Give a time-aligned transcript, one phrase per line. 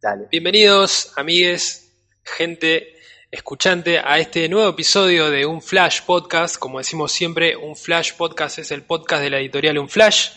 [0.00, 0.26] Dale.
[0.30, 1.92] Bienvenidos, amigues,
[2.24, 2.96] gente
[3.30, 6.56] escuchante, a este nuevo episodio de Un Flash Podcast.
[6.56, 10.30] Como decimos siempre, Un Flash Podcast es el podcast de la editorial Un Flash.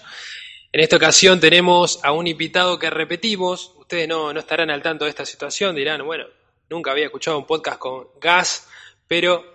[0.73, 3.71] En esta ocasión tenemos a un invitado que repetimos.
[3.77, 6.25] Ustedes no, no estarán al tanto de esta situación, dirán, bueno,
[6.69, 8.67] nunca había escuchado un podcast con gas,
[9.07, 9.53] pero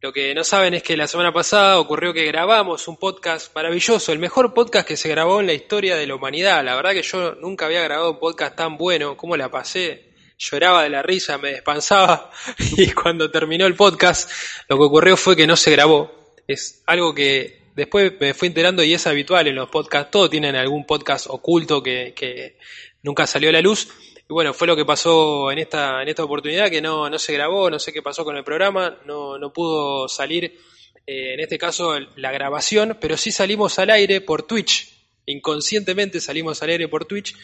[0.00, 4.12] lo que no saben es que la semana pasada ocurrió que grabamos un podcast maravilloso,
[4.12, 6.64] el mejor podcast que se grabó en la historia de la humanidad.
[6.64, 10.12] La verdad que yo nunca había grabado un podcast tan bueno, ¿cómo la pasé?
[10.38, 12.30] Lloraba de la risa, me despansaba
[12.76, 14.30] y cuando terminó el podcast
[14.68, 16.36] lo que ocurrió fue que no se grabó.
[16.46, 20.12] Es algo que después me fui enterando y es habitual en los podcasts.
[20.12, 22.56] Todos tienen algún podcast oculto que, que
[23.02, 23.88] nunca salió a la luz.
[24.28, 27.32] Y bueno, fue lo que pasó en esta, en esta oportunidad, que no, no se
[27.32, 30.44] grabó, no sé qué pasó con el programa, no, no pudo salir,
[31.06, 34.92] eh, en este caso, la grabación, pero sí salimos al aire por Twitch,
[35.24, 37.34] inconscientemente salimos al aire por Twitch,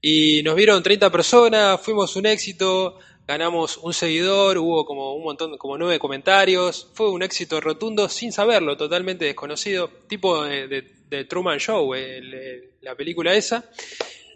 [0.00, 5.58] y nos vieron 30 personas, fuimos un éxito, ganamos un seguidor, hubo como un montón,
[5.58, 11.24] como nueve comentarios, fue un éxito rotundo sin saberlo, totalmente desconocido, tipo de, de, de
[11.26, 13.70] Truman Show, el, la película esa.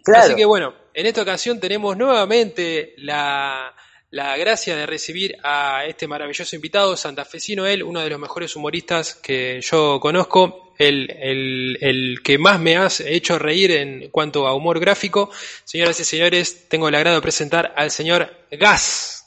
[0.03, 0.25] Claro.
[0.25, 3.71] Así que bueno, en esta ocasión tenemos nuevamente la,
[4.09, 9.13] la, gracia de recibir a este maravilloso invitado, santafesino él, uno de los mejores humoristas
[9.13, 14.55] que yo conozco, el, el, el, que más me ha hecho reír en cuanto a
[14.55, 15.29] humor gráfico.
[15.63, 19.23] Señoras y señores, tengo el agrado de presentar al señor Gas.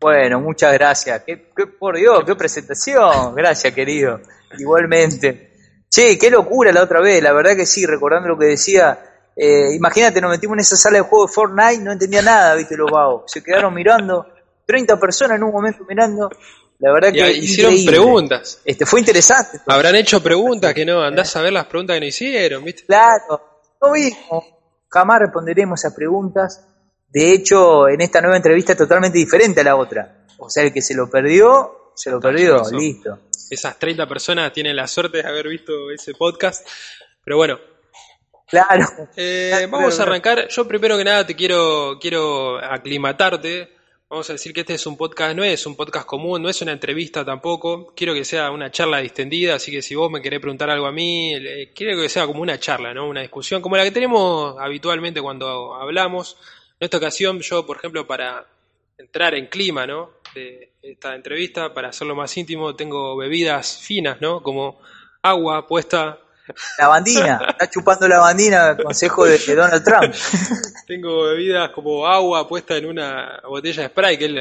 [0.00, 1.24] Bueno, muchas gracias.
[1.26, 3.34] ¿Qué, qué, por Dios, qué presentación.
[3.34, 4.22] Gracias, querido.
[4.58, 5.53] Igualmente.
[5.94, 8.98] Che, qué locura la otra vez, la verdad que sí, recordando lo que decía,
[9.36, 12.76] eh, imagínate, nos metimos en esa sala de juego de Fortnite, no entendía nada, viste,
[12.76, 14.26] los vagos, se quedaron mirando,
[14.66, 16.28] 30 personas en un momento mirando,
[16.80, 17.30] la verdad que...
[17.34, 17.96] Hicieron increíble.
[17.96, 18.60] preguntas.
[18.64, 19.60] Este, fue interesante.
[19.66, 22.86] Habrán hecho preguntas que no, andás a ver las preguntas que no hicieron, viste.
[22.86, 23.40] Claro,
[23.80, 24.44] no vimos,
[24.88, 26.66] jamás responderemos esas preguntas,
[27.08, 30.72] de hecho, en esta nueva entrevista es totalmente diferente a la otra, o sea, el
[30.72, 33.18] que se lo perdió, se lo perdió, listo
[33.50, 36.66] esas 30 personas tienen la suerte de haber visto ese podcast.
[37.24, 37.58] Pero bueno.
[38.46, 38.86] Claro.
[39.16, 40.48] Eh, vamos a arrancar.
[40.48, 43.72] Yo primero que nada te quiero, quiero aclimatarte.
[44.08, 46.60] Vamos a decir que este es un podcast, no es un podcast común, no es
[46.62, 47.92] una entrevista tampoco.
[47.96, 50.92] Quiero que sea una charla distendida, así que si vos me querés preguntar algo a
[50.92, 51.34] mí,
[51.74, 53.08] quiero que sea como una charla, ¿no?
[53.08, 56.36] Una discusión, como la que tenemos habitualmente cuando hablamos.
[56.78, 58.46] En esta ocasión, yo, por ejemplo, para
[58.98, 60.10] entrar en clima, ¿no?
[60.34, 64.42] De esta entrevista, para hacerlo más íntimo, tengo bebidas finas, ¿no?
[64.42, 64.80] Como
[65.22, 66.18] agua puesta.
[66.78, 70.14] La bandina, está chupando la bandina, consejo de, Donald Trump.
[70.86, 74.32] tengo bebidas como agua puesta en una botella de spray, que es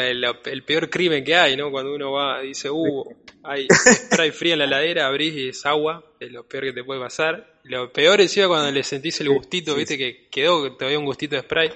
[0.46, 1.72] el, peor crimen que hay, ¿no?
[1.72, 3.06] Cuando uno va y dice, uh,
[3.44, 6.84] hay spray fría en la heladera, abrís y es agua, es lo peor que te
[6.84, 7.54] puede pasar.
[7.64, 11.44] Lo peor es cuando le sentís el gustito, viste, que quedó todavía un gustito de
[11.44, 11.70] spray.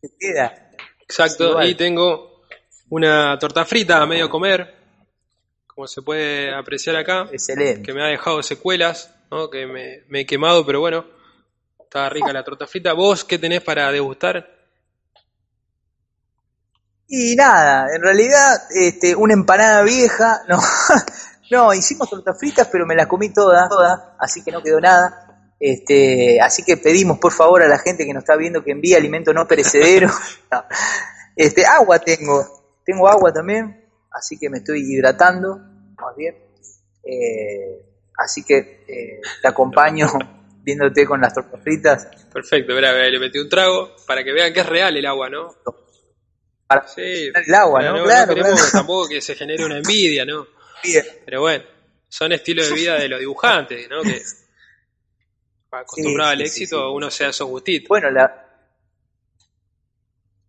[0.00, 0.70] ¿Qué queda?
[1.00, 2.29] Exacto, y tengo
[2.90, 4.74] una torta frita a medio comer,
[5.66, 7.82] como se puede apreciar acá, Excelente.
[7.82, 9.48] que me ha dejado secuelas, ¿no?
[9.48, 11.06] que me, me, he quemado, pero bueno,
[11.80, 12.92] está rica la torta frita.
[12.92, 14.60] ¿Vos qué tenés para degustar?
[17.06, 20.58] Y nada, en realidad, este, una empanada vieja, no,
[21.50, 25.26] no, hicimos tortas fritas, pero me las comí todas, todas, así que no quedó nada.
[25.60, 28.94] Este, así que pedimos por favor a la gente que nos está viendo que envíe
[28.94, 30.08] alimento no perecedero.
[30.50, 30.64] no.
[31.36, 36.36] Este, agua tengo, tengo agua también, así que me estoy hidratando, más bien.
[37.04, 37.82] Eh,
[38.16, 40.06] así que eh, te acompaño
[40.62, 42.08] viéndote con las tortas fritas.
[42.32, 45.54] Perfecto, verá, le metí un trago para que vean que es real el agua, ¿no?
[46.66, 47.96] Para sí, el agua, ¿no?
[47.96, 48.72] no claro, no queremos claro.
[48.72, 50.46] tampoco que se genere una envidia, ¿no?
[50.84, 51.04] Bien.
[51.24, 51.64] Pero bueno,
[52.08, 54.02] son estilos de vida de los dibujantes, ¿no?
[54.02, 54.22] Que
[55.72, 56.92] acostumbrado Sí, al éxito, sí.
[56.94, 57.88] uno se da esos gustitos.
[57.88, 58.49] Bueno, la,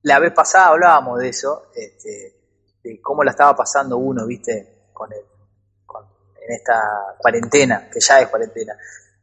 [0.04, 2.36] la vez pasada hablábamos de eso, este,
[2.84, 5.22] de cómo la estaba pasando uno, viste, con el,
[5.86, 6.06] con,
[6.42, 8.76] en esta cuarentena, que ya es cuarentena.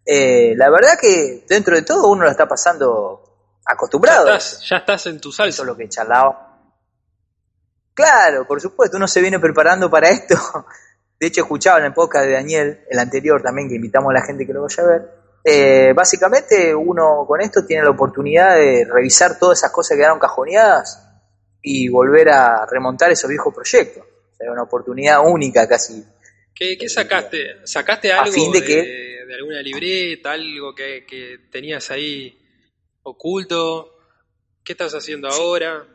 [0.04, 3.22] Eh, la verdad que dentro de todo uno la está pasando
[3.64, 4.26] acostumbrado.
[4.26, 5.62] Ya estás, ya estás en tu Eso salsa.
[5.62, 6.44] es lo que charlaba.
[7.92, 10.36] Claro, por supuesto, uno se viene preparando para esto.
[11.20, 14.22] De hecho, escuchaba en el podcast de Daniel, el anterior también, que invitamos a la
[14.24, 15.17] gente que lo vaya a ver.
[15.50, 20.18] Eh, básicamente, uno con esto tiene la oportunidad de revisar todas esas cosas que quedaron
[20.18, 21.04] cajoneadas
[21.62, 24.04] y volver a remontar esos viejos proyectos.
[24.04, 26.04] O sea, una oportunidad única casi.
[26.54, 27.66] ¿Qué, qué sacaste?
[27.66, 32.38] ¿Sacaste A algo fin de de, que- de alguna libreta, algo que, que tenías ahí
[33.02, 33.94] oculto?
[34.64, 35.86] ¿Qué estás haciendo ahora?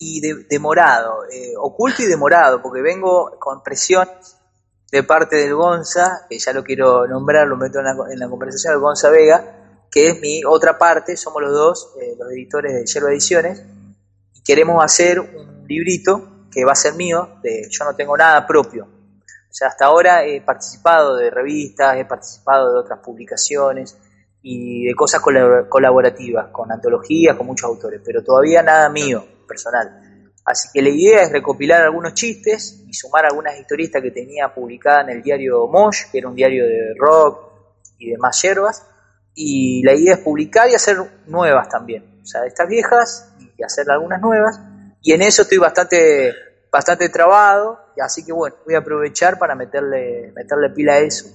[0.00, 4.08] y de- demorado, eh, oculto y demorado, porque vengo con presión
[4.90, 8.28] de parte del Gonza, que ya lo quiero nombrar, lo meto en la, en la
[8.28, 9.58] conversación, el Gonza Vega,
[9.90, 13.62] que es mi otra parte, somos los dos, eh, los editores de Yerba Ediciones,
[14.34, 18.46] y queremos hacer un librito que va a ser mío, de, yo no tengo nada
[18.46, 18.84] propio.
[18.84, 23.96] O sea, hasta ahora he participado de revistas, he participado de otras publicaciones
[24.42, 25.20] y de cosas
[25.68, 30.07] colaborativas, con antologías, con muchos autores, pero todavía nada mío, personal.
[30.48, 35.02] Así que la idea es recopilar algunos chistes y sumar algunas historietas que tenía publicada
[35.02, 37.52] en el diario Mosh, que era un diario de rock
[37.98, 38.82] y demás yerbas.
[39.34, 40.96] Y la idea es publicar y hacer
[41.26, 42.20] nuevas también.
[42.22, 44.58] O sea, estas viejas y hacer algunas nuevas.
[45.02, 46.34] Y en eso estoy bastante,
[46.72, 47.78] bastante trabado.
[48.02, 51.26] Así que bueno, voy a aprovechar para meterle, meterle pila a eso.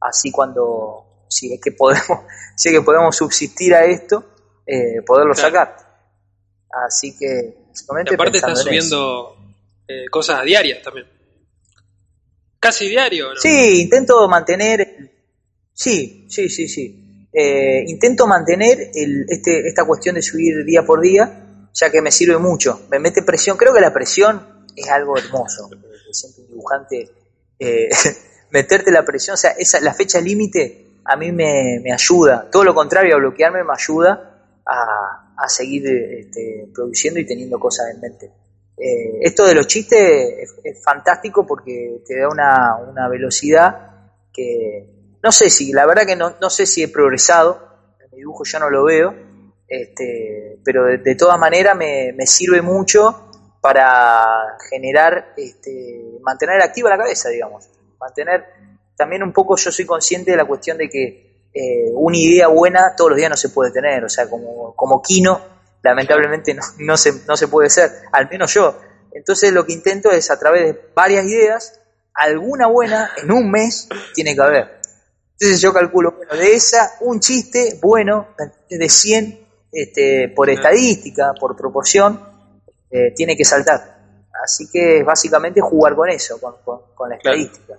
[0.00, 2.20] Así cuando, si es que podemos,
[2.56, 4.24] si es que podemos subsistir a esto,
[4.66, 5.76] eh, poderlo sacar.
[6.86, 7.63] Así que
[8.10, 9.36] y aparte estás subiendo
[9.88, 11.06] eh, cosas diarias también.
[12.58, 13.40] Casi diario, ¿no?
[13.40, 15.10] Sí, intento mantener.
[15.72, 17.28] Sí, sí, sí, sí.
[17.32, 22.10] Eh, intento mantener el, este, esta cuestión de subir día por día, ya que me
[22.10, 22.86] sirve mucho.
[22.90, 23.56] Me mete presión.
[23.56, 25.68] Creo que la presión es algo hermoso.
[26.10, 27.10] Siempre un dibujante.
[27.58, 27.90] Eh,
[28.50, 32.48] meterte la presión, o sea, esa, la fecha límite a mí me, me ayuda.
[32.50, 37.86] Todo lo contrario a bloquearme me ayuda a, a seguir este, produciendo y teniendo cosas
[37.94, 38.30] en mente.
[38.76, 45.48] Eh, esto de los chistes es, fantástico porque te da una, velocidad que no sé
[45.48, 47.58] si, la verdad que no, no sé si he progresado,
[48.00, 49.14] en mi dibujo yo no lo veo,
[49.68, 53.30] este, pero de, todas maneras me, me, sirve mucho
[53.60, 58.44] para generar, este, mantener activa la cabeza, digamos, mantener,
[58.96, 62.96] también un poco yo soy consciente de la cuestión de que eh, una idea buena
[62.96, 65.40] todos los días no se puede tener, o sea, como, como Kino,
[65.82, 68.80] lamentablemente no, no, se, no se puede ser, al menos yo.
[69.12, 71.80] Entonces lo que intento es a través de varias ideas,
[72.12, 74.80] alguna buena en un mes tiene que haber.
[75.34, 78.34] Entonces yo calculo, bueno, de esa, un chiste bueno
[78.68, 82.20] de 100 este, por estadística, por proporción,
[82.90, 83.94] eh, tiene que saltar.
[84.42, 86.56] Así que es básicamente jugar con eso, con,
[86.94, 87.78] con, la estadística.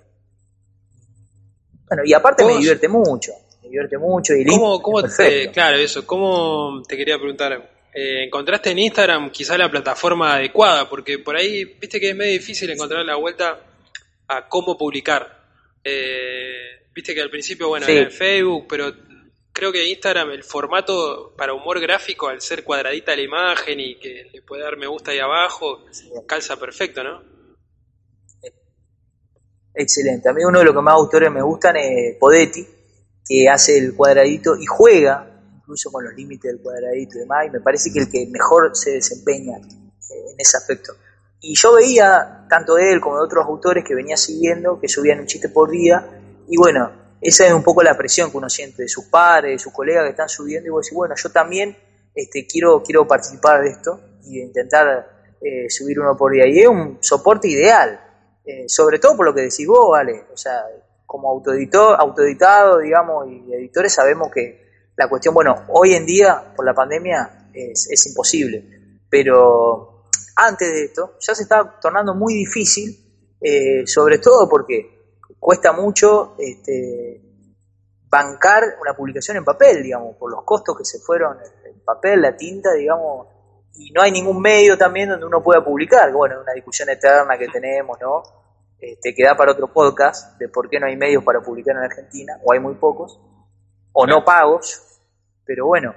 [1.89, 3.33] Bueno, y aparte me divierte mucho
[3.65, 7.69] divierte mucho y ¿Cómo, cómo te, claro, eso, ¿cómo te quería preguntar?
[7.94, 10.89] Eh, ¿Encontraste en Instagram quizá la plataforma adecuada?
[10.89, 13.59] Porque por ahí, viste que es medio difícil encontrar la vuelta
[14.27, 15.44] a cómo publicar.
[15.83, 18.94] Eh, viste que al principio, bueno, era en Facebook, pero
[19.51, 24.29] creo que Instagram, el formato para humor gráfico, al ser cuadradita la imagen y que
[24.33, 25.85] le puede dar me gusta ahí abajo,
[26.27, 27.23] calza perfecto, ¿no?
[29.73, 30.27] Excelente.
[30.29, 32.65] A mí uno de los que más autores me gustan es Podetti,
[33.27, 35.31] que hace el cuadradito y juega
[35.66, 38.72] incluso con los límites del cuadradito y demás, y me parece que el que mejor
[38.74, 40.94] se desempeña en ese aspecto.
[41.42, 45.19] Y yo veía, tanto de él como de otros autores que venía siguiendo, que subían
[45.19, 46.07] un chiste por día,
[46.48, 49.60] y bueno, esa es un poco la presión que uno siente de sus padres, de
[49.60, 51.75] sus colegas que están subiendo, y vos decís, bueno, yo también
[52.13, 56.48] este, quiero, quiero participar de esto y intentar eh, subir uno por día.
[56.48, 58.00] Y es un soporte ideal,
[58.45, 60.63] eh, sobre todo por lo que decís vos, vale, o sea,
[61.15, 66.65] como autoeditor, autoeditado, digamos, y editores sabemos que la cuestión, bueno, hoy en día, por
[66.65, 70.03] la pandemia, es, imposible, pero
[70.35, 76.36] antes de esto ya se está tornando muy difícil, eh, sobre todo porque cuesta mucho
[76.38, 77.22] este,
[78.10, 82.36] bancar una publicación en papel, digamos, por los costos que se fueron, el papel, la
[82.36, 83.27] tinta, digamos,
[83.75, 87.48] y no hay ningún medio también donde uno pueda publicar, bueno, una discusión eterna que
[87.48, 88.45] tenemos, ¿no?
[88.86, 91.84] Este, que da para otro podcast de por qué no hay medios para publicar en
[91.84, 93.20] Argentina, o hay muy pocos,
[93.92, 94.80] o no pagos,
[95.44, 95.96] pero bueno,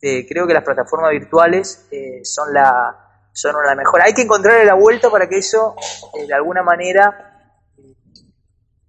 [0.00, 4.00] eh, creo que las plataformas virtuales eh, son, la, son la mejor.
[4.00, 5.76] Hay que encontrarle la vuelta para que eso,
[6.18, 7.54] eh, de alguna manera,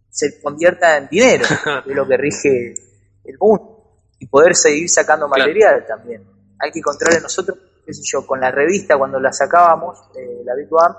[0.10, 1.46] se convierta en dinero,
[1.84, 2.74] que es lo que rige
[3.26, 6.26] el mundo, y poder seguir sacando material también.
[6.58, 10.10] Hay que encontrarle nosotros, qué sé yo, con la revista cuando la sacábamos,
[10.46, 10.96] la virtual,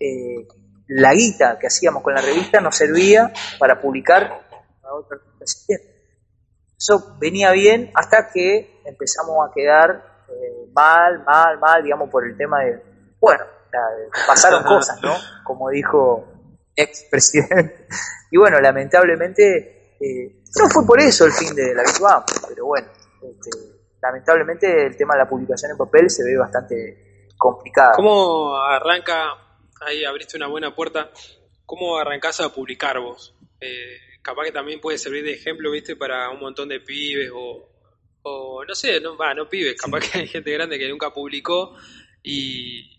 [0.00, 0.48] eh,
[0.88, 4.46] la guita que hacíamos con la revista nos servía para publicar
[6.78, 12.36] Eso venía bien hasta que empezamos a quedar eh, mal, mal, mal, digamos, por el
[12.36, 12.82] tema de,
[13.20, 13.44] bueno,
[14.26, 15.14] pasaron cosas, ¿no?
[15.44, 16.26] Como dijo
[16.76, 17.86] ex presidente.
[18.30, 22.88] Y bueno, lamentablemente, eh, no fue por eso el fin de la virtual, pero bueno,
[23.22, 23.50] este,
[24.02, 27.92] lamentablemente el tema de la publicación en papel se ve bastante complicado.
[27.96, 29.43] ¿Cómo arranca
[29.86, 31.10] ahí abriste una buena puerta.
[31.66, 33.34] ¿Cómo arrancás a publicar vos?
[33.60, 37.68] Eh, capaz que también puede servir de ejemplo, viste, para un montón de pibes o,
[38.22, 41.76] o no sé, no, va, no pibes, capaz que hay gente grande que nunca publicó
[42.22, 42.90] y,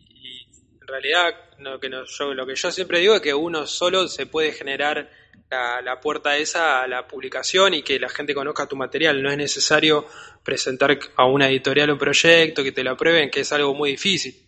[0.80, 4.28] en realidad lo que, yo, lo que yo siempre digo es que uno solo se
[4.28, 5.10] puede generar
[5.50, 9.22] la, la, puerta esa a la publicación y que la gente conozca tu material.
[9.24, 10.06] No es necesario
[10.44, 14.45] presentar a una editorial un proyecto, que te lo aprueben, que es algo muy difícil.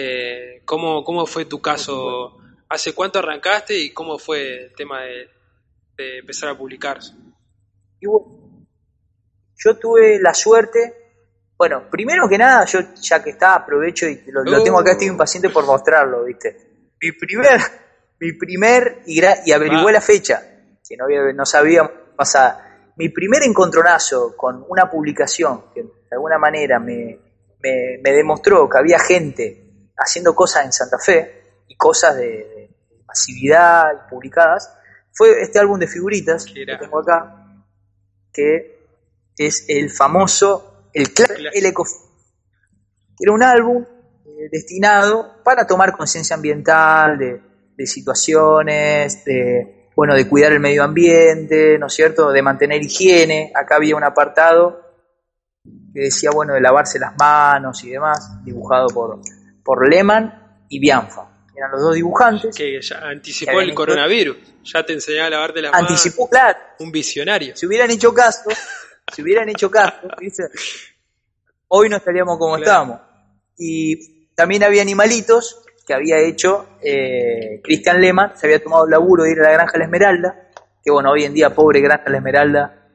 [0.00, 2.36] Eh, ¿cómo, ¿Cómo fue tu caso?
[2.68, 5.28] ¿Hace cuánto arrancaste y cómo fue el tema de,
[5.96, 6.98] de empezar a publicar?
[8.00, 10.94] Yo tuve la suerte,
[11.56, 15.08] bueno, primero que nada, yo ya que está, aprovecho y lo, lo tengo acá, estoy
[15.08, 16.56] impaciente por mostrarlo, ¿viste?
[17.00, 17.60] Mi primer
[18.20, 20.42] mi primer, y, y averigué la fecha,
[20.86, 26.38] que no, había, no sabía pasada, mi primer encontronazo con una publicación que de alguna
[26.38, 27.18] manera me,
[27.62, 29.67] me, demostró que había gente
[29.98, 32.70] haciendo cosas en Santa Fe y cosas de,
[33.06, 34.70] masividad publicadas,
[35.12, 37.64] fue este álbum de figuritas que tengo acá,
[38.32, 38.86] que
[39.36, 41.08] es el famoso, el,
[41.54, 47.40] el Eco, que era un álbum eh, destinado para tomar conciencia ambiental, de,
[47.74, 53.52] de situaciones, de, bueno, de cuidar el medio ambiente, ¿no es cierto?, de mantener higiene.
[53.54, 54.82] Acá había un apartado
[55.94, 59.20] que decía, bueno, de lavarse las manos y demás, dibujado por,
[59.68, 61.28] por Lehman y Bianfa.
[61.54, 62.56] Eran los dos dibujantes.
[62.56, 65.90] Que ya anticipó el coronavirus, ya te enseñaba a lavarte las manos.
[65.90, 66.58] Anticipó, claro.
[66.78, 67.54] Un visionario.
[67.54, 68.48] Si hubieran hecho caso,
[69.14, 70.08] si hubieran hecho caso,
[71.68, 72.98] hoy no estaríamos como estamos.
[73.58, 79.24] Y también había animalitos que había hecho eh, Cristian Lehmann, se había tomado el laburo
[79.24, 80.48] de ir a la Granja La Esmeralda,
[80.82, 82.88] que bueno, hoy en día, pobre Granja La Esmeralda,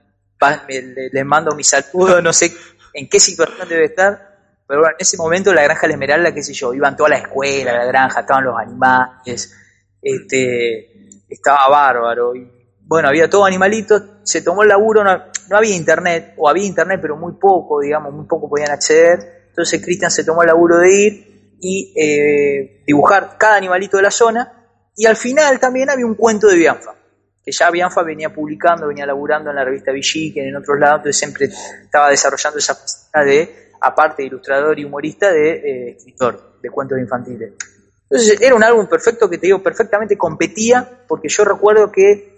[0.87, 2.51] les mando mi saludo, no sé
[2.95, 4.32] en qué situación debe estar,
[4.73, 7.17] pero bueno, en ese momento la Granja La Esmeralda, qué sé yo, iban toda la
[7.17, 9.53] escuela, la granja, estaban los animales,
[10.01, 12.51] este, estaba bárbaro, y
[12.81, 15.15] bueno, había todo animalito, se tomó el laburo, no,
[15.47, 19.79] no había internet, o había internet, pero muy poco, digamos, muy poco podían acceder, entonces
[19.79, 24.51] Cristian se tomó el laburo de ir, y eh, dibujar cada animalito de la zona.
[24.97, 26.95] Y al final también había un cuento de Bianfa,
[27.45, 31.17] que ya Bianfa venía publicando, venía laburando en la revista Villiquen, en otros lados, entonces
[31.17, 31.45] siempre
[31.83, 36.97] estaba desarrollando esa faceta de, aparte de ilustrador y humorista, de eh, escritor de cuentos
[36.97, 37.53] infantiles.
[38.09, 42.33] Entonces era un álbum perfecto que te digo, perfectamente competía, porque yo recuerdo que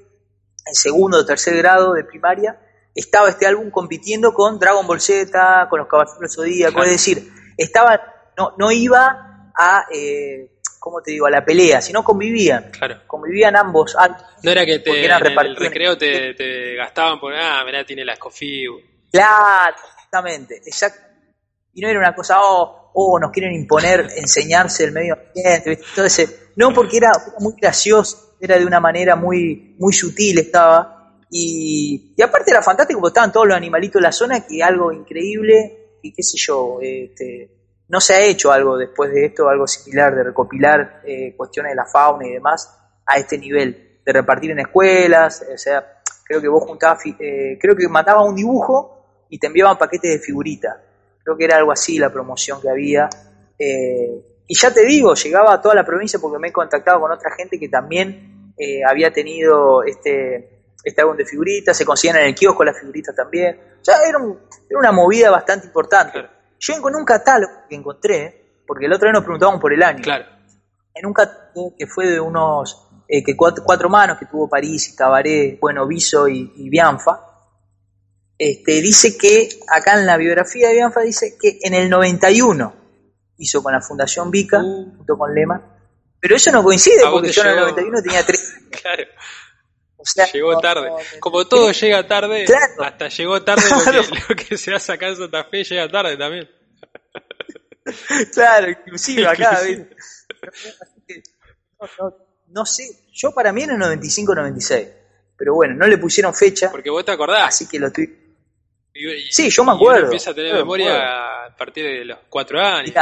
[0.66, 2.60] en segundo o tercer grado de primaria
[2.96, 7.30] estaba este álbum compitiendo con Dragon Ball Z, con los Caballeros del Zodíaco, es decir,
[7.58, 8.02] estaba
[8.38, 12.72] no, no iba a, eh, ¿cómo te digo?, a la pelea, sino convivían.
[12.72, 13.02] Claro.
[13.08, 13.96] Convivían ambos.
[14.44, 18.14] No era que te, en el recreo te, te, gastaban por, ah, mirá, tiene la
[18.14, 18.80] escofiu.
[19.12, 21.05] Claro, exactamente, exacto.
[21.76, 26.48] Y no era una cosa, oh, oh, nos quieren imponer enseñarse el medio ambiente, entonces,
[26.56, 31.22] no porque era muy gracioso, era de una manera muy, muy sutil, estaba.
[31.30, 34.92] Y, y aparte era fantástico porque estaban todos los animalitos de la zona, que algo
[34.92, 37.52] increíble, y qué sé yo, este,
[37.88, 41.76] no se ha hecho algo después de esto, algo similar, de recopilar eh, cuestiones de
[41.76, 42.74] la fauna y demás
[43.06, 47.76] a este nivel, de repartir en escuelas, o sea, creo que vos juntabas, eh, creo
[47.76, 50.78] que mandabas un dibujo y te enviaban paquetes de figuritas,
[51.26, 53.10] creo que era algo así la promoción que había.
[53.60, 57.12] Eh, y ya te digo, llegaba a toda la provincia porque me he contactado con
[57.12, 58.54] otra gente que también
[58.88, 60.56] había tenido este,
[60.86, 63.60] este álbum de figuritas, se conseguían en el kiosco las figuritas también.
[63.82, 64.20] O sea, era,
[64.70, 66.20] era una movida bastante importante.
[66.60, 70.02] Yo en un catálogo que encontré, porque el otro día nos preguntábamos por el año.
[70.04, 70.26] Claro.
[70.94, 74.96] En un catálogo que fue de unos eh, que cuatro, manos que tuvo París y
[74.96, 77.35] Cabaret, bueno, Viso y, Bianfa,
[78.38, 82.76] este, dice que acá en la biografía de Bianfa dice que en el 91
[83.38, 84.98] hizo con la Fundación Vica, uh.
[84.98, 85.76] junto con Lema,
[86.20, 88.56] pero eso no coincide porque yo en el 91 tenía tres.
[88.72, 89.04] claro.
[90.34, 90.92] llegó tarde.
[91.20, 92.46] Como todo llega tarde,
[92.80, 93.64] hasta llegó tarde
[93.94, 96.50] lo, que, se hace acá en Santa Fe llega tarde también.
[98.34, 99.62] claro, inclusive acá.
[102.48, 104.90] no, sé, yo para mí era el 95-96,
[105.38, 106.72] pero bueno, no le pusieron fecha.
[106.72, 107.48] Porque vos te acordás.
[107.48, 108.25] Así que lo estoy...
[109.30, 110.06] sí, yo me acuerdo.
[110.06, 112.94] empieza a tener memoria a partir de los 4 años,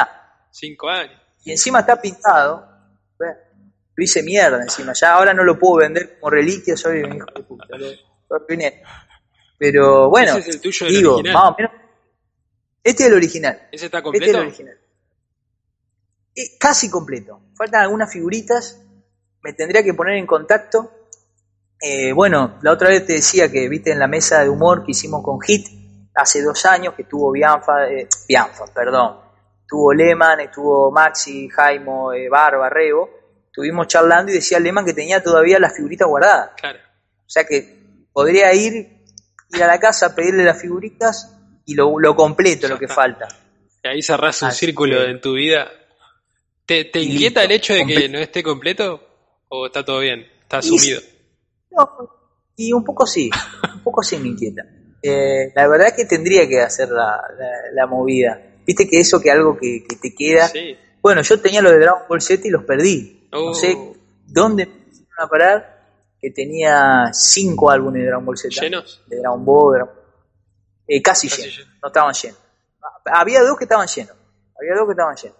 [0.51, 1.21] 5 años.
[1.45, 2.73] Y encima está pintado
[3.95, 4.93] lo hice mierda encima.
[4.93, 7.65] Ya ahora no lo puedo vender como reliquia, soy un hijo de puta.
[9.57, 11.71] Pero bueno, es el tuyo digo, más menos.
[12.83, 13.69] Este es el original.
[13.71, 14.25] ¿Ese está completo?
[14.25, 14.77] Este es el original.
[16.59, 17.39] casi completo.
[17.55, 18.81] Faltan algunas figuritas.
[19.41, 21.07] Me tendría que poner en contacto.
[21.79, 24.91] Eh, bueno, la otra vez te decía que viste en la mesa de humor que
[24.91, 25.67] hicimos con Hit
[26.15, 29.19] hace dos años que tuvo Bianfa, eh, Bianfa, perdón,
[29.67, 35.21] tuvo Lehman, estuvo Maxi, Jaimo, eh, Barba, Rebo estuvimos charlando y decía Lehman que tenía
[35.21, 36.51] todavía las figuritas guardadas.
[36.59, 36.79] Claro.
[36.79, 38.73] O sea que podría ir,
[39.53, 43.27] ir a la casa, pedirle las figuritas y lo, lo completo, lo que falta.
[43.83, 45.71] Y ahí cerrás un círculo en tu vida.
[46.65, 48.99] ¿Te, inquieta el hecho de que no esté completo?
[49.49, 50.25] ¿O está todo bien?
[50.41, 50.99] ¿Está asumido?
[52.55, 53.29] y un poco sí,
[53.75, 54.63] un poco sí me inquieta.
[55.05, 57.21] Eh, la verdad es que tendría que hacer la,
[57.73, 58.41] la, movida.
[58.65, 60.49] Viste que eso que algo que, que te queda.
[61.01, 63.27] Bueno, yo tenía los de Dragon Ball Z y los perdí.
[63.29, 63.95] No sé oh.
[64.25, 65.73] dónde me a parar
[66.21, 68.61] que tenía cinco álbumes de Dragon Ball Z.
[68.61, 69.03] ¿Llenos?
[69.07, 69.89] De Dragon Ball.
[70.87, 71.67] Eh, casi, llenos.
[71.81, 72.39] No estaban llenos.
[73.05, 74.15] Había dos que estaban llenos.
[74.57, 75.37] Había dos que estaban llenos.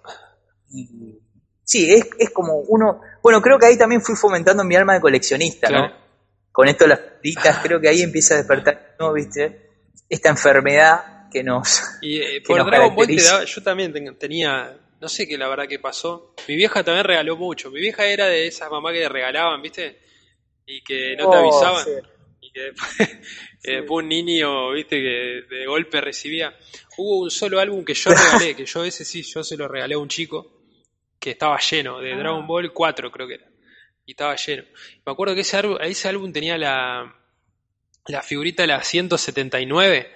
[0.72, 1.22] Y
[1.64, 3.00] sí, es, es como uno.
[3.22, 6.03] Bueno, creo que ahí también fui fomentando mi alma de coleccionista, ¿no?
[6.54, 9.12] Con esto las fritas, creo que ahí empieza a despertar, ¿no?
[9.12, 9.72] ¿Viste?
[10.08, 11.82] Esta enfermedad que nos.
[12.00, 16.36] Y eh, por Dragon Ball yo también tenía, no sé qué la verdad que pasó.
[16.48, 17.72] Mi vieja también regaló mucho.
[17.72, 20.00] Mi vieja era de esas mamás que regalaban, ¿viste?
[20.68, 21.88] Y que no te oh, avisaban.
[22.40, 22.62] Y que
[23.64, 24.98] después, un niño, ¿viste?
[24.98, 26.56] Que de golpe recibía.
[26.98, 29.96] Hubo un solo álbum que yo regalé, que yo ese sí, yo se lo regalé
[29.96, 30.62] a un chico
[31.20, 32.18] que estaba lleno, de ah.
[32.18, 33.53] Dragon Ball 4 creo que era
[34.06, 34.64] y estaba lleno.
[35.06, 37.16] Me acuerdo que ese, álbum, ese álbum tenía la,
[38.08, 40.12] la figurita de la 179,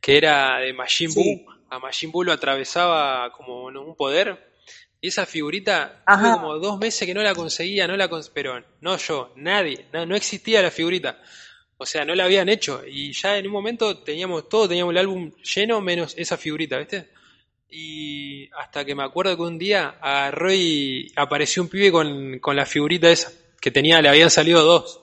[0.00, 1.46] que era de Majin Buu.
[1.70, 4.52] A Majin Buu lo atravesaba como un poder.
[5.00, 8.96] Y esa figurita, tuve como dos meses que no la conseguía, no la pero no
[8.96, 11.20] yo, nadie, no, no existía la figurita.
[11.76, 12.84] O sea, no la habían hecho.
[12.86, 17.10] Y ya en un momento teníamos todo, teníamos el álbum lleno menos esa figurita, ¿viste?
[17.74, 22.54] Y hasta que me acuerdo que un día agarró y apareció un pibe con, con
[22.54, 25.00] la figurita esa, que tenía, le habían salido dos.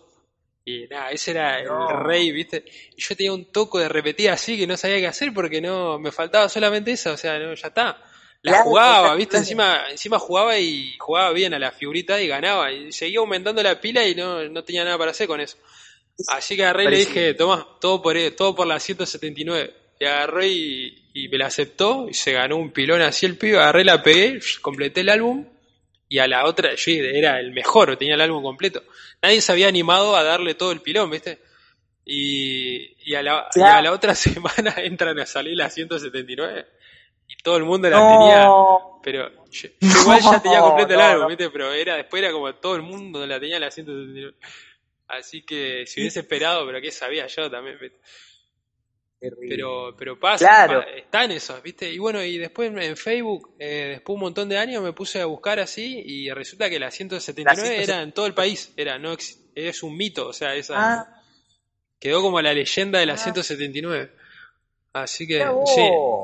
[0.63, 1.67] Y nada, ese era el
[2.03, 2.63] rey, ¿viste?
[2.95, 5.97] Y yo tenía un toco de repetir así que no sabía qué hacer porque no,
[5.97, 8.03] me faltaba solamente esa, o sea, no, ya está.
[8.43, 9.37] La jugaba, ¿viste?
[9.37, 12.71] Encima, encima jugaba y jugaba bien a la figurita y ganaba.
[12.71, 15.57] Y seguía aumentando la pila y no, no tenía nada para hacer con eso.
[16.27, 19.73] Así que agarré y le dije, toma, todo por, todo por la 179.
[19.99, 23.57] Y agarré y, y me la aceptó y se ganó un pilón así el pibe,
[23.57, 25.45] agarré, la pegué, completé el álbum
[26.07, 28.83] y a la otra, yo era el mejor, tenía el álbum completo.
[29.21, 31.39] Nadie se había animado a darle todo el pilón, ¿viste?
[32.03, 36.65] Y, y, a, la, a la otra semana entran a salir las 179
[37.27, 38.49] y todo el mundo la tenía,
[39.03, 41.49] pero yo, igual ya tenía completo el álbum, ¿viste?
[41.51, 44.35] Pero era, después era como todo el mundo la tenía las 179.
[45.07, 47.99] Así que si hubiese esperado, pero qué sabía yo también, ¿viste?
[49.19, 51.91] Pero, pero pasa, están esos, ¿viste?
[51.91, 55.25] Y bueno, y después en Facebook, eh, después un montón de años me puse a
[55.25, 59.13] buscar así y resulta que la 179 era en todo el país, era no
[59.55, 61.21] es un mito, o sea, esa ah.
[61.99, 64.09] quedó como la leyenda de la 179.
[64.13, 65.01] Ah.
[65.03, 65.45] Así que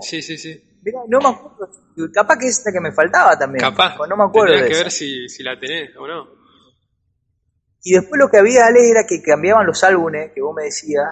[0.01, 0.63] sí, sí, sí, sí.
[1.09, 1.69] no me acuerdo,
[2.13, 3.59] capaz que es la que me faltaba también.
[3.59, 3.97] Capaz.
[4.07, 4.55] No me acuerdo.
[4.55, 6.29] que ver si, si la tenés o no.
[7.83, 11.05] Y después lo que había, Ale, era que cambiaban los álbumes, que vos me decías,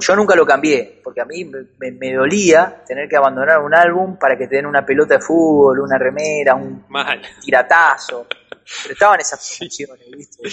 [0.00, 4.36] yo nunca lo cambié, porque a mí me, dolía tener que abandonar un álbum para
[4.36, 6.84] que te den una pelota de fútbol, una remera, un
[7.40, 8.26] tiratazo.
[8.82, 10.48] Pero estaban esas funciones, ¿viste?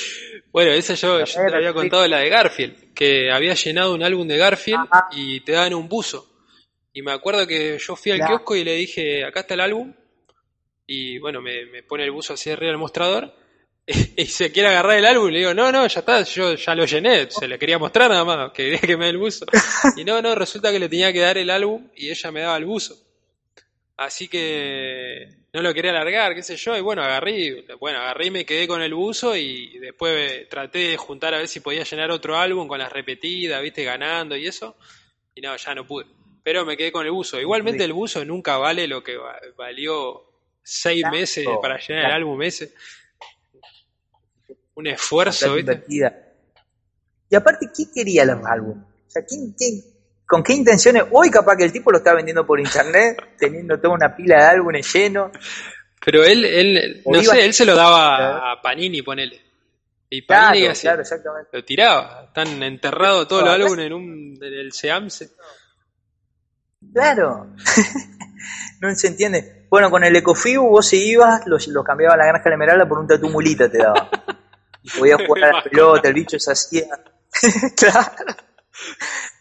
[0.52, 4.38] Bueno, esa yo, te había contado la de Garfield, que había llenado un álbum de
[4.38, 6.26] Garfield y te daban un buzo.
[6.94, 9.94] Y me acuerdo que yo fui al kiosco y le dije, acá está el álbum.
[10.88, 13.34] Y bueno, me, me pone el buzo así arriba del mostrador
[14.18, 16.74] y se quiere agarrar el álbum y le digo, no, no, ya está, yo ya
[16.74, 19.46] lo llené, se le quería mostrar nada más, quería que me dé el buzo.
[19.96, 22.58] Y no, no, resulta que le tenía que dar el álbum y ella me daba
[22.58, 22.98] el buzo.
[23.98, 28.32] Así que no lo quería alargar, qué sé yo, y bueno, agarré, bueno, agarré y
[28.32, 32.12] me quedé con el buzo y después traté de juntar a ver si podía llenar
[32.12, 34.76] otro álbum con las repetidas, viste, ganando y eso.
[35.34, 36.08] Y no, ya no pude.
[36.44, 37.40] Pero me quedé con el buzo.
[37.40, 39.18] Igualmente el buzo nunca vale lo que
[39.56, 40.24] valió
[40.62, 42.74] seis meses para llenar el álbum ese
[44.76, 48.84] un esfuerzo, Y aparte, ¿quién quería el álbum?
[48.84, 49.56] O sea, ¿quién,
[50.26, 51.04] con qué intenciones?
[51.12, 54.44] Hoy capaz que el tipo lo está vendiendo por internet, teniendo toda una pila de
[54.44, 55.32] álbumes llenos.
[56.04, 59.42] Pero él, él no sé, él se lo daba a Panini, ponele.
[60.10, 61.50] Y Panini claro, exactamente.
[61.52, 62.26] lo tiraba.
[62.28, 65.32] Están enterrados todos los álbumes en, un, en el Seamse.
[66.94, 67.56] Claro.
[68.82, 69.66] no se entiende.
[69.70, 72.56] Bueno, con el Ecofibu vos si ibas, los, los cambiaba a la granja de la
[72.56, 74.10] Esmeralda por un tatumulita te daba.
[74.86, 76.88] y podías jugar a la pelota, el bicho se hacía.
[77.76, 78.34] claro.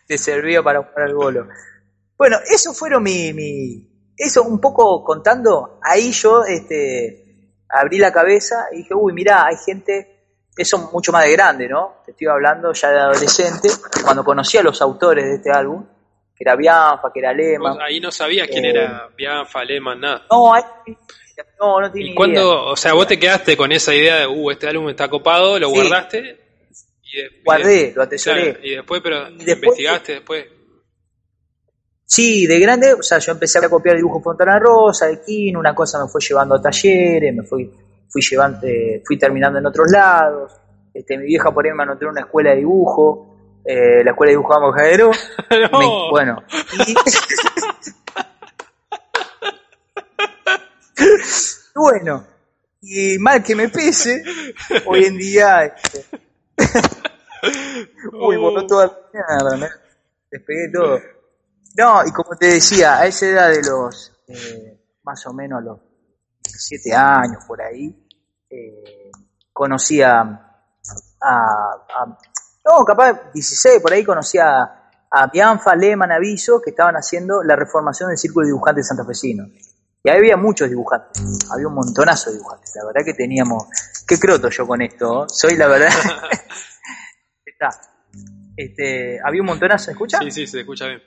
[0.06, 1.48] Te servía para jugar al bolo.
[2.16, 3.90] Bueno, eso fueron mi, mi.
[4.16, 9.56] Eso un poco contando, ahí yo este, abrí la cabeza y dije, uy, mira, hay
[9.56, 10.10] gente.
[10.56, 11.96] Eso mucho más de grande, ¿no?
[12.04, 13.68] Te estoy hablando ya de adolescente,
[14.04, 15.84] cuando conocí a los autores de este álbum,
[16.36, 17.80] que era Bianfa, que era Lehmann.
[17.82, 20.26] Ahí no sabías quién era eh, Bianfa, Lehmann, nada.
[20.30, 20.62] No, ahí
[21.60, 24.50] no, no tiene ¿Y cuando, o sea, vos te quedaste con esa idea de, uh,
[24.50, 26.40] este álbum está copado, lo guardaste?
[27.02, 28.58] Y Guardé, lo atesoré.
[28.62, 30.46] y después, pero investigaste después.
[32.06, 35.74] Sí, de grande, o sea, yo empecé a copiar dibujos Fontana Rosa, de King, una
[35.74, 37.70] cosa me fue llevando a talleres, me fui,
[38.08, 38.66] fui llevando,
[39.04, 40.52] fui terminando en otros lados.
[40.92, 44.30] Este, mi vieja por ahí me anotó en una escuela de dibujo, eh, la escuela
[44.30, 45.10] de dibujo de.
[45.72, 45.78] No.
[45.78, 46.42] Me- bueno,
[46.86, 46.94] y-
[51.74, 52.26] bueno,
[52.80, 54.22] y mal que me pese,
[54.86, 56.06] hoy en día este,
[58.12, 58.40] Uy, Oh.
[58.40, 59.66] voló toda la mierda, ¿no?
[60.30, 60.98] Despegué todo.
[61.76, 65.78] No, y como te decía, a esa edad de los, eh, más o menos los
[66.44, 68.06] 17 años por ahí,
[68.48, 69.10] eh,
[69.52, 70.26] conocí a, a,
[71.20, 72.18] a-
[72.66, 77.56] no, capaz 16, por ahí conocí a, a Bianfa, Lehmann, Aviso, que estaban haciendo la
[77.56, 79.48] reformación del Círculo de Dibujantes Santafesinos.
[80.06, 82.72] Y había muchos dibujantes, había un montonazo de dibujantes.
[82.76, 83.64] La verdad que teníamos,
[84.06, 85.88] qué croto yo con esto, soy la verdad.
[87.46, 87.70] Está.
[88.54, 90.18] Este, había un montonazo, ¿me escucha?
[90.20, 91.02] Sí, sí, se escucha bien.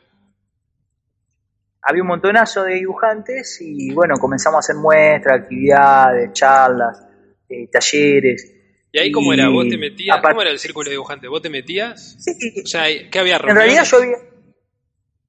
[1.84, 7.06] Había un montonazo de dibujantes y bueno, comenzamos a hacer muestras, actividades, charlas,
[7.50, 8.52] eh, talleres.
[8.92, 9.50] ¿Y ahí cómo Y era?
[9.50, 10.20] ¿Vos te metías?
[10.22, 11.30] ¿Cómo era el círculo de dibujantes?
[11.30, 12.16] ¿Vos te metías?
[12.20, 13.92] Sí, O sea, ¿qué había en realidad reuniones?
[13.92, 14.18] yo había,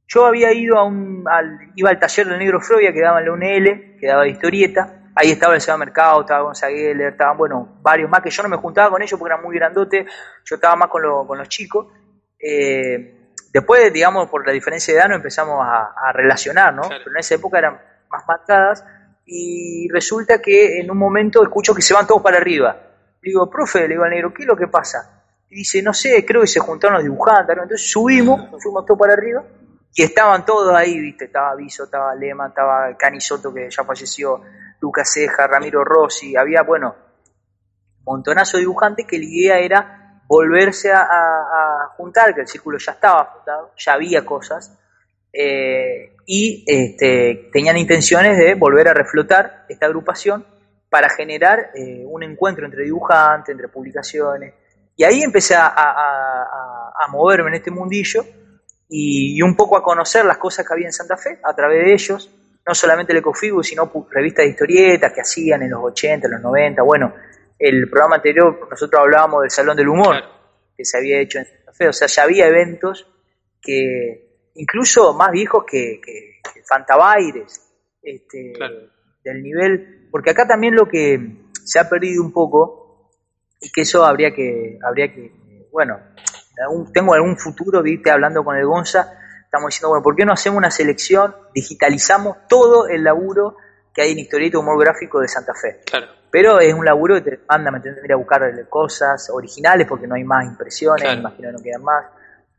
[0.08, 3.26] yo había ido a un, al, iba al taller del Negro Frovia que daba en
[3.26, 4.94] la UNL, que daba de historieta.
[5.14, 8.48] Ahí estaba el Seba Mercado, estaba Gonzalo Geller, estaban, bueno, varios más que yo no
[8.48, 10.06] me juntaba con ellos porque eran muy grandotes,
[10.44, 11.86] yo estaba más con, lo- con los chicos.
[12.38, 16.82] Eh, después, digamos, por la diferencia de edad nos empezamos a, a relacionar, ¿no?
[16.82, 17.02] Claro.
[17.04, 17.78] Pero en esa época eran
[18.10, 18.84] más marcadas
[19.26, 22.76] y resulta que en un momento escucho que se van todos para arriba.
[23.20, 25.24] Digo, profe, le digo al negro, ¿qué es lo que pasa?
[25.50, 27.56] Y dice, no sé, creo que se juntaron los dibujantes.
[27.56, 27.64] ¿no?
[27.64, 29.42] Entonces subimos, fuimos todos para arriba
[29.94, 31.24] y estaban todos ahí, ¿viste?
[31.26, 34.40] Estaba Viso, estaba Lema, estaba Cani Soto, que ya falleció,
[34.80, 36.94] Lucas Ceja, Ramiro Rossi, había, bueno,
[38.04, 43.24] montonazo de dibujantes que la idea era volverse a, juntar, que el círculo ya estaba
[43.24, 44.78] fundado, ya había cosas,
[45.32, 50.46] eh, y este, tenían intenciones de volver a reflotar esta agrupación
[50.88, 54.54] para generar eh, un encuentro entre dibujantes, entre publicaciones,
[54.96, 58.24] y ahí empecé a- a moverme en este mundillo
[58.88, 61.84] y, y un poco a conocer las cosas que había en Santa Fe a través
[61.84, 62.30] de ellos,
[62.66, 66.42] no solamente el Ecofibu, sino revistas de historietas que hacían en los 80, en los
[66.42, 67.14] 90, bueno,
[67.58, 70.28] el programa anterior nosotros hablábamos del Salón del Humor, Claro.
[70.76, 73.06] que se había hecho en Santa Fe, o sea, ya había eventos
[73.60, 77.60] que incluso más viejos que, que, que Fantabaires,
[78.02, 78.76] este, Claro.
[79.24, 81.18] del nivel, porque acá también lo que
[81.64, 83.10] se ha perdido un poco,
[83.60, 85.32] y que eso habría que, habría que,
[85.72, 86.27] bueno, en
[86.60, 89.12] algún- tengo algún futuro, viste, hablando con el Gonza,
[89.44, 93.56] estamos diciendo, bueno, ¿por qué no hacemos una selección, digitalizamos todo el laburo
[93.94, 95.80] que hay en Historieta Humor Gráfico de Santa Fe?
[95.86, 96.06] Claro.
[96.30, 100.14] Pero es un laburo que te manda, me tendría a buscar cosas originales porque no
[100.14, 101.20] hay más impresiones, Claro.
[101.20, 102.04] imagino que no quedan más.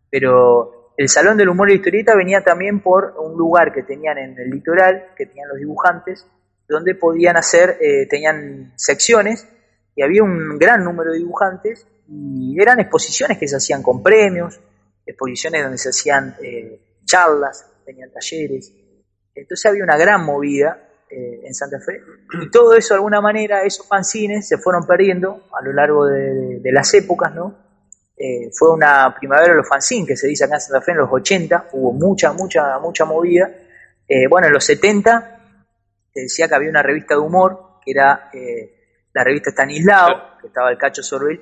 [0.09, 4.17] Pero el Salón del Humor y la Historieta venía también por un lugar que tenían
[4.17, 6.25] en el litoral, que tenían los dibujantes,
[6.67, 9.47] donde podían hacer, eh, tenían secciones
[9.95, 14.59] y había un gran número de dibujantes y eran exposiciones que se hacían con premios,
[15.05, 18.73] exposiciones donde se hacían eh, charlas, tenían talleres.
[19.35, 22.01] Entonces había una gran movida eh, en Santa Fe
[22.41, 26.59] y todo eso de alguna manera, esos fanzines se fueron perdiendo a lo largo de,
[26.59, 27.69] de las épocas, ¿no?
[28.21, 30.97] Eh, fue una primavera de los fanzines que se dice acá en Santa Fe en
[30.97, 33.49] los 80, hubo mucha, mucha, mucha movida.
[34.05, 35.39] Eh, bueno, en los 70
[36.11, 40.47] te decía que había una revista de humor, que era eh, la revista Stanislao, que
[40.47, 41.39] estaba el Cacho Sorbel,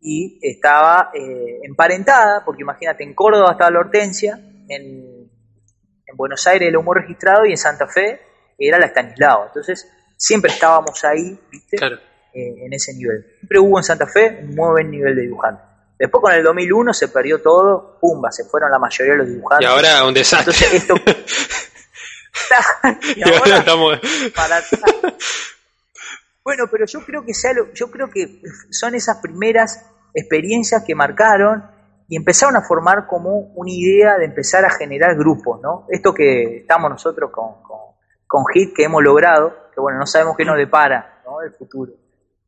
[0.00, 5.30] y estaba eh, emparentada, porque imagínate, en Córdoba estaba la Hortensia, en,
[6.06, 8.20] en Buenos Aires el humor registrado y en Santa Fe
[8.58, 9.46] era la Stanislao.
[9.46, 11.76] Entonces siempre estábamos ahí, ¿viste?
[11.76, 11.96] Claro.
[12.32, 13.26] Eh, en ese nivel.
[13.38, 15.62] Siempre hubo en Santa Fe un muy buen nivel de dibujante.
[15.98, 19.32] Después con el 2001 se perdió todo, pumba, se fueron la mayoría de los Y
[19.32, 19.68] dibujantes.
[19.68, 20.54] ahora un desastre.
[20.54, 20.94] Entonces esto...
[23.16, 23.98] y Y ahora ahora estamos...
[24.34, 24.80] para atrás.
[26.44, 30.94] Bueno, pero yo creo que sea lo- yo creo que son esas primeras experiencias que
[30.94, 31.64] marcaron
[32.08, 35.86] y empezaron a formar como una idea de empezar a generar grupos, ¿no?
[35.90, 37.78] Esto que estamos nosotros con, con,
[38.26, 41.40] con HIT que hemos logrado, que bueno, no sabemos qué nos depara, ¿no?
[41.42, 41.92] El futuro.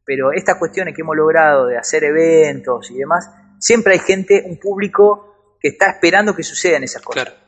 [0.04, 4.58] Pero estas cuestiones que hemos logrado de hacer eventos y demás, siempre hay gente, un
[4.58, 7.22] público que está esperando que sucedan esas cosas.
[7.24, 7.38] Claro.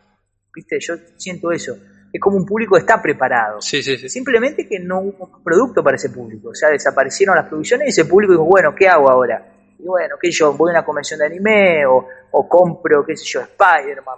[0.54, 0.78] ¿Viste?
[0.78, 1.76] Yo siento eso.
[2.14, 3.60] Es como un público que está preparado.
[3.60, 4.08] Sí, sí, sí.
[4.08, 6.50] Simplemente que no hubo producto para ese público.
[6.50, 9.44] O sea, desaparecieron las producciones y ese público dijo, bueno, ¿qué hago ahora?
[9.78, 13.16] Y bueno, qué sé yo, voy a una convención de anime o, o compro, qué
[13.16, 14.14] sé yo, Spider-Man.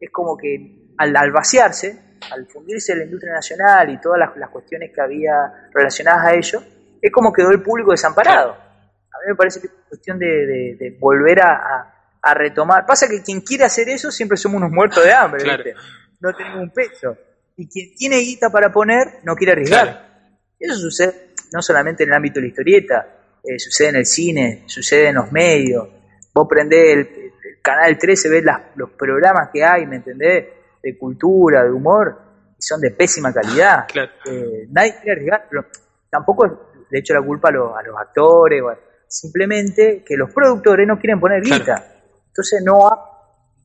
[0.00, 4.50] Es como que al, al vaciarse, al fundirse la industria nacional y todas las, las
[4.50, 6.60] cuestiones que había relacionadas a ello,
[7.00, 8.50] es como quedó el público desamparado.
[8.52, 12.84] A mí me parece que es cuestión de, de- de volver a, a- a retomar.
[12.84, 15.62] Pasa que quien quiere hacer eso siempre somos unos muertos de hambre, Claro.
[15.64, 15.78] ¿viste?
[16.22, 17.16] No tenemos un peso.
[17.56, 19.86] Y quien tiene guita para poner no quiere arriesgar.
[19.86, 20.12] Claro.
[20.58, 23.06] Eso sucede no solamente en el ámbito de la historieta,
[23.42, 25.88] eh, sucede en el cine, sucede en los medios.
[26.32, 30.46] Vos prendés el, canal 13, ves los programas que hay, ¿me entendés?
[30.82, 32.18] De cultura, de humor,
[32.58, 33.86] y son de pésima calidad.
[34.26, 35.66] Eh, nadie quiere arriesgar, pero
[36.10, 38.62] tampoco le echo la culpa a los, a los actores,
[39.06, 42.02] simplemente que los productores no quieren poner guita.
[42.26, 43.11] Entonces no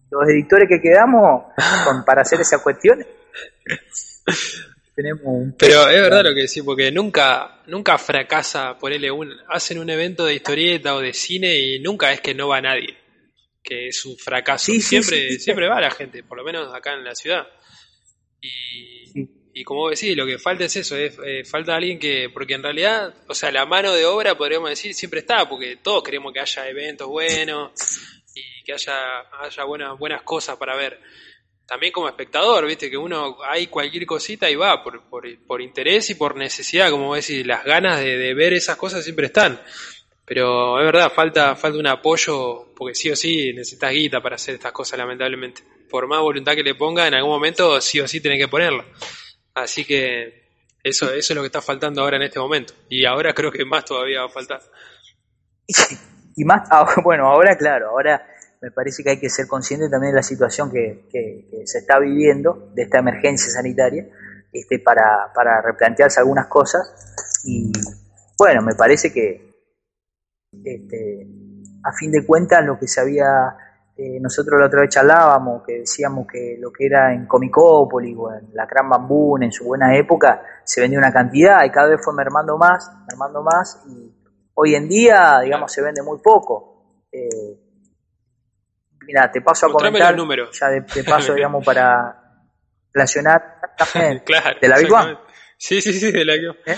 [0.09, 1.43] los editores que quedamos
[2.05, 3.05] para hacer esa cuestión
[4.95, 9.79] tenemos un pero es verdad lo que decís porque nunca nunca fracasa ponerle un hacen
[9.79, 12.97] un evento de historieta o de cine y nunca es que no va nadie
[13.67, 14.71] que es un fracaso.
[14.79, 17.45] Siempre siempre va la gente por lo menos acá en la ciudad.
[18.41, 22.53] Y, y como decís lo que falta es eso es, eh, falta alguien que porque
[22.53, 26.31] en realidad o sea la mano de obra podríamos decir siempre está porque todos queremos
[26.31, 27.71] que haya eventos buenos
[28.65, 31.00] que haya, haya buenas, buenas cosas para ver.
[31.65, 36.15] También como espectador, viste, que uno hay cualquier cosita y va por, por, interés y
[36.15, 39.62] por necesidad, como decís, las ganas de, ver esas cosas siempre están.
[40.26, 44.56] Pero es verdad, falta, falta un apoyo, porque sí o sí necesitas guita para hacer
[44.56, 45.62] estas cosas, lamentablemente.
[45.89, 48.86] Por más voluntad que le ponga, en algún momento sí o sí tenés que ponerla.
[49.54, 50.47] Así que
[50.84, 52.73] eso, eso es lo que está faltando ahora en este momento.
[52.89, 54.62] Y ahora creo que más todavía va a faltar.
[56.38, 58.26] Y más, ah, bueno, ahora claro, ahora
[58.62, 61.10] me parece que hay que ser consciente también de la situación que,
[61.65, 64.08] se está viviendo, de esta emergencia sanitaria,
[64.54, 67.43] este, para, para replantearse algunas cosas.
[67.43, 67.71] Y
[68.38, 69.47] bueno, me parece que
[70.63, 71.28] este,
[71.84, 73.56] a fin de cuentas lo que se había,
[73.95, 78.34] eh, nosotros la otra vez charlábamos, que decíamos que lo que era en Comicópolis o
[78.34, 82.00] en la Gran Bambún en su buena época, se vendía una cantidad y cada vez
[82.04, 84.16] fue mermando más, mermando más y
[84.59, 87.05] hoy en día, digamos, se vende muy poco.
[87.11, 87.57] Eh,
[89.07, 90.11] Mira, te paso a comentar.
[90.11, 90.51] El número.
[90.51, 92.43] Ya de, paso, digamos, para
[92.93, 93.59] relacionar
[94.25, 95.17] claro, de la Big One.
[95.57, 96.77] Sí, sí, sí, de la Big ¿Eh?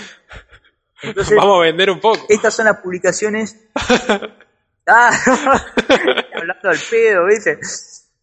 [1.36, 2.26] Vamos a vender un poco.
[2.28, 3.56] Estas son las publicaciones.
[4.86, 5.10] ah,
[6.34, 7.58] hablando al pedo, ¿viste?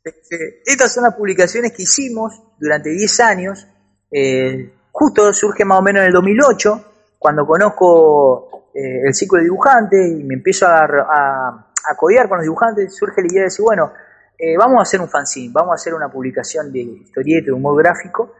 [0.03, 3.67] Este, estas son las publicaciones que hicimos durante 10 años.
[4.09, 9.45] Eh, justo surge más o menos en el 2008, cuando conozco eh, el ciclo de
[9.45, 13.91] dibujantes y me empiezo a, a con los dibujantes, surge la idea de decir, bueno,
[14.37, 17.81] eh, vamos a hacer un fanzine, vamos a hacer una publicación de historieta, de humor
[17.81, 18.33] gráfico,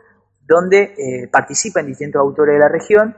[0.46, 3.16] donde eh, participen distintos autores de la región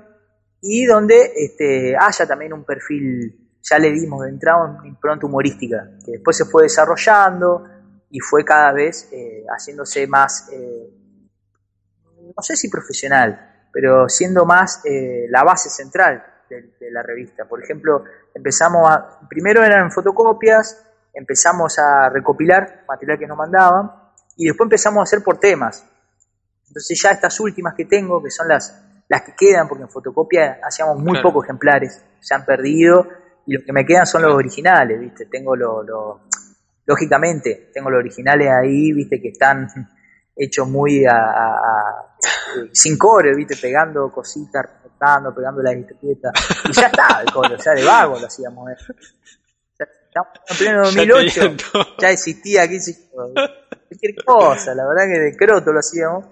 [0.62, 5.90] y donde este, haya también un perfil, ya le dimos de entrada una impronta humorística,
[6.06, 7.66] que después se fue desarrollando
[8.10, 10.50] y fue cada vez eh, haciéndose más,
[12.36, 14.82] no sé si profesional, pero siendo más
[15.30, 17.46] la base central de, la revista.
[17.46, 23.92] Por ejemplo, empezamos a, primero eran fotocopias, empezamos a recopilar material que nos mandaban
[24.36, 25.86] y después empezamos a hacer por temas.
[26.68, 30.60] Entonces ya estas últimas que tengo, que son las, las que quedan, porque en fotocopia
[30.64, 33.08] hacíamos muy pocos ejemplares, se han perdido
[33.46, 35.26] y los que me quedan son los originales, ¿viste?
[35.26, 36.22] Tengo lo,
[36.86, 39.20] lógicamente, tengo los originales ahí, ¿viste?
[39.20, 39.68] Que están
[40.36, 41.89] hechos muy a,
[42.72, 43.56] sin core, ¿viste?
[43.58, 44.66] Pegando cositas
[45.00, 46.32] pegando, pegando la historieta.
[46.70, 48.70] Y ya está el coro, o sea, de vago lo hacíamos.
[48.72, 48.94] eso.
[49.78, 51.42] Estamos en pleno 2008,
[52.00, 52.80] ya existía aquí
[53.12, 56.26] cualquier cosa, la verdad que de croto lo hacíamos.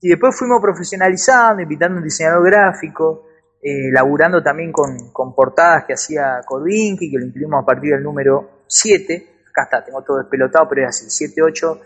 [0.00, 3.26] Y después fuimos profesionalizando, invitando a un diseñador gráfico,
[3.62, 8.02] eh, laburando también con, con, portadas que hacía Corvinki, que lo incluimos a partir del
[8.02, 9.40] número 7.
[9.48, 11.80] Acá está, tengo todo despelotado, pero es así, 7, 8,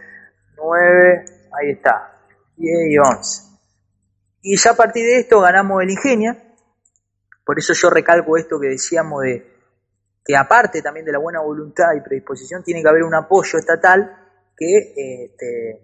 [0.57, 2.19] 9, ahí está,
[2.57, 3.48] 10 y 11.
[4.43, 6.55] Y ya a partir de esto ganamos el Ingenia,
[7.45, 9.59] por eso yo recalco esto que decíamos de
[10.25, 14.15] que aparte también de la buena voluntad y predisposición, tiene que haber un apoyo estatal
[14.57, 15.81] que este,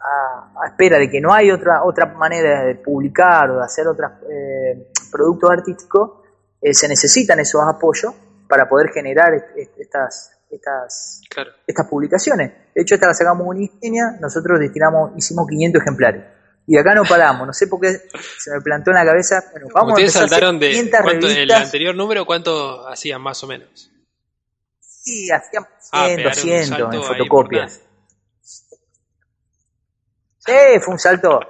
[0.00, 4.10] a, espera de que no hay otra otra manera de publicar o de hacer otros
[4.28, 6.22] eh, productos artísticos,
[6.60, 8.14] eh, se necesitan esos apoyos
[8.48, 9.32] para poder generar
[9.76, 11.20] estas estas
[11.66, 12.52] estas publicaciones.
[12.74, 16.37] De hecho, esta la sacamos en Ingenia, nosotros destinamos hicimos 500 ejemplares
[16.68, 17.46] y acá no paramos.
[17.46, 17.98] No sé por qué
[18.38, 19.42] se me plantó en la cabeza.
[19.52, 22.26] Bueno, vamos ¿Ustedes a saltaron de el anterior número?
[22.26, 23.90] ¿Cuánto hacían más o menos?
[24.78, 27.80] Sí, hacían 100, 200 en fotocopias.
[30.38, 30.52] Sí,
[30.82, 31.40] fue un salto.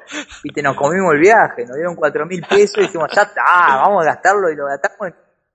[0.44, 3.42] Viste, nos comimos el viaje, nos dieron 4 mil pesos y dijimos, ya está,
[3.82, 5.14] vamos a gastarlo y lo gastamos en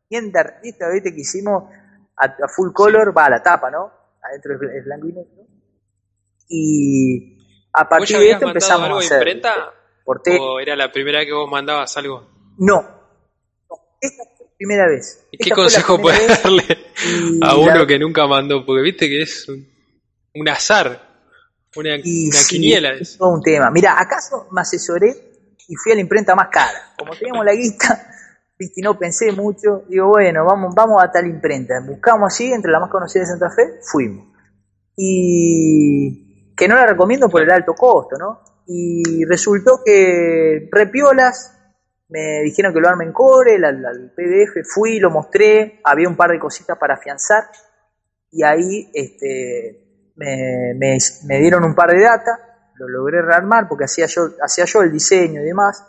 [0.10, 1.64] 500 artistas, viste, que hicimos
[2.18, 3.90] a, full color, va a la tapa, ¿no?
[4.22, 5.48] Adentro es blanco y negro.
[6.50, 7.43] Y
[7.74, 9.18] a partir de esto empezamos algo a hacer.
[9.18, 9.74] imprenta?
[10.06, 12.30] ¿O era la primera vez que vos mandabas algo?
[12.58, 12.86] No,
[14.00, 15.28] esta fue la primera vez.
[15.32, 16.64] ¿Y qué consejo puedes darle
[17.42, 18.66] a uno que nunca mandó?
[18.66, 21.02] Porque viste que es un, azar,
[21.76, 21.98] una,
[22.50, 22.94] quiniela.
[22.94, 23.72] Es todo un tema.
[23.72, 25.10] Mira, acaso me asesoré
[25.68, 26.94] y fui a la imprenta más cara.
[26.98, 28.14] Como teníamos la guita,
[28.60, 32.80] y no pensé mucho, digo, bueno, vamos, vamos a tal imprenta, buscamos así, entre la
[32.80, 34.28] más conocida de Santa Fe, fuimos.
[34.96, 36.23] Y
[36.56, 38.42] que no la recomiendo por el alto costo, ¿no?
[38.68, 41.58] Y resultó que repiolas,
[42.10, 46.40] me dijeron que lo armen core, al PDF, fui, lo mostré, había un par de
[46.40, 47.46] cositas para afianzar,
[48.32, 54.06] y ahí este, me, me, dieron un par de data, lo logré rearmar porque hacía
[54.08, 55.86] yo, hacía yo el diseño y demás.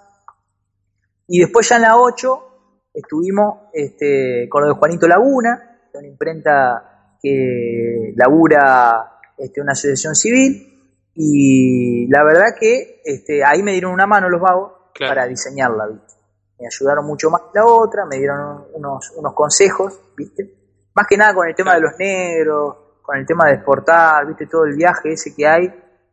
[1.27, 7.17] Y después ya en la 8 estuvimos este, con lo de Juanito Laguna, una imprenta
[7.23, 10.75] que labura este, una asociación civil,
[11.15, 16.15] y la verdad que este, ahí me dieron una mano los vagos para diseñarla, ¿viste?
[16.59, 20.89] Me ayudaron mucho más que la otra, me dieron unos, unos consejos, ¿viste?
[20.95, 24.47] Más que nada con el tema de los negros, con el tema de exportar, ¿viste?
[24.47, 25.69] Todo el viaje ese que hay.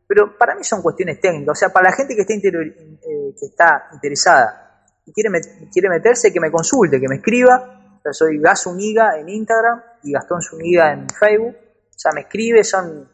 [0.07, 1.53] Pero para mí son cuestiones técnicas.
[1.53, 5.29] O sea, para la gente que está, eh, que está interesada y quiere,
[5.71, 7.99] quiere meterse, que me consulte, que me escriba.
[8.11, 11.55] Soy Gas Uniga en Instagram y Gastón Zuniga en Facebook.
[11.55, 13.10] O sea, me escribe, son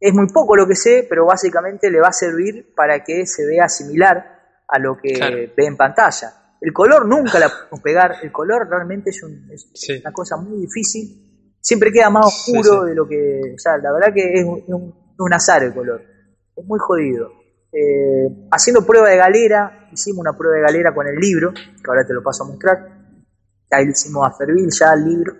[0.00, 3.46] es muy poco lo que sé, pero básicamente le va a servir para que se
[3.46, 6.32] vea similar a lo que ve en pantalla.
[6.60, 11.92] El color nunca la podemos pegar, el color realmente es, una cosa muy difícil, siempre
[11.92, 15.74] queda más oscuro de lo que, o sea, la verdad que es un, azar el
[15.74, 16.02] color,
[16.56, 17.32] es muy jodido.
[17.72, 22.06] Eh, haciendo prueba de galera, hicimos una prueba de galera con el libro, que ahora
[22.06, 22.78] te lo paso a mostrar,
[23.70, 25.34] ahí hicimos a Fervil ya el libro,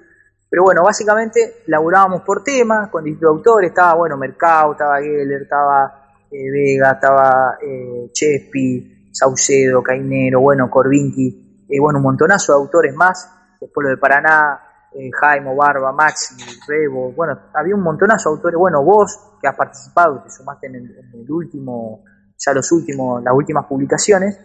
[0.50, 6.10] pero bueno, básicamente laburábamos por temas, con distintos autores, estaba, bueno, Mercado, estaba Geller, estaba
[6.28, 12.94] eh, Vega, estaba eh, Chespi, Saucedo, Cainero, bueno, Corvinti, eh, bueno, un montonazo de autores
[12.94, 14.60] más, después lo de Paraná,
[14.92, 16.34] eh, Jaime, Barba, Maxi,
[16.66, 20.74] Rebo, bueno, había un montonazo de autores, bueno, vos que has participado, te sumaste en
[20.74, 22.02] el, último,
[22.36, 24.36] ya los últimos, las últimas publicaciones,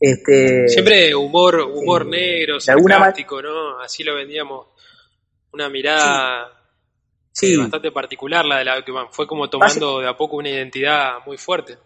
[0.00, 3.80] este, Siempre humor, humor eh, negro, sarcástico, ¿no?
[3.80, 4.66] Así lo vendíamos.
[5.56, 6.48] Una mirada
[7.32, 7.56] sí.
[7.56, 11.38] bastante particular la de la que fue como tomando de a poco una identidad muy
[11.38, 11.78] fuerte.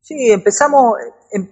[0.00, 0.94] Sí, empezamos,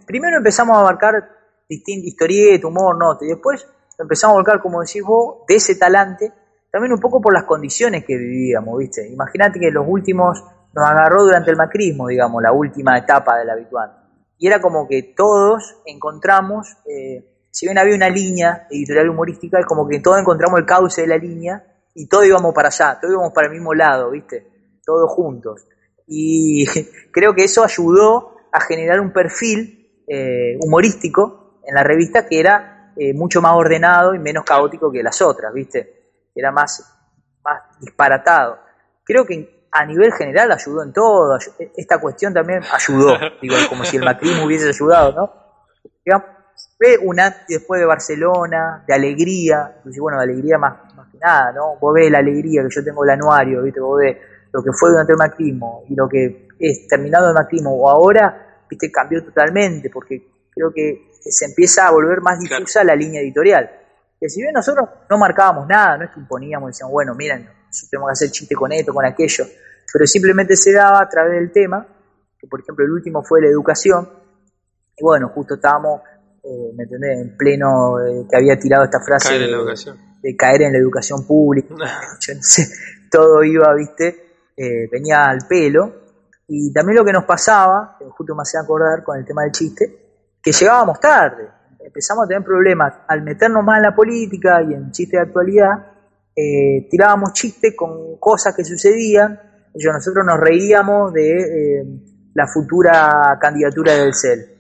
[0.06, 1.28] primero empezamos a abarcar
[1.68, 6.32] distintas historietas, humor, nota, y después empezamos a abarcar, como decís vos, de ese talante,
[6.70, 9.06] también un poco por las condiciones que vivíamos, ¿viste?
[9.06, 13.98] Imagínate que los últimos nos agarró durante el macrismo, digamos, la última etapa del habitual.
[14.38, 19.66] Y era como que todos encontramos, eh, si bien había una línea editorial humorística, es
[19.66, 21.62] como que todos encontramos el cauce de la línea
[21.94, 24.78] y todos íbamos para allá, todos íbamos para el mismo lado, ¿viste?
[24.82, 25.66] Todos juntos.
[26.06, 26.64] Y
[27.12, 32.94] creo que eso ayudó a generar un perfil eh, humorístico en la revista que era
[32.96, 36.30] eh, mucho más ordenado y menos caótico que las otras, ¿viste?
[36.34, 36.82] Era más,
[37.44, 38.60] más disparatado.
[39.04, 41.38] Creo que a nivel general ayudó en todo.
[41.76, 45.32] Esta cuestión también ayudó, digo, como si el macrismo hubiese ayudado, ¿no?
[46.02, 46.41] Digamos,
[46.82, 51.18] ve un antes y después de Barcelona, de alegría, bueno, de alegría más, más que
[51.18, 51.76] nada, ¿no?
[51.80, 53.80] Vos ves la alegría que yo tengo el anuario, ¿viste?
[53.80, 54.16] Vos ves
[54.52, 58.64] lo que fue durante el macrismo y lo que es terminado el macrismo o ahora,
[58.68, 63.70] viste, cambió totalmente, porque creo que se empieza a volver más difusa la línea editorial.
[64.18, 67.48] Que si bien nosotros no marcábamos nada, no es que imponíamos, decíamos, bueno, miren,
[67.90, 69.44] tenemos que hacer chiste con esto, con aquello,
[69.92, 71.86] pero simplemente se daba a través del tema,
[72.38, 74.08] que por ejemplo el último fue la educación,
[74.96, 76.02] y bueno, justo estábamos,
[76.42, 79.48] eh, ¿me entendés?, en pleno, eh, que había tirado esta frase de,
[80.22, 81.74] de, caer en la educación pública,
[82.20, 82.68] yo no sé,
[83.10, 86.02] todo iba, viste, eh, venía al pelo,
[86.48, 90.02] y también lo que nos pasaba, justo me hacía acordar con el tema del chiste,
[90.42, 91.48] que llegábamos tarde,
[91.84, 92.94] empezamos a tener problemas.
[93.08, 95.92] Al meternos más en la política y en chiste de actualidad,
[96.34, 99.38] eh, tirábamos chistes con cosas que sucedían,
[99.74, 101.84] y nosotros nos reíamos de eh,
[102.34, 104.51] la futura candidatura del CEL.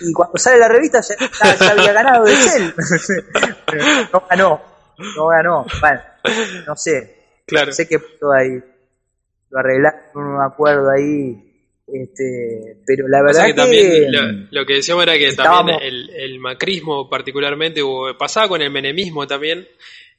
[0.00, 2.74] Y cuando sale la revista ya, había ganado del CEL.
[4.12, 4.62] no ganó,
[5.16, 5.66] no ganó.
[5.80, 6.00] Bueno,
[6.66, 7.16] no sé.
[7.46, 7.72] Claro.
[7.72, 8.60] sé que ahí
[9.50, 11.42] lo arreglaron un acuerdo ahí.
[11.86, 17.80] Este, pero la verdad que, también lo, que decíamos era que también el, macrismo particularmente
[18.18, 19.68] pasaba con el menemismo también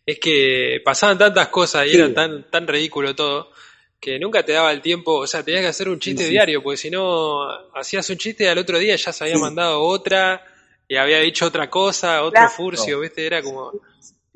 [0.06, 3.52] es que pasaban tantas cosas y era tan tan ridículo todo
[4.00, 6.78] que nunca te daba el tiempo, o sea, tenías que hacer un chiste diario, porque
[6.78, 10.44] si no hacías un chiste y al otro día ya se había mandado otra
[10.88, 13.26] y había dicho otra cosa, otro furcio, ¿viste?
[13.26, 13.72] Era como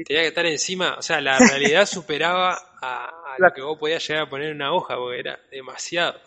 [0.03, 4.24] tenía que estar encima, o sea, la realidad superaba a, lo que vos podías llegar
[4.24, 6.20] a poner en una hoja, porque era demasiado.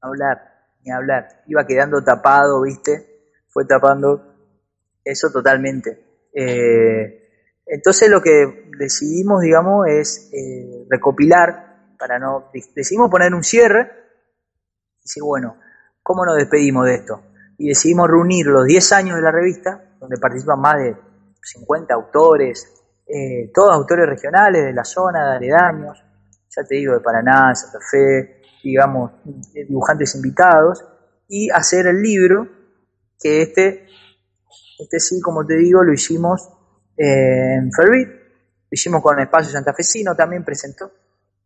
[0.00, 0.38] Hablar,
[0.82, 1.42] ni hablar.
[1.46, 3.28] Iba quedando tapado, ¿viste?
[3.48, 4.34] Fue tapando
[5.04, 6.04] eso totalmente.
[6.34, 7.21] Eh,
[7.66, 13.90] entonces lo que decidimos, digamos, es eh, recopilar, para no, decidimos poner un cierre,
[14.98, 15.56] y decir, bueno,
[16.02, 17.22] ¿cómo nos despedimos de esto?
[17.62, 20.96] y decidimos reunir los 10 años de la revista, donde participan más de
[21.40, 22.66] 50 autores,
[23.06, 26.02] eh, todos autores regionales de la zona, de aledaños,
[26.48, 29.12] ya te digo, de Paraná, Santa Fe, digamos,
[29.54, 30.84] dibujantes invitados,
[31.28, 32.48] y hacer el libro,
[33.20, 33.86] que este,
[34.80, 36.48] este sí, como te digo, lo hicimos
[37.04, 40.90] en Ferrit, lo hicimos con el Espacio Santafesino, también presentó.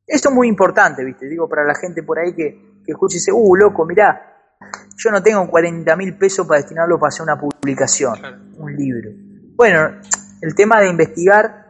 [0.07, 1.27] Esto es muy importante, ¿viste?
[1.27, 4.37] Digo, para la gente por ahí que, que escuche y dice, uh, loco, mirá,
[4.97, 9.11] yo no tengo 40 mil pesos para destinarlo para hacer una publicación, un libro.
[9.57, 10.01] Bueno,
[10.43, 11.67] el tema de investigar,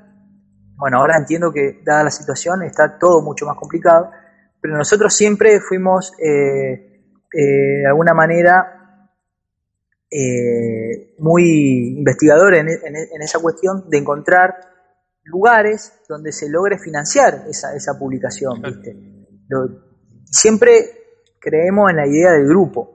[0.77, 4.11] bueno, ahora entiendo que dada la situación está todo mucho más complicado,
[4.61, 8.76] pero nosotros siempre fuimos eh, eh, de alguna manera
[10.11, 14.55] eh, muy investigadores en, esa cuestión de encontrar
[15.25, 18.63] lugares donde se logre financiar esa, esa publicación.
[18.63, 18.97] ¿viste?
[20.25, 20.73] siempre
[21.41, 22.93] creemos en la idea del grupo.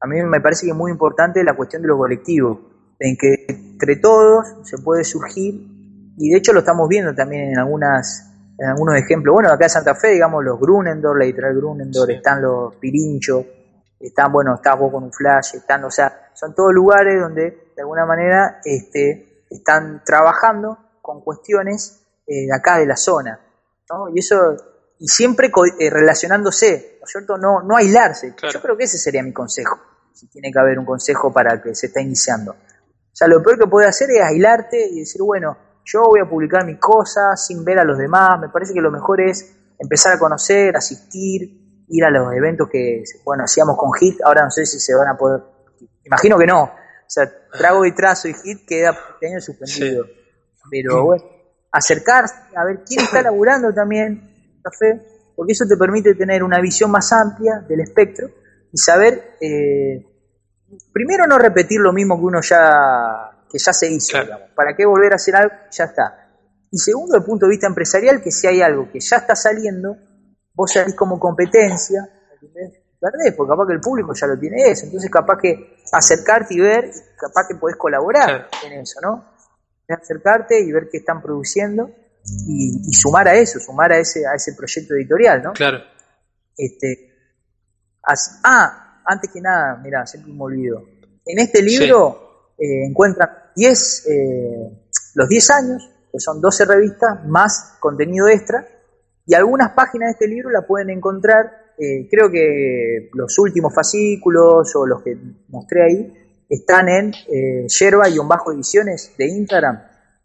[0.00, 3.46] A mí me parece que es muy importante la cuestión de lo colectivo en que
[3.48, 5.54] entre todos se puede surgir,
[6.16, 9.32] y de hecho lo estamos viendo también en algunas en algunos ejemplos.
[9.34, 13.44] Bueno, acá en Santa Fe, digamos, los Grunendor, la editorial Grunendor, están los Pirincho,
[13.98, 17.82] están, bueno, estás vos con un flash, están, o sea, son todos lugares donde de
[17.82, 23.40] alguna manera este, están trabajando con cuestiones eh, de acá de la zona,
[23.90, 24.08] ¿no?
[24.14, 24.56] Y eso,
[24.98, 27.36] y siempre eh, relacionándose, ¿no es cierto?
[27.36, 28.34] No, no aislarse.
[28.52, 29.78] Yo creo que ese sería mi consejo,
[30.12, 32.52] si tiene que haber un consejo para que se está iniciando.
[32.52, 36.28] O sea, lo peor que puede hacer es aislarte y decir, bueno, yo voy a
[36.28, 38.40] publicar mis cosas sin ver a los demás.
[38.40, 43.04] Me parece que lo mejor es empezar a conocer, asistir, ir a los eventos que,
[43.24, 44.22] bueno, hacíamos con HIT.
[44.24, 45.42] Ahora no sé si se van a poder.
[46.04, 46.62] Imagino que no.
[46.64, 50.06] O sea, Trago y Trazo y HIT queda este año suspendido.
[50.70, 51.24] Pero bueno,
[51.70, 55.02] acercarse a ver quién está laburando también, café,
[55.36, 58.28] porque eso te permite tener una visión más amplia del espectro
[58.72, 59.36] y saber.
[59.40, 60.06] Eh,
[60.92, 64.18] primero no repetir lo mismo que uno ya que ya se hizo,
[64.56, 65.54] ¿Para qué volver a hacer algo?
[65.70, 66.24] Ya está.
[66.72, 69.36] Y segundo, desde el punto de vista empresarial, que si hay algo que ya está
[69.36, 69.96] saliendo,
[70.52, 72.00] vos salís como competencia,
[73.04, 74.86] perdés, porque capaz que el público ya lo tiene eso.
[74.86, 79.24] Entonces, capaz que acercarte y ver, capaz que podés colaborar en eso, ¿no?
[79.88, 81.90] Acercarte y ver qué están produciendo
[82.46, 85.52] y, sumar a eso, sumar a ese, a ese proyecto editorial, ¿no?
[85.52, 85.78] Claro.
[86.56, 87.12] Este,
[88.42, 90.82] ah, antes que nada, mira, siempre me olvido.
[91.26, 97.76] En este libro eh, encuentran 10, eh, los 10 años, que son 12 revistas, más
[97.80, 98.66] contenido extra,
[99.26, 104.74] y algunas páginas de este libro la pueden encontrar, eh, creo que los últimos fascículos
[104.76, 105.16] o los que
[105.48, 106.12] mostré ahí,
[106.48, 109.82] están en eh, yerba-bajo ediciones de Instagram,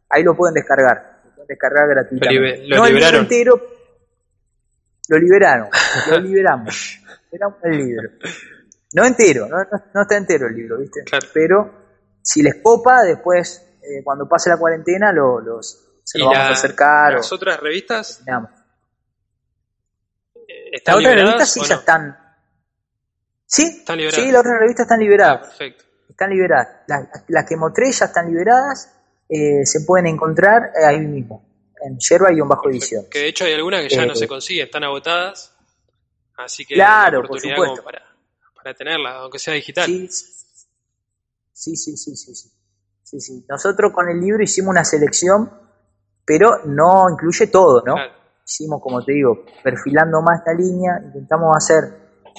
[0.09, 2.67] ahí lo pueden descargar, lo pueden descargar gratuitamente.
[2.67, 3.21] Lo, liberaron.
[3.21, 3.61] entero,
[5.07, 5.69] lo liberaron,
[6.11, 7.01] lo liberamos.
[7.31, 8.09] Era un libro.
[8.93, 11.01] No entero, no, está entero el libro, ¿viste?
[11.33, 11.71] Pero
[12.21, 16.49] si les copa, después, eh, cuando pase la cuarentena, lo, los, se lo vamos a
[16.49, 17.13] acercar.
[17.13, 18.23] ¿Las otras revistas?
[20.71, 22.17] ¿Están las otras revistas sí ya están.
[23.45, 23.63] ¿Sí?
[23.63, 24.23] ¿Están liberadas?
[24.23, 25.37] Sí, las otras revistas están liberadas.
[25.37, 25.83] Ah, perfecto.
[26.09, 26.67] Están liberadas.
[27.27, 28.95] Las, que mostré ya están liberadas.
[29.27, 31.45] Eh, se pueden encontrar ahí mismo,
[31.83, 33.05] en yerba y un bajo edición.
[33.09, 35.55] Que de hecho hay algunas que ya no se consiguen, están agotadas.
[36.37, 37.83] Así que claro, por supuesto.
[37.83, 38.09] para
[38.61, 39.85] para tenerla, aunque sea digital.
[39.85, 40.09] Sí,
[41.53, 42.35] sí, sí, sí,
[43.03, 43.45] sí, sí.
[43.47, 45.49] Nosotros con el libro hicimos una selección,
[46.25, 47.95] pero no incluye todo, ¿no?
[48.49, 51.83] Hicimos, como te digo, perfilando más esta línea, intentamos hacer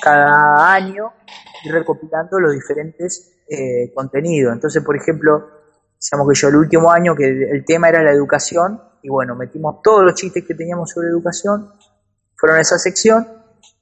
[0.02, 1.12] cada año
[1.62, 4.52] y recopilando los diferentes eh, contenidos.
[4.52, 5.48] Entonces, por ejemplo,
[5.94, 9.82] decíamos que yo el último año que el tema era la educación, y bueno, metimos
[9.84, 11.70] todos los chistes que teníamos sobre educación,
[12.34, 13.28] fueron a esa sección,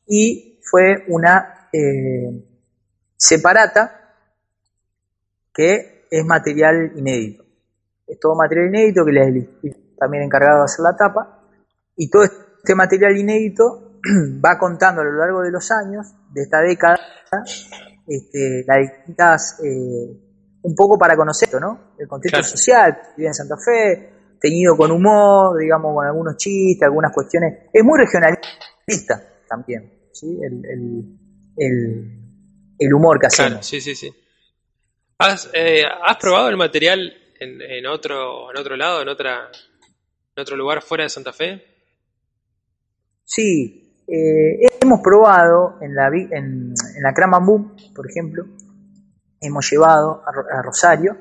[0.06, 2.44] y fue una eh,
[3.16, 4.12] separata
[5.54, 7.46] que es material inédito.
[8.06, 9.48] Es todo material inédito que le
[9.98, 11.37] también encargado de hacer la tapa
[11.98, 13.98] y todo este material inédito
[14.44, 16.98] va contando a lo largo de los años, de esta década,
[18.06, 20.16] este, las distintas, eh,
[20.62, 21.94] un poco para conocer ¿no?
[21.98, 26.86] El contexto social que vive en Santa Fe, teñido con humor, digamos, con algunos chistes,
[26.86, 27.68] algunas cuestiones.
[27.72, 30.38] Es muy regionalista también, ¿sí?
[30.40, 31.04] el,
[32.78, 33.66] el, humor que hacemos.
[33.66, 34.14] sí, sí, sí.
[35.18, 39.50] ¿Has, eh, ¿Has probado el material en, en, otro, en otro lado, en, otra,
[40.36, 41.77] en otro lugar fuera de Santa Fe?
[43.28, 48.46] Sí, eh, hemos probado en la, en, en la Boom, por ejemplo,
[49.38, 51.18] hemos llevado a, Rosario,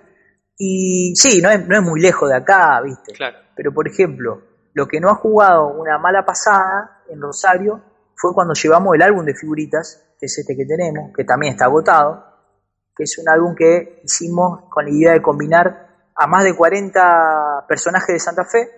[0.57, 3.11] y sí, no es, no es muy lejos de acá, ¿viste?
[3.11, 3.39] Claro.
[3.53, 4.41] Pero, por ejemplo,
[4.73, 7.81] lo que no ha jugado una mala pasada en Rosario
[8.15, 11.65] fue cuando llevamos el álbum de figuritas que es este que tenemos, que también está
[11.65, 12.23] agotado,
[12.95, 17.65] que es un álbum que hicimos con la idea de combinar a más de 40
[17.67, 18.69] personajes de Santa Fe,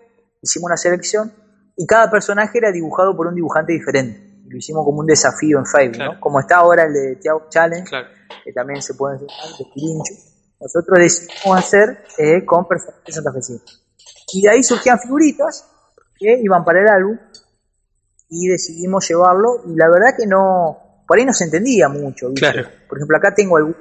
[0.42, 1.32] hicimos una selección
[1.80, 4.44] y cada personaje era dibujado por un dibujante diferente.
[4.50, 6.20] Lo hicimos como un desafío en Facebook, ¿no?
[6.20, 7.90] Como está ahora el de Tiago Challenge,
[8.44, 9.30] que también se puede hacer.
[10.60, 13.82] Nosotros decidimos hacer eh, con personajes santafesinos.
[14.34, 15.70] Y de ahí surgían figuritas
[16.18, 17.18] que iban para el álbum
[18.28, 22.28] y decidimos llevarlo y la verdad que no, por ahí no se entendía mucho.
[22.90, 23.78] Por ejemplo, acá tengo algún,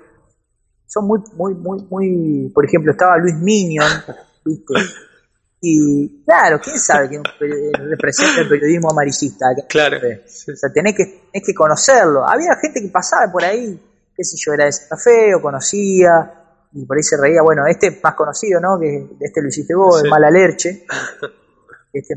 [0.86, 3.90] son muy, muy, muy, muy, por ejemplo, estaba Luis Minion,
[4.44, 4.74] ¿viste?
[5.60, 7.22] Y claro, quién sabe quién
[7.90, 9.46] representa el periodismo amarillista.
[9.68, 9.96] Claro.
[9.98, 12.24] O sea, tenés que, tenés que conocerlo.
[12.24, 13.80] Había gente que pasaba por ahí,
[14.14, 16.38] qué sé yo, era de Santa Fe o conocía,
[16.72, 17.42] y por ahí se reía.
[17.42, 18.78] Bueno, este más conocido, ¿no?
[18.78, 20.86] Que este lo hiciste vos, el Malalerche,
[21.92, 22.14] este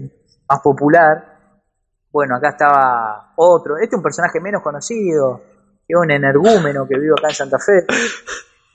[0.47, 1.31] más popular.
[2.11, 3.77] Bueno, acá estaba otro.
[3.77, 5.41] Este es un personaje menos conocido,
[5.87, 7.85] que es un energúmeno que vive acá en Santa Fe,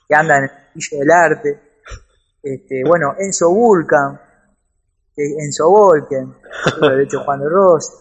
[0.08, 1.60] que anda en el del arte.
[2.42, 4.20] Este, bueno, Enzo Vulcan,
[5.16, 6.34] Enzo Volken,
[6.80, 7.92] de hecho Juan de Ross,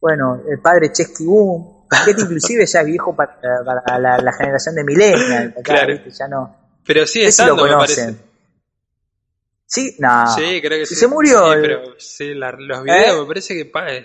[0.00, 3.38] bueno, el padre Chesky Boom, que inclusive ya es viejo para,
[3.98, 5.94] la, generación de millennials, claro.
[6.06, 6.56] ya no.
[6.84, 8.20] Pero sigue estando, lo conocen.
[9.66, 10.32] Sí, no.
[10.34, 10.94] Sí, creo que sí.
[10.94, 11.52] Se murió.
[11.52, 13.20] Sí, pero sí, los videos ¿Eh?
[13.20, 14.04] me parece que creo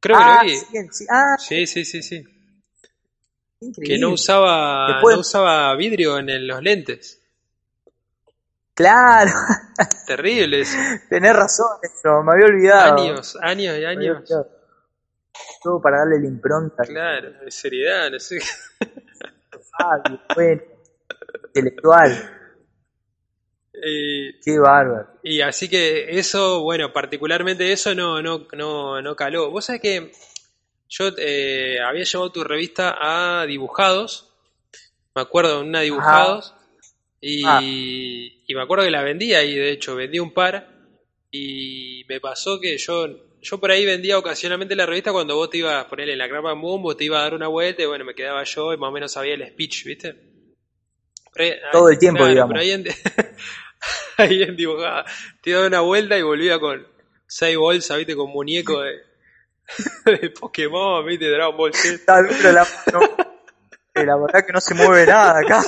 [0.00, 0.56] que lo ah, vi.
[0.90, 2.24] Sí, ah, sí, sí, sí, sí.
[3.82, 7.19] Que no usaba, no usaba vidrio en los lentes.
[8.74, 9.32] Claro.
[10.06, 10.76] Terrible eso.
[11.08, 13.02] Tenés razón, eso, me había olvidado.
[13.02, 14.24] Años, años y años.
[15.62, 16.82] Todo para darle la impronta.
[16.84, 18.38] Claro, de seriedad, no sé.
[20.34, 20.62] Bueno,
[21.46, 22.36] intelectual.
[23.72, 25.08] Qué bárbaro.
[25.22, 29.50] Y así que eso, bueno, particularmente eso no, no, no, no caló.
[29.50, 30.12] Vos sabés que
[30.88, 34.32] yo eh, había llevado tu revista a dibujados,
[35.14, 36.54] me acuerdo, una dibujados,
[37.44, 37.60] Ah.
[37.62, 40.68] Y, me acuerdo que la vendía y de hecho vendí un par
[41.30, 43.06] y me pasó que yo
[43.42, 46.26] yo por ahí vendía ocasionalmente la revista cuando vos te ibas a poner en la
[46.26, 48.76] grapa boom, vos te ibas a dar una vuelta y bueno, me quedaba yo y
[48.76, 50.16] más o menos sabía el speech, ¿viste?
[51.72, 52.52] Todo el tiempo, digamos.
[52.52, 52.84] Pero ahí en,
[54.18, 55.06] ahí en dibujada,
[55.42, 56.86] te daba una vuelta y volvía con
[57.26, 58.14] seis bolsas, ¿viste?
[58.14, 59.00] Con muñeco de,
[60.20, 61.30] de Pokémon, ¿viste?
[61.30, 62.22] Dragon Ball Z.
[62.52, 62.66] la,
[64.04, 65.62] la verdad que no se mueve nada acá.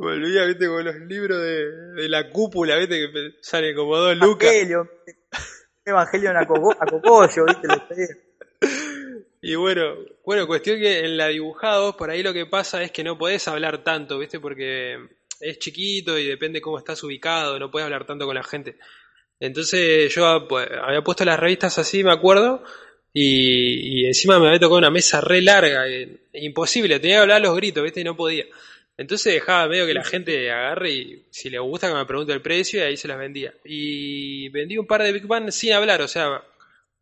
[0.00, 4.48] Volvía, viste, con los libros de, la cúpula, viste, que salen como dos lucas.
[4.50, 4.90] Evangelio,
[5.84, 7.68] Evangelio a, Cocoyo, viste,
[9.42, 13.04] Y bueno, bueno, cuestión que en la dibujados, por ahí lo que pasa es que
[13.04, 14.96] no podés hablar tanto, viste, porque
[15.38, 18.78] es chiquito y depende cómo estás ubicado, no puedes hablar tanto con la gente.
[19.38, 22.64] Entonces yo pues, había puesto las revistas así, me acuerdo,
[23.12, 25.84] y, encima me había tocado una mesa re larga,
[26.32, 28.46] imposible, tenía que hablar los gritos, viste, y no podía.
[29.00, 32.42] Entonces dejaba medio que la gente agarre y si le gusta que me pregunte el
[32.42, 33.54] precio y ahí se las vendía.
[33.64, 36.42] Y vendí un par de Big Bang sin hablar, o sea,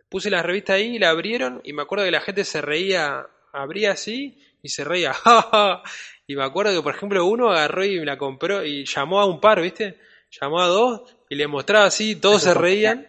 [0.08, 3.90] puse la revista ahí, la abrieron y me acuerdo que la gente se reía, abría
[3.90, 5.12] así y se reía.
[6.28, 9.26] y me acuerdo que por ejemplo uno agarró y me la compró y llamó a
[9.26, 9.98] un par, ¿viste?
[10.40, 13.07] Llamó a dos y le mostraba así, todos se reían.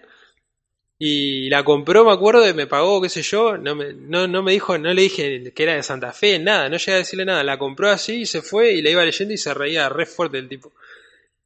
[1.01, 4.43] Y la compró, me acuerdo, y me pagó, qué sé yo, no me, no, no
[4.43, 7.23] me dijo, no le dije que era de Santa Fe, nada, no llegué a decirle
[7.23, 10.05] nada, la compró así y se fue y la iba leyendo y se reía re
[10.05, 10.73] fuerte el tipo.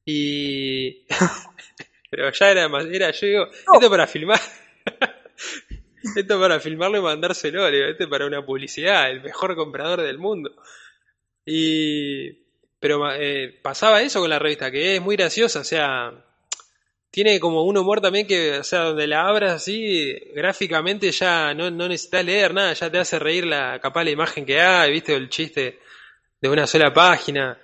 [0.06, 1.06] Y...
[2.10, 4.40] Pero ya era más, era, yo digo, esto para filmar,
[6.16, 10.52] esto para filmarlo y mandárselo, digo, este para una publicidad, el mejor comprador del mundo.
[11.46, 12.42] Y...
[12.80, 16.12] Pero eh, pasaba eso con la revista, que es muy graciosa, o sea,
[17.14, 21.70] tiene como un humor también que, o sea, donde la abras así, gráficamente ya no,
[21.70, 25.14] no necesitas leer nada, ya te hace reír la capaz la imagen que hay, viste,
[25.14, 25.78] el chiste
[26.42, 27.56] de una sola página.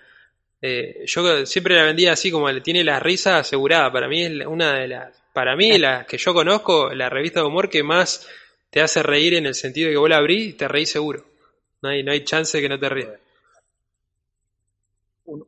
[0.62, 3.92] Eh, yo siempre la vendía así como tiene la risa asegurada.
[3.92, 7.48] Para mí es una de las, para mí las que yo conozco, la revista de
[7.48, 8.30] humor que más
[8.70, 11.26] te hace reír en el sentido de que vos la abrís y te reís seguro.
[11.82, 13.10] No hay, no hay chance de que no te rías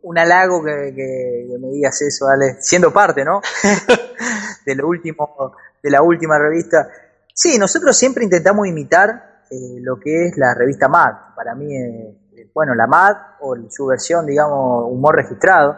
[0.02, 3.42] un, halago que, me digas eso, Ale, siendo parte, ¿no?
[4.66, 6.88] de lo último, de la última revista.
[7.34, 11.36] Sí, nosotros siempre intentamos imitar eh, lo que es la revista MAD.
[11.36, 15.78] Para mí, eh, bueno, la MAD o su versión, digamos, humor registrado,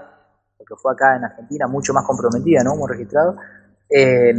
[0.57, 2.73] porque fue acá en Argentina mucho más comprometida, ¿no?
[2.73, 3.37] Humor registrado.
[3.89, 4.33] Eh,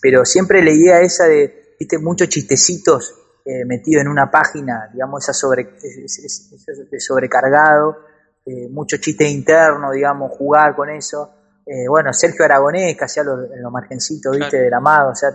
[0.00, 3.20] pero siempre la idea esa de, viste, muchos chistecitos
[3.66, 7.98] metidos en una página, digamos, esa sobre, ese sobrecargado
[8.46, 11.34] eh, mucho chiste interno, digamos, jugar con eso.
[11.66, 15.30] Eh, bueno, Sergio Aragonés, que hacía los, los margencitos, viste, del amado, o sea,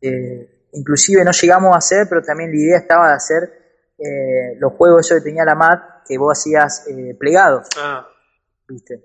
[0.00, 3.64] eh, inclusive no llegamos a hacer, pero también la idea estaba de hacer
[3.98, 8.06] eh, los juegos eso que tenía la MAT, que vos hacías eh, plegados, Ah,
[8.68, 9.02] ¿viste?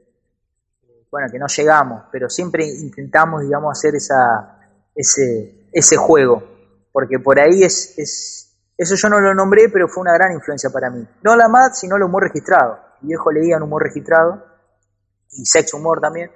[1.12, 4.60] Bueno, que no llegamos, pero siempre intentamos, digamos, hacer esa,
[4.94, 6.44] ese, ese juego,
[6.92, 10.70] porque por ahí es, es, eso yo no lo nombré, pero fue una gran influencia
[10.70, 11.08] para mí.
[11.24, 12.89] No la MAT, sino el humor registrado.
[13.02, 14.44] Mi viejo leía un humor registrado
[15.32, 16.32] y sex humor también.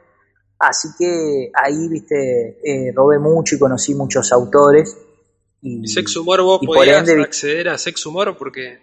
[0.60, 4.98] Así que ahí, viste, eh, robé mucho y conocí muchos autores.
[5.62, 8.38] Y, ¿Y Sex Humor vos y por podías ende, acceder a Sex Humor?
[8.38, 8.80] Porque.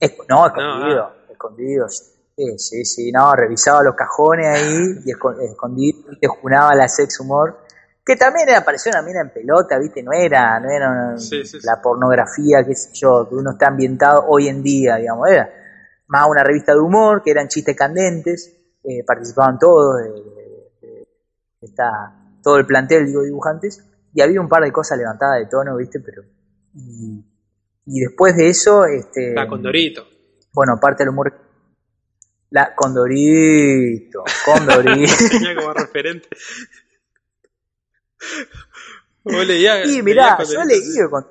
[0.00, 1.16] Es- no, escondido, ah.
[1.30, 1.88] escondido.
[1.88, 7.20] Sí, sí, sí, no, revisaba los cajones ahí y esco- escondido, te junaba la sex
[7.20, 7.58] humor,
[8.04, 11.44] que también era, parecía una mina en pelota, viste, no era, no era una- Sí,
[11.44, 11.66] sí, sí.
[11.66, 15.48] la pornografía, qué sé yo, que uno está ambientado hoy en día, digamos, era
[16.06, 20.00] más una revista de humor, que eran chistes candentes, eh, participaban todos,
[21.60, 23.82] está todo el plantel, digo, dibujantes,
[24.12, 26.22] y había un par de cosas levantadas de tono, viste, pero...
[26.74, 27.24] Y,
[27.86, 29.34] y después de eso, este...
[29.34, 30.06] La Condorito.
[30.52, 31.32] Bueno, aparte del humor.
[32.50, 35.12] La Condorito, Condorito.
[35.30, 36.28] Tenía como referente.
[39.24, 39.86] Vos leías.
[39.86, 41.26] y leías mirá, yo he leído con.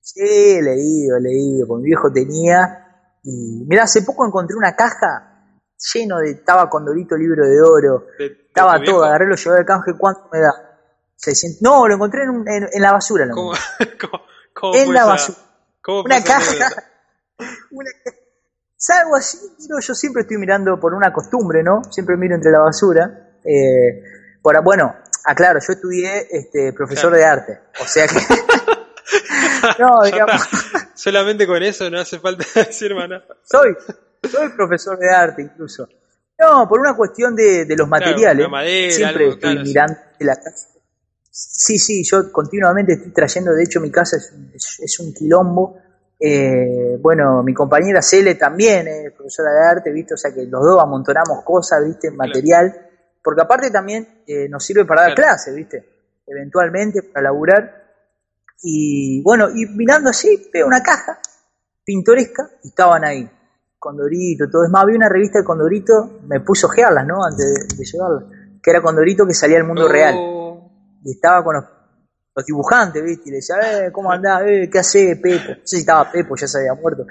[0.00, 1.66] Sí, he leído, he leído.
[1.66, 2.87] Con mi viejo tenía.
[3.30, 5.44] Y mirá, hace poco encontré una caja
[5.94, 6.30] lleno de.
[6.30, 8.06] Estaba Condorito, libro de oro.
[8.18, 9.92] de- de Estaba todo, agarré, lo llevé al canje.
[9.98, 10.52] ¿Cuánto me da?
[11.16, 11.60] 600.
[11.62, 13.26] No, lo encontré en, un- en- en la basura.
[13.26, 13.52] lo ¿Cómo,
[14.00, 14.22] cómo,
[14.54, 15.38] cómo En la basura.
[15.82, 16.68] cómo Una caja.
[17.70, 17.90] Una.
[18.80, 21.82] Salgo así, miro, yo siempre estoy mirando por una costumbre, ¿no?
[21.90, 23.32] Siempre miro entre la basura.
[23.44, 24.02] Eh,
[24.40, 27.16] por, bueno, aclaro, yo estudié este, profesor Claro.
[27.16, 28.20] de arte, o sea que...
[29.80, 30.48] no, digamos.
[30.98, 33.24] Solamente con eso no hace falta decir nada.
[33.44, 33.74] soy,
[34.28, 35.88] soy profesor de arte incluso.
[36.40, 38.42] No, por una cuestión de, de los Claro, materiales.
[38.44, 39.68] la madera, siempre algo, estoy claro, sí.
[39.68, 40.66] mirando la casa.
[41.30, 45.12] Sí, sí, yo continuamente estoy trayendo, de hecho mi casa es, un- es- es un
[45.14, 45.80] quilombo.
[46.20, 50.14] Eh, bueno, mi compañera Cele también es profesora de arte, ¿viste?
[50.14, 52.10] O sea que los dos amontonamos cosas, ¿viste?
[52.10, 52.86] Material.
[53.22, 55.28] Porque aparte también eh, nos sirve para dar Claro.
[55.28, 55.84] clases, ¿viste?
[56.26, 57.87] Eventualmente para laburar.
[58.62, 61.18] Y bueno, y mirando así, veo una caja
[61.84, 63.28] pintoresca y estaban ahí.
[63.78, 64.64] Condorito, todo.
[64.64, 67.24] Es más, vi una revista de Condorito, me puse a ojearlas, ¿no?
[67.24, 68.26] Antes de, de llevarla.
[68.62, 70.14] Que era Condorito que salía al mundo Oh, real.
[71.04, 71.64] Y estaba con los,
[72.34, 73.28] los dibujantes, ¿viste?
[73.28, 74.42] Y le decía, eh, ¿cómo andás?
[74.46, 75.50] Eh, ¿Qué hace Pepo?
[75.50, 77.06] No sé si estaba Pepo, ya se había muerto.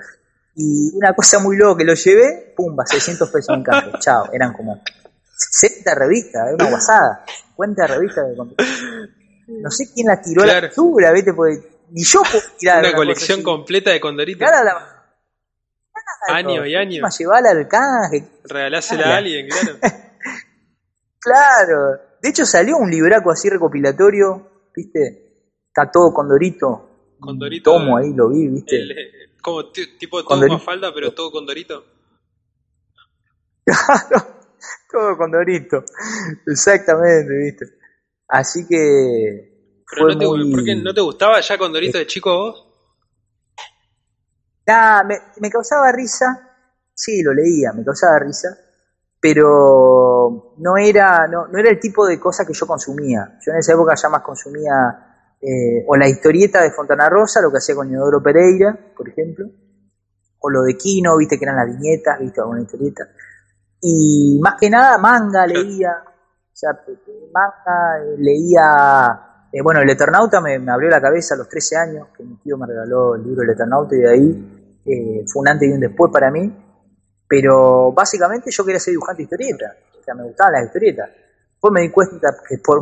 [0.56, 3.98] Y una cosa muy loca, que lo llevé, pumba, 600 pesos en caja.
[4.00, 4.82] Chao, eran como
[5.36, 7.24] 60 revistas, una guasada.
[7.56, 8.64] 50 revistas de Condorito.
[9.48, 11.34] No sé quién las tiró a la basura, ¿viste?
[11.34, 11.58] Porque
[11.92, 14.40] ni yo puedo tirar Una colección completa de Condorito.
[14.40, 14.94] Claro, la-
[16.28, 17.04] Claro, Año y año.
[17.18, 19.16] Llevala al canje, Regalásela Claro.
[19.16, 19.78] a alguien, claro.
[21.20, 22.00] claro.
[22.22, 25.48] De hecho salió un libraco así recopilatorio, ¿viste?
[25.68, 27.16] Está todo con Dorito.
[27.20, 27.72] Condorito.
[27.72, 28.76] Tomo ahí, lo vi, ¿viste?
[28.76, 28.96] El, eh,
[29.42, 30.60] como ti- tipo todo Condorito.
[30.60, 31.86] falda, pero todo Condorito.
[33.66, 34.26] Claro,
[34.92, 35.84] todo con Dorito.
[36.46, 37.66] Exactamente, ¿viste?
[38.28, 40.52] Así que Pero fue no te, muy...
[40.52, 42.64] ¿por qué no te gustaba ya Condorito de chico vos?
[44.68, 46.26] Nah, me, me causaba risa,
[46.94, 48.50] sí, lo leía, me causaba risa,
[49.20, 53.40] pero no era, no, no era el tipo de cosa que yo consumía.
[53.46, 57.52] Yo en esa época ya más consumía eh, o la historieta de Fontana Rosa, lo
[57.52, 59.48] que hacía con Inodoro Pereira, por ejemplo,
[60.40, 63.08] o lo de Kino, viste que eran las viñetas, viste alguna historieta.
[63.82, 66.04] Y más que nada manga leía,
[66.58, 66.72] o sea,
[67.32, 72.08] manga, leía, eh, bueno, el Eternauta me, me abrió la cabeza a los 13 años,
[72.18, 75.50] que mi tío me regaló el libro El Eternauta y de ahí eh, fue un
[75.50, 76.52] antes y un después para mí,
[77.28, 81.12] pero básicamente yo quería ser dibujante de historieta, o sea, me gustaban las historietas.
[81.52, 82.82] Después me di cuenta que por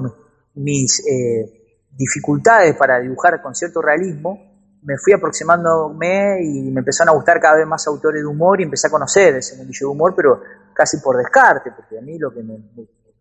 [0.54, 7.18] mis eh, dificultades para dibujar con cierto realismo, me fui aproximándome y me empezaron a
[7.18, 10.14] gustar cada vez más autores de humor y empecé a conocer ese mundillo de humor,
[10.16, 10.40] pero
[10.74, 12.56] casi por descarte, porque a mí lo que me,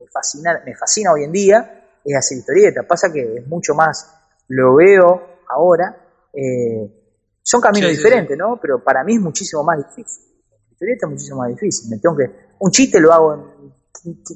[0.05, 2.85] me- fascina, me fascina hoy en día es hacer historietas.
[2.87, 4.15] Pasa que es mucho más,
[4.49, 5.97] lo veo ahora,
[6.33, 7.01] eh,
[7.43, 8.59] son caminos Sí, sí, diferentes, ¿no?
[8.61, 10.25] Pero para mí es muchísimo más difícil.
[10.51, 11.91] La historieta es muchísimo más difícil.
[11.91, 13.75] Me tengo que, un chiste lo hago en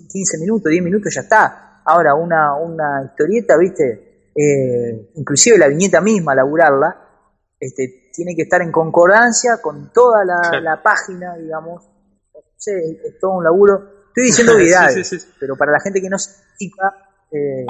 [0.08, 1.82] 15 minutos, 10 minutos, ya está.
[1.84, 4.30] Ahora, una, una historieta, ¿viste?
[4.34, 6.96] Eh, inclusive la viñeta misma, laburarla,
[7.58, 10.60] este, tiene que estar en concordancia con toda la, Claro.
[10.60, 11.84] la página, digamos.
[12.34, 13.97] No sé, es todo un laburo.
[14.18, 15.26] Estoy diciendo obviedades, sí, sí.
[15.38, 16.94] pero para la gente que no se explica,
[17.30, 17.64] eh,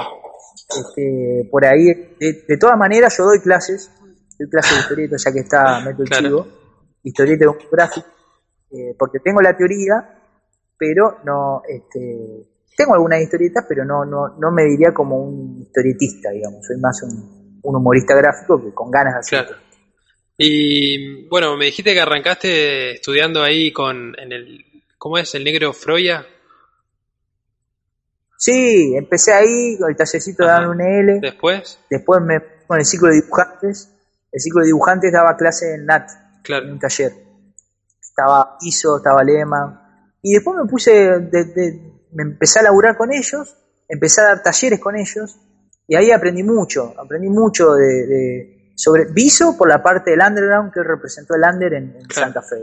[0.77, 1.85] este, por ahí,
[2.19, 3.91] de, de todas maneras yo doy clases,
[4.37, 6.27] doy clases de historieta, ya que está, meto el Claro.
[6.27, 6.47] chivo,
[7.03, 8.07] historieta de un gráfico,
[8.71, 10.19] eh, porque tengo la teoría,
[10.77, 16.31] pero no, este, tengo algunas historietas, pero no, no, no me diría como un historietista,
[16.31, 19.45] digamos, soy más un, un humorista gráfico que con ganas de hacer.
[19.45, 19.61] Claro.
[20.37, 24.65] Y bueno, me dijiste que arrancaste estudiando ahí con en el
[24.97, 25.33] ¿cómo es?
[25.35, 26.25] el negro Froya.
[28.39, 31.19] Sí, empecé ahí con el tallercito de un L.
[31.19, 31.77] Después.
[31.89, 33.93] Después me con el ciclo de dibujantes.
[34.31, 36.09] El ciclo de dibujantes daba clase en NAT,
[36.41, 36.65] claro.
[36.65, 37.11] en un taller.
[37.99, 40.13] Estaba ISO, estaba Lema.
[40.21, 43.57] Y después me puse, de, me empecé a laburar con ellos,
[43.89, 45.37] empecé a dar talleres con ellos.
[45.85, 50.81] Y ahí aprendí mucho, aprendí mucho de sobre Viso por la parte del underground que
[50.81, 52.55] representó el under en, Santa Fe.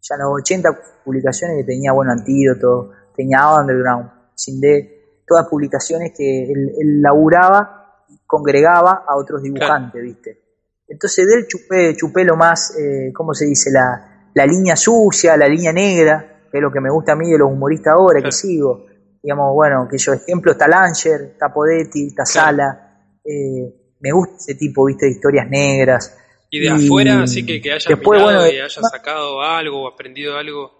[0.00, 4.99] Ya en los 80 publicaciones que tenía bueno antídoto, tenía underground, sin D,
[5.30, 10.40] todas publicaciones que él, laburaba y congregaba a otros dibujantes, ¿viste?
[10.88, 13.70] Entonces de él chupé, chupé lo más, eh, ¿cómo se dice?
[13.70, 17.30] La, la línea sucia, la línea negra, que es lo que me gusta a mí
[17.30, 18.86] de los humoristas ahora, que sigo.
[19.22, 24.54] Digamos, bueno, que yo ejemplo está Langer, está Podetti, está Sala, eh, me gusta ese
[24.56, 26.18] tipo, viste, de historias negras.
[26.50, 30.36] Y de afuera, así que, que hayas después, bueno, y hayas sacado algo o aprendido
[30.36, 30.79] algo.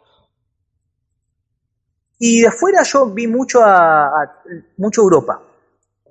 [2.22, 4.42] Y de afuera yo vi mucho a,
[4.76, 5.42] mucho Europa,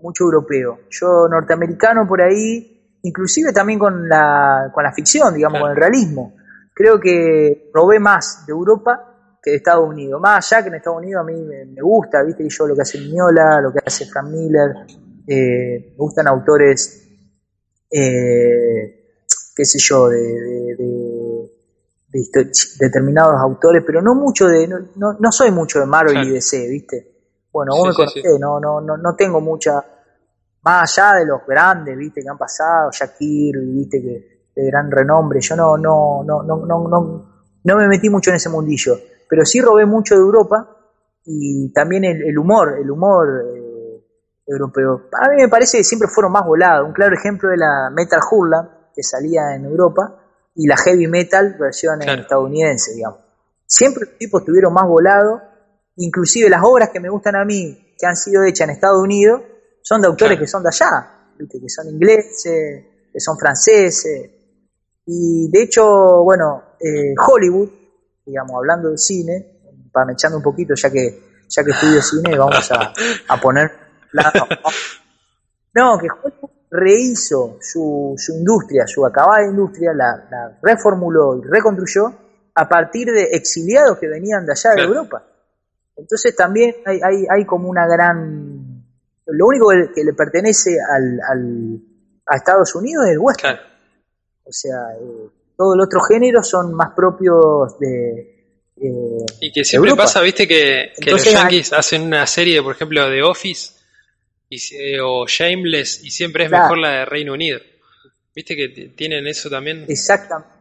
[0.01, 0.80] mucho europeo.
[0.89, 6.34] Yo norteamericano por ahí, inclusive también con la, con la ficción, digamos, con el realismo.
[6.74, 10.20] Creo que probé más de Europa que de Estados Unidos.
[10.20, 12.97] Más allá que en Estados Unidos a mí me, gusta, viste, yo lo que hace
[12.97, 14.72] Miñola, lo que hace Frank Miller,
[15.28, 17.07] eh, me gustan autores,
[17.91, 19.14] eh,
[19.55, 20.76] qué sé yo, de,
[22.12, 27.20] determinados autores, pero no mucho de, no, no soy mucho de Marvel y DC, ¿viste?
[27.51, 29.84] Bueno, vos me conocés, no, no, no, no tengo mucha,
[30.64, 32.22] más allá de los grandes, ¿viste?
[32.22, 34.01] Que han pasado, Shakir, ¿viste?
[34.01, 37.30] Que de gran renombre, yo no, no, no, no, no, no,
[37.64, 38.97] no me metí mucho en ese mundillo,
[39.30, 40.76] pero sí robé mucho de Europa
[41.26, 44.03] y también el, humor, el humor eh,
[44.47, 45.10] europeo.
[45.14, 46.88] A mí me parece que siempre fueron más volados.
[46.88, 50.16] Un claro ejemplo de la Metal Hurla, que salía en Europa,
[50.55, 53.19] y la Heavy Metal versión estadounidense, digamos.
[53.65, 55.41] Siempre los tipos estuvieron más volados,
[55.97, 59.41] inclusive las obras que me gustan a mí, que han sido hechas en Estados Unidos,
[59.81, 64.31] son de autores que son de allá, que son ingleses, que son franceses.
[65.05, 67.69] Y de hecho, bueno, eh, Hollywood,
[68.25, 72.71] digamos, hablando de cine, para echando un poquito, ya que ya que estudio cine, vamos
[72.71, 72.93] a,
[73.27, 73.71] a poner
[75.73, 82.13] no, que Hollywood rehizo su, su, industria, su acabada industria, la, reformuló y reconstruyó
[82.53, 85.24] a partir de exiliados que venían de allá de Europa.
[85.95, 88.84] Entonces también hay, hay, hay, como una gran...
[89.26, 91.80] Lo único que, le pertenece al, al,
[92.26, 93.59] a Estados Unidos es el western.
[94.43, 98.36] O sea, eh, todo el otro género son más propios de...
[98.82, 103.09] Eh, y que siempre pasa, viste, que, que los yankees hacen una serie, por ejemplo,
[103.09, 103.78] de Office
[104.49, 107.59] y, o Shameless y siempre es mejor la de Reino Unido.
[108.35, 109.85] ¿Viste que tienen eso también?
[109.87, 110.53] Exactamente.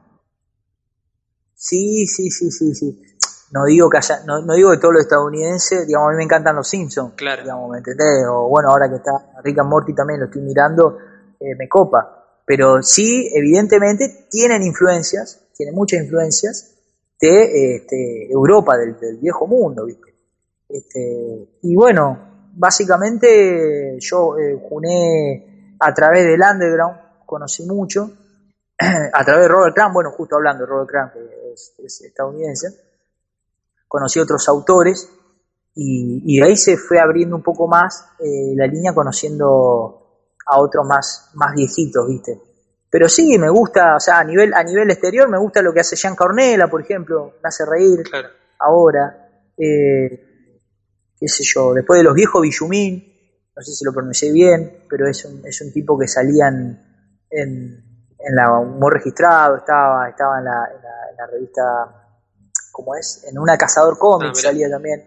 [1.54, 3.02] Sí, sí, sí, sí, sí.
[3.50, 6.24] No digo que haya, no, no digo que todos los estadounidenses, digamos, a mí me
[6.24, 7.42] encantan los Simpsons, claro.
[7.42, 8.26] digamos, ¿me entendés?
[8.28, 9.12] O bueno, ahora que está
[9.42, 10.98] Rick and Morty también lo estoy mirando,
[11.40, 12.42] eh, me copa.
[12.44, 16.74] Pero sí, evidentemente, tienen influencias, tienen muchas influencias
[17.20, 20.14] de este, Europa, del, del, viejo mundo, ¿viste?
[20.68, 22.27] Este, y bueno,
[22.58, 28.10] básicamente yo eh, juné a través del underground, conocí mucho,
[28.78, 32.68] a través de Robert Crumb, bueno, justo hablando de Robert Crumb, que es, estadounidense,
[33.86, 35.08] conocí otros autores
[35.74, 40.84] y, de ahí se fue abriendo un poco más eh, la línea conociendo a otros
[40.84, 42.40] más, más viejitos, ¿viste?
[42.90, 45.80] Pero sí, me gusta, o sea, a nivel, a nivel exterior me gusta lo que
[45.80, 48.02] hace Jean Cornella, por ejemplo, me hace reír
[48.58, 49.28] ahora.
[49.56, 50.27] Eh,
[51.18, 53.18] qué sé yo, después de los viejos Billumín,
[53.56, 57.88] no sé si lo pronuncié bien, pero es un, es un tipo que salían en,
[58.18, 60.82] en la humor registrado, estaba, estaba en la, en
[61.16, 61.62] la, revista,
[62.70, 63.24] ¿cómo es?
[63.28, 65.04] En una Cazador Comics ah, salía también.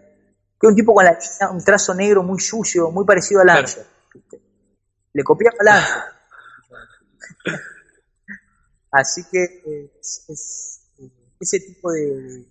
[0.60, 1.18] Que un tipo con la,
[1.50, 3.84] un trazo negro muy sucio, muy parecido a Lancer.
[5.14, 6.02] Le copiaba a Lancer.
[8.90, 10.82] Así que es,
[11.40, 12.46] ese tipo de,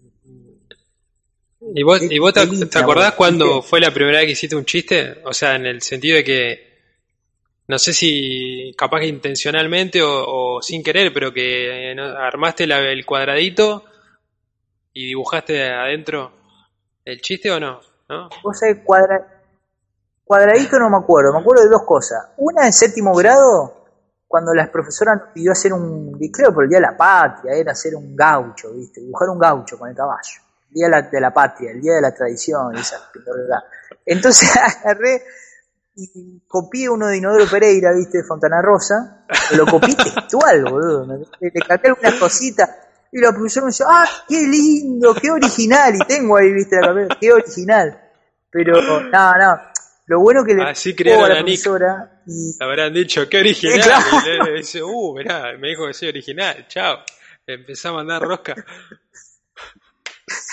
[1.61, 5.21] ¿Y vos, ¿y vos te, acordás cuando fue la primera vez que hiciste un chiste?
[5.23, 6.71] O sea, en el sentido de que,
[7.67, 13.85] no sé si capaz que intencionalmente o, sin querer, pero que armaste el cuadradito
[14.91, 16.33] y dibujaste adentro
[17.05, 18.29] el chiste o no, ¿no?
[18.43, 18.79] Vos sabés,
[20.23, 22.31] cuadradito no me acuerdo, me acuerdo de dos cosas.
[22.37, 23.85] Una en séptimo grado,
[24.27, 27.73] cuando la profesora nos pidió hacer un, creo por el Día de la Patria, era
[27.73, 28.99] hacer un gaucho, ¿viste?
[28.99, 30.50] Dibujar un gaucho con el caballo.
[30.71, 33.11] Día de la, Patria, el Día de la Tradición, esa
[34.05, 34.49] Entonces
[34.83, 35.21] agarré,
[35.95, 41.51] y copié uno de Inodoro Pereira, viste, de Fontana Rosa, lo copié textual, boludo, le
[41.61, 42.69] cambié algunas cositas,
[43.11, 46.87] y la profesora me dice, ah, qué lindo, qué original, y tengo ahí, viste, la
[46.87, 48.01] cabeza, qué original,
[48.49, 49.61] pero, no, no,
[50.07, 52.55] lo bueno que le Así crearon a la profesora y...
[52.61, 56.99] Habrán dicho, qué original, y le, dice, uh, mirá, me dijo que soy original, chao,
[57.45, 58.55] empezó a mandar rosca.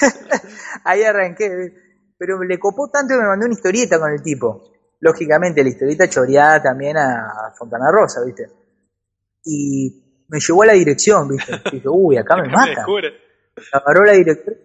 [0.85, 1.75] ahí arranqué,
[2.17, 4.69] pero le copó tanto que me mandó una historieta con el tipo
[5.01, 8.49] lógicamente la historieta choreada también a Fontana Rosa, ¿viste?
[9.45, 11.53] Y me llevó a la dirección, ¿viste?
[11.67, 12.85] Y dije, uy, acá me mata.
[13.73, 14.57] Agarró la dirección.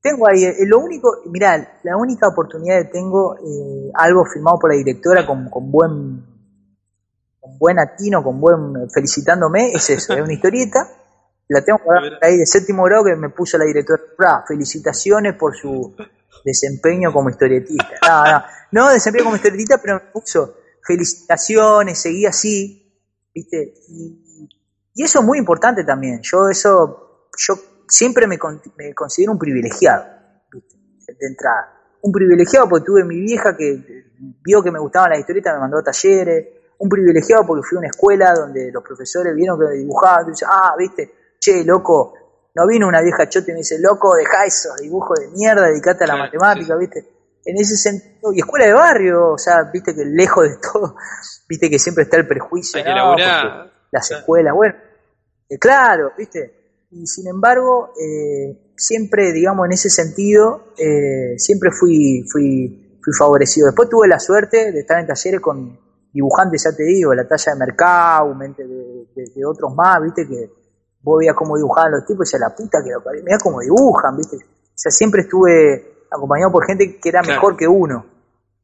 [0.00, 4.70] Tengo ahí, eh, lo único, mirá, la única oportunidad que tengo, eh, algo filmado por
[4.70, 6.24] la directora con, con buen
[7.40, 10.88] con buen atino, con buen felicitándome, es eso, es una historieta,
[11.48, 11.80] la tengo
[12.20, 15.94] ahí de séptimo grado que me puso la directora, felicitaciones por su
[16.44, 17.94] desempeño como historietista.
[18.02, 20.56] No, no, no desempeño como historietista, pero me puso
[20.88, 22.88] felicitaciones, seguí así,
[23.34, 23.74] ¿viste?
[23.88, 24.24] Y,
[24.96, 26.20] eso es muy importante también.
[26.22, 27.54] Yo eso, yo
[27.86, 30.04] siempre me, considero un privilegiado,
[30.52, 30.76] ¿viste?
[31.06, 31.72] De entrada.
[32.02, 34.06] Un privilegiado porque tuve mi vieja que
[34.42, 36.48] vio que me gustaban las historietas, me mandó a talleres.
[36.78, 40.74] Un privilegiado porque fui a una escuela donde los profesores vieron que dibujaba, y ah,
[40.76, 42.14] viste, che, loco,
[42.54, 46.04] no vino una vieja chota y me dice, loco, deja esos dibujos de mierda, dedicate
[46.04, 47.06] a la matemática, ¿viste?
[47.44, 50.96] En ese sentido, y escuela de barrio, o sea, viste que lejos de todo,
[51.48, 53.16] viste que siempre está el prejuicio, ¿no?
[53.90, 54.74] las escuelas, bueno,
[55.48, 62.24] eh, claro, viste, y sin embargo, eh, siempre, digamos, en ese sentido, eh, siempre fui,
[62.30, 63.66] fui, fui favorecido.
[63.66, 65.78] Después tuve la suerte de estar en talleres con
[66.12, 70.50] dibujantes, ya te digo, la talla de Mercado, de, de otros más, viste, que,
[71.08, 73.60] vos veías cómo dibujaban los tipos y decías, la puta que lo parió, mirá cómo
[73.60, 74.36] dibujan, ¿viste?
[74.36, 78.06] O sea, siempre estuve acompañado por gente que era mejor que uno.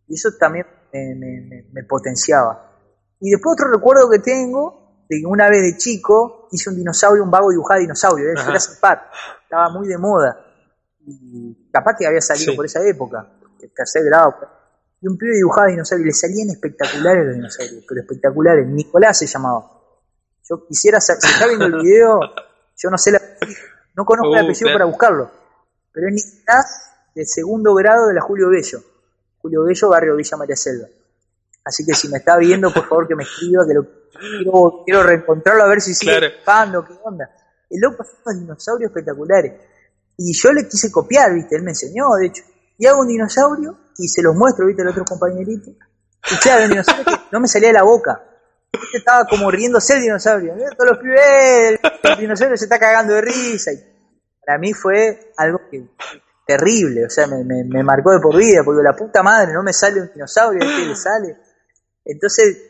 [0.07, 2.71] Y eso también me, potenciaba.
[3.21, 7.25] Y después otro recuerdo que tengo, de que una vez de chico hice un dinosaurio,
[7.25, 8.33] un vago dibujado dinosaurio, ¿eh?
[8.33, 9.11] era par,
[9.43, 10.39] estaba muy de moda.
[11.07, 13.27] Y capaz que había salido por esa época,
[13.61, 14.35] el tercer grado.
[15.01, 18.67] Y un pibe dibujaba dinosaurios y le salían espectaculares los dinosaurios, pero espectaculares.
[18.69, 19.74] Nicolás se llamaba.
[20.49, 22.21] Yo quisiera, si está viendo el video,
[22.77, 23.21] yo no sé la,
[23.95, 25.31] no conozco el uh, apellido para buscarlo,
[25.93, 28.83] pero es Nicolás de segundo grado de la Julio Bello.
[29.39, 30.87] Julio Bello, barrio Villa María Selva.
[31.65, 35.03] Así que si me está viendo, por favor que me escriba, que lo quiero, quiero
[35.03, 36.85] reencontrarlo a ver si sigue claro.
[36.85, 37.31] qué onda.
[37.71, 39.53] El loco hace unos dinosaurios espectaculares.
[40.19, 42.43] Y yo le quise copiar, viste, él me enseñó, de hecho.
[42.77, 45.71] Y hago un dinosaurio y se los muestro, viste, al otro compañerito.
[45.71, 48.23] Y claro, un dinosaurio que no me salía de la boca
[48.93, 50.55] estaba como riéndose el dinosaurio.
[50.77, 53.73] Todos los pibes, el dinosaurio se está cagando de risa.
[53.73, 53.79] Y
[54.45, 55.85] para mí fue algo que,
[56.47, 59.73] terrible, o sea, me, me, marcó de por vida, porque la puta madre no me
[59.73, 61.37] sale un dinosaurio, ¿qué le sale?
[62.05, 62.69] Entonces,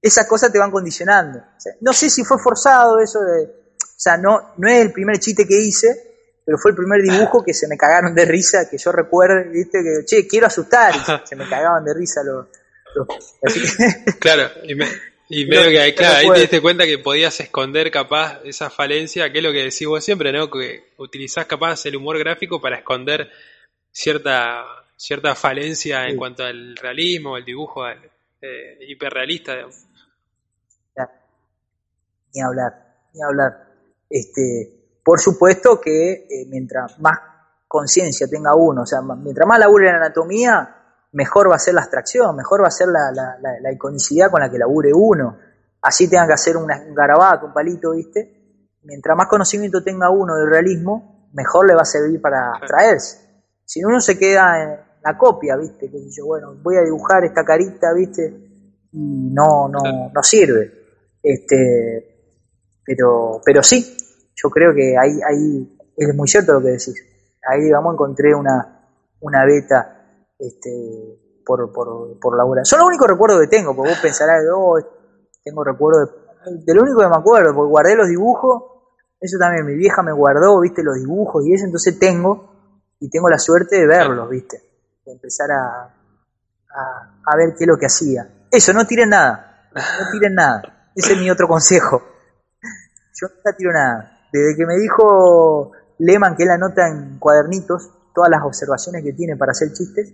[0.00, 1.42] esas cosas te van condicionando.
[1.80, 3.44] no sé si fue forzado eso de.
[3.44, 7.42] O sea, no, no es el primer chiste que hice, pero fue el primer dibujo
[7.42, 11.26] que se me cagaron de risa, que yo recuerdo, viste, que, che, quiero asustar, y
[11.26, 12.46] se me cagaban de risa los.
[14.20, 14.86] Claro, y me,
[15.28, 19.38] y medio que, claro, ahí te diste cuenta que podías esconder capaz esa falencia, que
[19.38, 20.50] es lo que decís vos siempre, ¿no?
[20.50, 23.30] Que utilizás capaz el humor gráfico para esconder
[23.90, 24.64] cierta
[24.96, 29.54] cierta falencia en cuanto al realismo, el dibujo eh, hiperrealista.
[32.34, 32.72] Ni hablar,
[33.14, 33.66] ni hablar.
[34.08, 37.18] Este, por supuesto que eh, mientras más
[37.66, 40.75] conciencia tenga uno, o sea, mientras más labure en anatomía,
[41.16, 44.50] mejor va a ser la abstracción, mejor va a ser la, la, iconicidad con la
[44.50, 45.38] que labure uno.
[45.80, 48.76] Así tenga que hacer un garabato, un palito, ¿viste?
[48.82, 53.44] Mientras más conocimiento tenga uno del realismo, mejor le va a servir para traerse.
[53.64, 55.90] Si uno se queda en la copia, ¿viste?
[55.90, 58.24] Que yo, bueno, voy a dibujar esta carita, ¿viste?
[58.92, 60.70] Y no, no, no sirve.
[61.22, 62.44] Este,
[62.84, 63.96] pero, pero sí,
[64.34, 66.94] yo creo que ahí, ahí es muy cierto lo que decís.
[67.48, 68.86] Ahí, digamos, encontré una,
[69.20, 69.95] una beta
[70.38, 74.78] este, por, por, por la Son lo único recuerdo que tengo, porque vos pensarás, oh,
[75.44, 76.06] tengo recuerdo
[76.44, 78.62] de, lo único que me acuerdo, porque guardé los dibujos,
[79.20, 82.52] eso también mi vieja me guardó, viste, los dibujos y eso, entonces tengo,
[83.00, 84.62] y tengo la suerte de verlos, viste,
[85.04, 85.94] de empezar a,
[86.74, 88.46] a, a ver qué es lo que hacía.
[88.50, 92.02] Eso, no tiren nada, no tiren nada, ese es mi otro consejo.
[93.18, 94.28] Yo nunca tiro nada.
[94.32, 99.36] Desde que me dijo Lehman que él anota en cuadernitos todas las observaciones que tiene
[99.36, 100.12] para hacer chistes,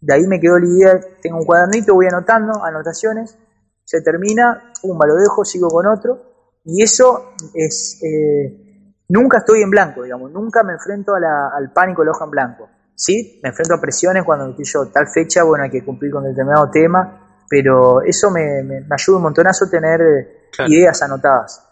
[0.00, 3.36] de ahí me quedó la idea, tengo un cuadernito, voy anotando, anotaciones,
[3.84, 6.22] se termina, pum, lo dejo, sigo con otro,
[6.64, 12.06] y eso es, eh, nunca estoy en blanco, digamos, nunca me enfrento al pánico de
[12.06, 12.68] la hoja en blanco.
[12.94, 16.70] sí, me enfrento a presiones cuando yo tal fecha, bueno, hay que cumplir con determinado
[16.70, 21.62] tema, pero eso me, me, ayuda un montonazo tener eh, ideas anotadas,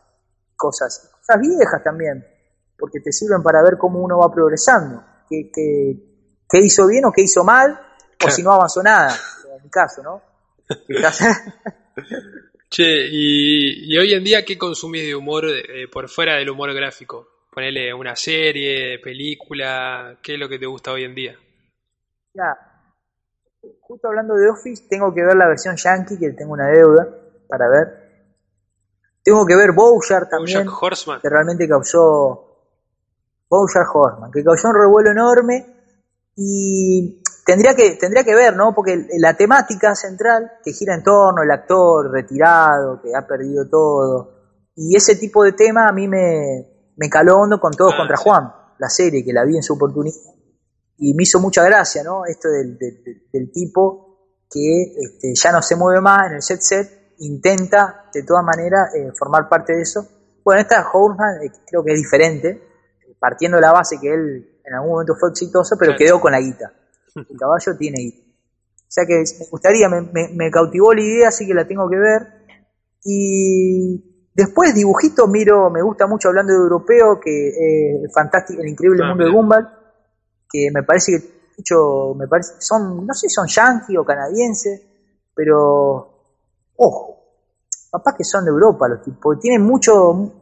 [0.56, 2.24] cosas, cosas viejas también,
[2.78, 7.22] porque te sirven para ver cómo uno va progresando, qué, qué, hizo bien o qué
[7.22, 7.78] hizo mal,
[8.24, 9.16] o si no avanzó nada,
[9.56, 10.22] en mi caso, ¿no?
[12.70, 17.28] che, y, hoy en día, ¿qué consumís de humor eh, por fuera del humor gráfico?
[17.50, 21.38] Ponele una serie, película, ¿qué es lo que te gusta hoy en día?
[22.32, 22.56] Ya,
[23.80, 27.06] justo hablando de Office, tengo que ver la versión Yankee, que tengo una deuda
[27.48, 28.04] para ver.
[29.22, 31.20] Tengo que ver Bowser también, Horseman.
[31.20, 32.44] que realmente causó
[33.48, 35.66] Bowser Horseman, que causó un revuelo enorme
[36.36, 38.74] y tendría que tendría que ver, ¿no?
[38.74, 44.34] Porque la temática central que gira en torno al actor retirado, que ha perdido todo,
[44.74, 48.16] y ese tipo de tema a mí me, me caló hondo con Todos ah, contra
[48.16, 50.34] Juan, la serie que la vi en su oportunidad.
[50.96, 52.24] Y me hizo mucha gracia, ¿no?
[52.24, 57.14] Esto del, del, tipo que este, ya no se mueve más en el set set,
[57.18, 60.06] intenta de todas maneras eh, formar parte de eso.
[60.44, 62.62] Bueno, esta Horseman eh, creo que es diferente,
[63.18, 66.40] partiendo de la base que él en algún momento fue exitoso, pero quedó con la
[66.40, 66.72] guita.
[67.14, 68.24] El caballo tiene guita.
[68.24, 71.88] O sea que me gustaría, me, me, me cautivó la idea, así que la tengo
[71.88, 72.22] que ver.
[73.04, 77.48] Y Después dibujitos miro, me gusta mucho hablando de europeo, que
[78.04, 79.68] es fantástico, el increíble ah, mundo de Gumball,
[80.50, 84.82] que me parece que mucho, me parece, son, no sé si son yankees o canadienses,
[85.32, 86.10] pero
[86.74, 87.16] ojo,
[87.92, 90.32] papás que son de Europa los tipos, tienen mucho,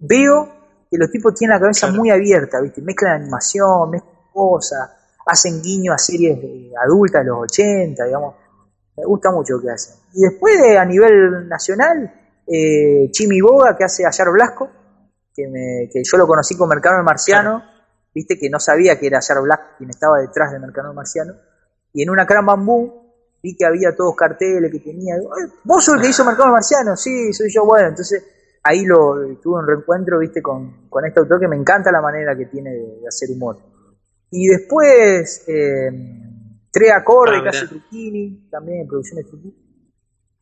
[0.00, 0.48] veo
[0.90, 2.82] que los tipos tienen la cabeza muy abierta, ¿viste?
[2.82, 4.90] mezclan animación, mezclan cosas,
[5.30, 6.38] hacen guiño a series
[6.82, 8.34] adultas de los 80, digamos,
[8.96, 9.96] me gusta mucho lo que hacen.
[10.14, 12.12] Y después a nivel nacional,
[12.46, 14.68] eh, Chimi Boga, que hace Ayar Blasco,
[15.34, 17.62] que, que yo lo conocí con Mercado Marciano,
[18.14, 21.34] viste que no sabía que era Ayar Blasco quien estaba detrás de Mercado Marciano,
[21.92, 23.00] y en una gran bambú
[23.42, 25.14] vi que había todos carteles que tenía,
[25.64, 28.22] vos sos el que hizo Mercado Marciano, sí, soy yo, bueno, entonces
[28.62, 32.36] ahí lo tuve un reencuentro, viste, con, con este autor que me encanta la manera
[32.36, 33.58] que tiene de, hacer humor.
[34.30, 35.90] Y después, eh,
[36.72, 39.60] Tres Acordes, ah, hace Truquini, también en producciones Truquini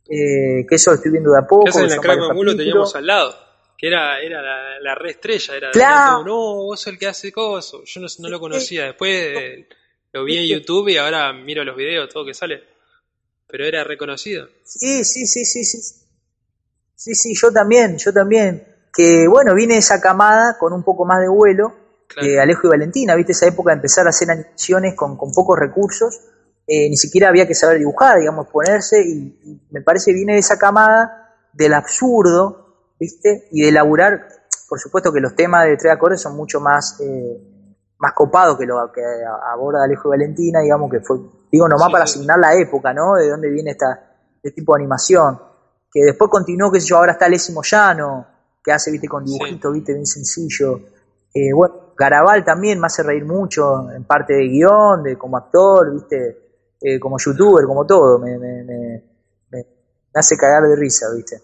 [0.09, 1.79] eh, que eso lo estoy viendo de a poco.
[1.79, 3.37] en la Crama Mulo teníamos al lado,
[3.77, 6.25] que era, era la, la re estrella, era claro.
[6.25, 9.69] no, vos sos el que hace cosas, yo no, lo conocía, después eh,
[10.13, 12.63] lo vi en YouTube y ahora miro los videos, todo que sale,
[13.47, 14.49] pero era reconocido.
[14.65, 15.79] Sí, sí, sí, sí, sí,
[16.95, 21.21] sí, sí, yo también, yo también, que bueno, viene esa camada con un poco más
[21.21, 21.75] de vuelo,
[22.17, 25.59] de Alejo y Valentina, viste esa época de empezar a hacer animaciones con, con pocos
[25.59, 26.21] recursos,
[26.67, 30.59] eh, ni siquiera había que saber dibujar, digamos, ponerse, y, me parece viene de esa
[30.59, 33.49] camada del absurdo, ¿viste?
[33.53, 34.29] Y de elaborar,
[34.69, 37.41] por supuesto que los temas de tres acordes son mucho más, eh,
[37.99, 39.03] más copados que lo que
[39.53, 41.19] aborda Alejo y Valentina, digamos, que fue,
[41.51, 43.15] digo, nomás para asignar la época, ¿no?
[43.15, 45.41] De dónde viene esta, este tipo de animación.
[45.91, 48.27] Que después continuó, qué sé yo, ahora está Lésimo Llano,
[48.63, 50.81] que hace, viste, con dibujitos, viste, bien sencillo.
[51.33, 55.93] Eh, bueno, Garabal también me hace reír mucho, en parte de guion, de como actor,
[55.93, 58.39] viste eh, como youtuber, como todo, me,
[60.15, 61.41] hace cagar de risa, ¿viste?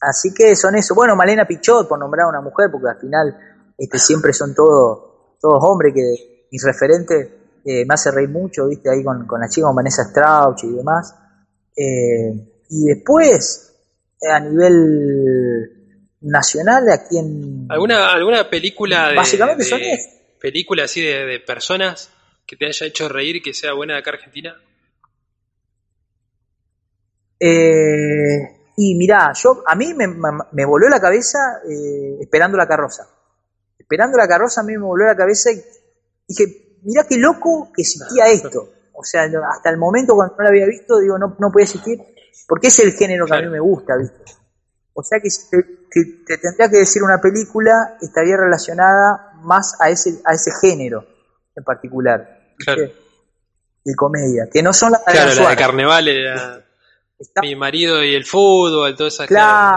[0.00, 0.94] Así que son eso.
[0.94, 3.38] Bueno, Malena Pichot, por nombrar a una mujer, porque al final
[3.76, 7.28] este, siempre son todos, todos hombres que mis referentes
[7.64, 8.90] eh, me hace reír mucho, ¿viste?
[8.90, 11.14] Ahí con, con la chica, con Vanessa Strauch y demás.
[11.76, 13.74] Eh, y después,
[14.30, 15.77] a nivel
[16.20, 17.66] nacional, aquí en...
[17.68, 19.16] ¿Alguna, alguna película de...
[19.16, 19.80] Básicamente son
[20.40, 22.10] Película así de, de personas
[22.46, 24.56] que te haya hecho reír y que sea buena de acá Argentina?
[27.38, 31.38] Eh, y mirá, yo, a mí me, me, volvió la cabeza
[31.68, 33.06] eh, esperando la carroza.
[33.78, 35.60] Esperando la carroza a mí me volvió la cabeza y
[36.26, 38.72] dije, mirá qué loco que existía esto.
[38.92, 41.98] O sea, hasta el momento cuando no lo había visto, digo, no, no podía existir,
[42.48, 44.37] porque es el género que a mí me gusta, ¿viste?
[44.98, 50.20] O sea que si te, tendría que decir una película, estaría relacionada más a ese,
[50.24, 51.06] a ese género
[51.54, 52.82] en particular claro.
[53.84, 56.64] de comedia, que no son las claro, la de carnaval era
[57.42, 59.24] mi marido y el fútbol, todo esa,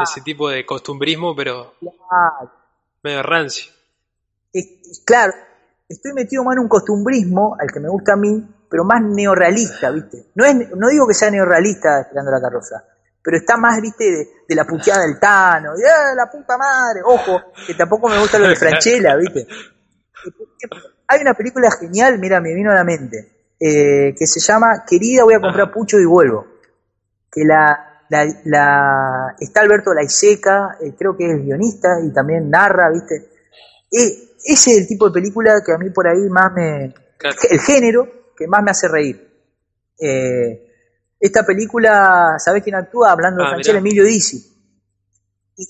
[0.01, 1.75] ese tipo de costumbrismo, pero
[3.03, 3.71] medio rancio.
[5.05, 5.33] claro,
[5.87, 9.91] estoy metido más en un costumbrismo, al que me gusta a mí, pero más neorrealista,
[9.91, 10.31] ¿viste?
[10.33, 12.83] No, es, no digo que sea neorrealista esperando la carroza,
[13.23, 14.29] pero está más, ¿viste?
[14.47, 17.01] De, la puteada del Tano, de ¡Ah, la puta madre!
[17.05, 19.47] Ojo, que tampoco me gusta lo de Franchella, ¿viste?
[21.07, 25.23] Hay una película genial, mira, me vino a la mente, eh, que se llama Querida,
[25.23, 26.47] voy a comprar pucho y vuelvo.
[27.31, 33.29] Que la, la, está Alberto Laiseca, eh, creo que es guionista y también narra, ¿viste?
[33.91, 36.93] Eh, ese es el tipo de película que a mí por ahí más me,
[37.49, 39.29] el género que más me hace reír.
[39.99, 40.70] Eh,
[41.21, 43.11] esta película, ¿sabés quién actúa?
[43.11, 43.77] Hablando de Ah, Franchella.
[43.77, 44.43] Emilio Dizzi.
[45.55, 45.65] Y,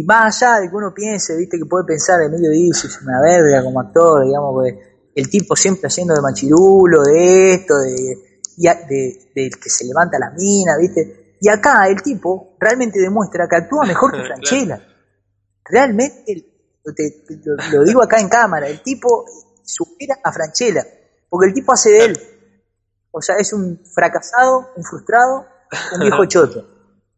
[0.00, 3.20] y más allá de que uno piense, viste, que puede pensar Emilio Dizzi es una
[3.20, 4.78] verga como actor, digamos, porque
[5.14, 7.96] el tipo siempre haciendo de machirulo, de esto, de,
[8.58, 11.36] y a- de, del que se levanta la mina, viste.
[11.40, 14.34] Y acá el tipo realmente demuestra que actúa mejor que Claro.
[14.34, 14.82] Franchella.
[15.64, 16.24] Realmente,
[16.84, 19.24] te- te- lo, lo digo acá en cámara, el tipo
[19.64, 20.84] supera a Franchella,
[21.28, 22.18] porque el tipo hace de él.
[23.12, 25.46] O sea, es un fracasado, un frustrado,
[25.94, 26.66] un viejo choto.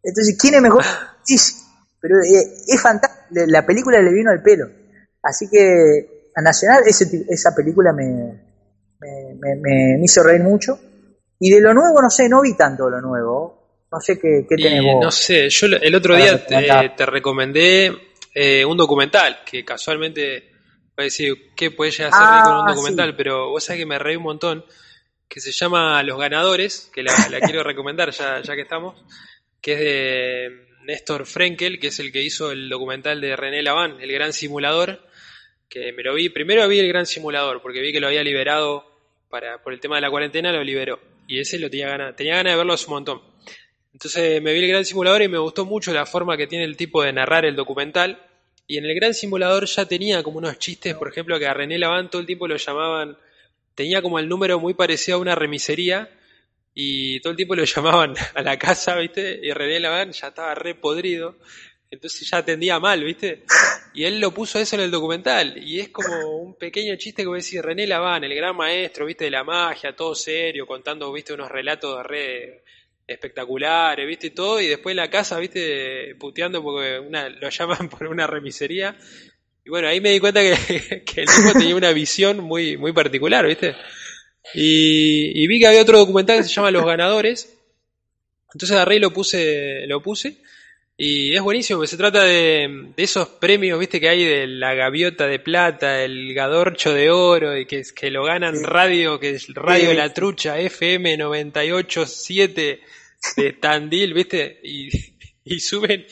[0.02, 0.82] Entonces, ¿quién es mejor?
[1.22, 1.36] Sí,
[2.00, 3.24] pero eh, es fantástico.
[3.46, 4.66] La película le vino al pelo.
[5.22, 8.04] Así que a Nacional ese esa película me,
[9.00, 10.78] me, me- me- hizo reír mucho.
[11.38, 13.86] Y de lo nuevo, no sé, no vi tanto lo nuevo.
[13.90, 15.04] No sé qué, qué tenés vos.
[15.04, 17.92] no sé, yo el otro día te, recomendé
[18.34, 20.50] eh, un documental que casualmente
[20.96, 23.14] voy a decir qué puede llegar a ser Ah, con un documental, sí.
[23.18, 24.64] pero vos sabés que me reí un montón,
[25.32, 29.02] que se llama Los Ganadores, que la, la quiero recomendar ya, ya que estamos,
[29.62, 33.98] que es de Néstor Frenkel, que es el que hizo el documental de René Laván,
[34.02, 35.00] El Gran Simulador,
[35.70, 38.84] que me lo vi, primero vi El Gran Simulador, porque vi que lo había liberado
[39.30, 42.36] para, por el tema de la cuarentena, lo liberó, y ese lo tenía ganas, tenía
[42.36, 43.22] ganas de verlo hace un montón.
[43.94, 46.76] Entonces me vi el Gran Simulador y me gustó mucho la forma que tiene el
[46.76, 48.22] tipo de narrar el documental.
[48.66, 51.78] Y en el Gran Simulador ya tenía como unos chistes, por ejemplo, que a René
[51.78, 53.16] Laván todo el tiempo lo llamaban,
[53.74, 56.10] tenía como el número muy parecido a una remisería
[56.74, 59.40] y todo el tiempo lo llamaban a la casa, ¿viste?
[59.42, 61.36] Y René Laván ya estaba re podrido,
[61.90, 63.44] entonces ya atendía mal, ¿viste?
[63.94, 67.28] Y él lo puso eso en el documental y es como un pequeño chiste que
[67.28, 69.26] voy decir, René Laván, el gran maestro, ¿viste?
[69.26, 71.34] De la magia, todo serio, contando, ¿viste?
[71.34, 72.64] Unos relatos re
[73.06, 74.30] espectaculares, ¿viste?
[74.30, 76.14] Todo, y después en la casa, ¿viste?
[76.18, 78.96] Puteando porque una, lo llaman por una remisería.
[79.64, 82.92] Y bueno, ahí me di cuenta que, que el tipo tenía una visión muy, muy
[82.92, 83.74] particular, ¿viste?
[84.54, 87.56] Y, y vi que había otro documental que se llama Los Ganadores.
[88.52, 90.36] Entonces agarré y lo puse, lo puse.
[90.96, 94.74] Y es buenísimo, porque se trata de, de esos premios, viste, que hay de la
[94.74, 98.64] gaviota de plata, el gadorcho de oro, y que, que lo ganan Sí.
[98.64, 99.96] radio, que es Radio Sí.
[99.96, 102.80] La Trucha, FM 987
[103.36, 104.90] de Tandil, viste, y,
[105.44, 106.06] y suben,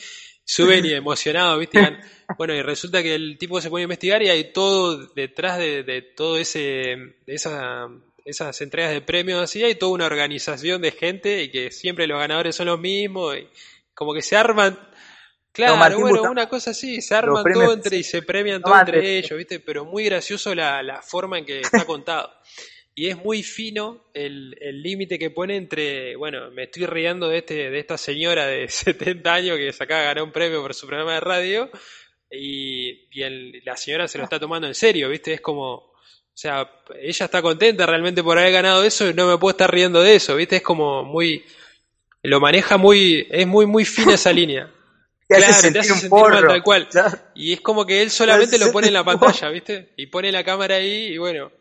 [0.53, 2.01] suben y emocionados, viste, y van-
[2.37, 5.83] bueno, y resulta que el tipo se pone a investigar y hay todo detrás de,
[5.83, 7.87] de todo ese, de esa,
[8.23, 12.19] esas entregas de premios así, hay toda una organización de gente y que siempre los
[12.19, 13.47] ganadores son los mismos y
[13.93, 14.79] como que se arman,
[15.51, 18.73] claro, Martín bueno, una cosa así, se arman premios- todo entre y se premian todo
[18.95, 19.59] entre ellos, ¿viste?
[19.59, 22.31] Pero muy gracioso la, la forma en que está contado.
[22.93, 27.37] Y es muy fino el el límite que pone entre, bueno, me estoy riendo de
[27.39, 30.73] este de esta señora de 70 años que se acaba de ganar un premio por
[30.73, 31.69] su programa de radio
[32.29, 35.33] y, y el- la señora se lo está tomando en serio, ¿viste?
[35.33, 35.93] Es como, o
[36.33, 36.69] sea,
[37.01, 40.15] ella está contenta realmente por haber ganado eso y no me puedo estar riendo de
[40.15, 40.57] eso, ¿viste?
[40.57, 41.43] Es como muy,
[42.23, 44.71] lo maneja muy, es muy, muy fina esa línea.
[45.27, 46.87] Te hace Claro, te sentir hace sentir mal, tal cual.
[47.35, 49.93] Y es como que él solamente Te hace lo pone en la pantalla, ¿viste?
[49.97, 51.51] Y pone la cámara ahí y bueno,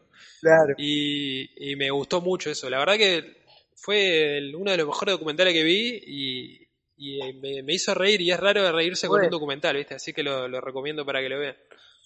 [0.41, 0.74] claro.
[0.78, 2.68] y, y me gustó mucho eso.
[2.70, 3.45] La verdad que
[3.76, 7.95] fue el- uno de los mejores documentales que vi y, y, eh, me, me hizo
[7.95, 9.95] reír y es raro de reírse con un documental, ¿viste?
[9.95, 11.57] Así que lo, lo recomiendo para que lo vean.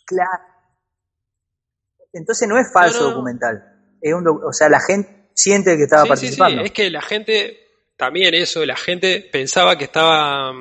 [0.07, 0.43] Claro.
[2.13, 3.11] Entonces no es falso No, no.
[3.11, 3.63] documental.
[4.01, 6.63] Es un o sea, la gente siente que estaba Sí, sí, sí, participando.
[6.63, 7.59] es que la gente,
[7.97, 10.53] también eso, la gente pensaba que estaba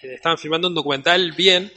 [0.00, 1.70] que estaban filmando un documental bien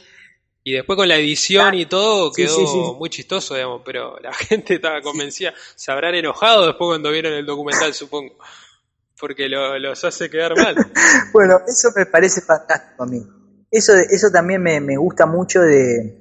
[0.64, 2.96] y después con la edición y todo Sí, quedó sí, sí, sí.
[2.96, 7.46] muy chistoso, digamos, pero la gente estaba convencida, se habrán enojado después cuando vieron el
[7.46, 8.36] documental, supongo,
[9.18, 10.76] porque lo- los hace quedar mal.
[11.32, 13.22] Bueno, eso me parece fantástico a mí.
[13.70, 16.18] Eso, eso también me, me gusta mucho de,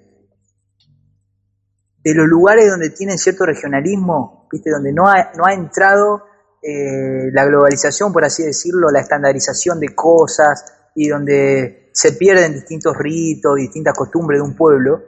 [2.04, 4.70] de los lugares donde tienen cierto regionalismo, ¿viste?
[4.72, 6.24] donde no ha, no ha entrado
[6.62, 10.64] eh, la globalización, por así decirlo, la estandarización de cosas
[10.96, 15.04] y donde se pierden distintos ritos, distintas costumbres de un pueblo.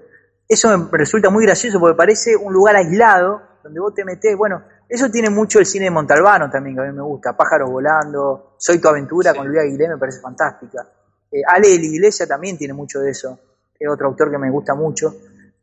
[0.46, 4.36] Eso me resulta muy gracioso porque parece un lugar aislado donde vos te metés.
[4.36, 7.32] Bueno, eso tiene mucho el cine de Montalbano también, que a mí me gusta.
[7.38, 9.38] Pájaros volando, Soy tu aventura Sí.
[9.38, 10.86] con Luis Aguilé me parece fantástica.
[11.32, 13.40] Eh, Ale de la Iglesia también tiene mucho de eso.
[13.80, 15.16] Es otro autor que me gusta mucho.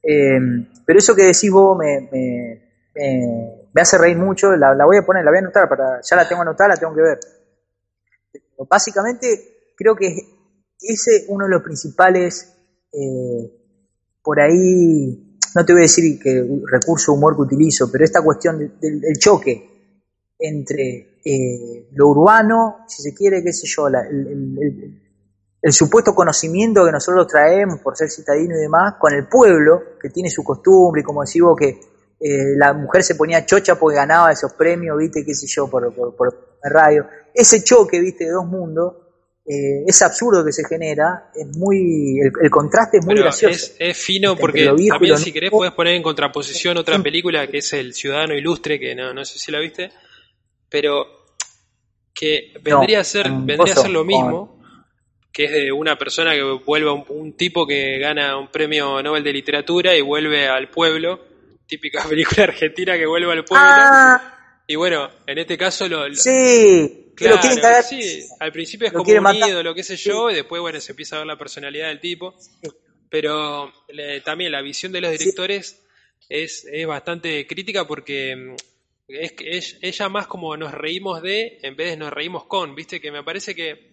[0.03, 0.39] Eh,
[0.87, 2.63] pero eso que decís vos me, me,
[2.95, 4.57] me- me hace reír mucho.
[4.57, 5.69] La, la voy a poner, la voy a anotar.
[5.69, 7.19] Para, ya la tengo anotada, la tengo que ver.
[8.69, 10.17] Básicamente, creo que
[10.81, 12.55] ese es uno de los principales,
[12.93, 13.53] eh,
[14.23, 18.59] por ahí, no te voy a decir que recurso humor que utilizo, pero esta cuestión
[18.59, 19.65] de- del, del choque
[20.39, 25.03] entre eh, lo urbano, si se quiere, qué sé yo, la- el-
[25.61, 30.09] el supuesto conocimiento que nosotros traemos por ser citadino y demás, con el pueblo, que
[30.11, 31.81] tiene su costumbre, y como decís vos, que
[32.21, 35.93] eh, la mujer se ponía chocha porque ganaba esos premios, viste, qué sé yo, por,
[35.95, 37.07] por, por radio.
[37.35, 38.95] Ese choque, viste, de dos mundos,
[39.51, 43.73] eh, es absurdo que se genera, es muy, el, contraste es muy gracioso.
[43.79, 47.95] Es, fino porque también si querés puedes poner en contraposición otra película que es El
[47.95, 49.91] Ciudadano Ilustre, que no, no sé si la viste,
[50.69, 51.07] pero
[52.13, 54.61] que vendría a ser, vendría a ser lo mismo,
[55.33, 59.25] que es de una persona que vuelve a un, tipo que gana un premio Nobel
[59.25, 61.25] de literatura y vuelve al pueblo,
[61.67, 63.67] típica película argentina que vuelve al pueblo.
[63.67, 64.61] Ah.
[64.67, 69.75] y bueno, en este caso lo, sí Claro, sí, al principio es como un ídolo,
[69.75, 72.35] qué sé yo, y después, bueno, se empieza a ver la personalidad del tipo.
[73.11, 73.73] Pero
[74.25, 75.83] también la visión de los directores
[76.29, 78.55] es, es bastante crítica porque mm,
[79.09, 83.01] es, es ella más como nos reímos de en vez de nos reímos con, viste,
[83.01, 83.89] que me parece que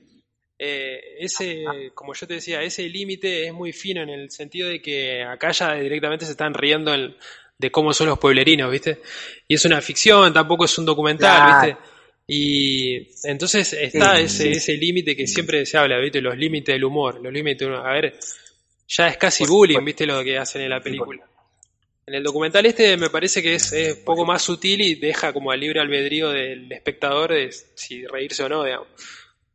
[0.57, 4.81] eh, ese, como yo te decía, ese límite es muy fino en el sentido de
[4.81, 6.93] que acá ya directamente se están riendo
[7.57, 9.01] de cómo son los pueblerinos, ¿viste?
[9.47, 11.77] Y es una ficción, tampoco es un documental, ¿viste?
[12.27, 16.21] Y entonces está ese, ese límite que siempre se habla, ¿viste?
[16.21, 18.17] Los límites del humor, los límites, a ver,
[18.87, 20.07] ya es casi bullying, ¿viste?
[20.07, 21.23] Lo que hacen en la película.
[22.07, 25.51] En el documental este me parece que es, es poco más sutil y deja como
[25.51, 28.87] al libre albedrío del espectador de si reírse o no, digamos.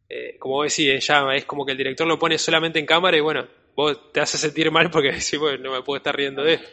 [0.08, 3.16] Eh, como vos decís, ya es como que el director lo pone solamente en cámara
[3.16, 6.44] y bueno, vos te haces sentir mal porque decís, bueno, no me puedo estar riendo
[6.44, 6.68] de esto.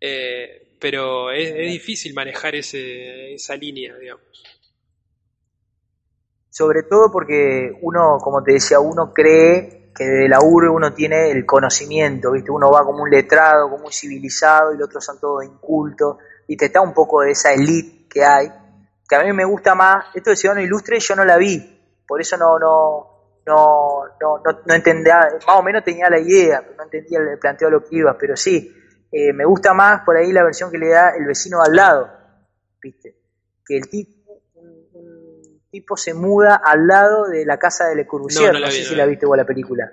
[0.00, 4.24] Eh, pero es, es, difícil manejar ese, esa línea, digamos
[6.54, 11.32] sobre todo porque uno, como te decía, uno cree que de la urbe uno tiene
[11.32, 12.52] el conocimiento, ¿viste?
[12.52, 16.66] Uno va como un letrado, como un civilizado y los otros son todos incultos, ¿viste?
[16.66, 18.52] Está un poco de esa elite que hay,
[19.08, 21.58] que a mí me gusta más, esto de Ciudadano Ilustre yo no la vi,
[22.06, 26.84] por eso no, no, no, no, no, entendía, más o menos tenía la idea, no
[26.84, 28.72] entendía el planteo de lo que iba, pero sí,
[29.10, 32.08] eh, me gusta más por ahí la versión que le da el vecino al lado,
[32.80, 33.16] ¿viste?
[33.66, 33.88] Que el
[35.74, 39.06] tipo se muda al lado de la casa de Le Corbusier, no, sé si la
[39.06, 39.90] viste vos la película.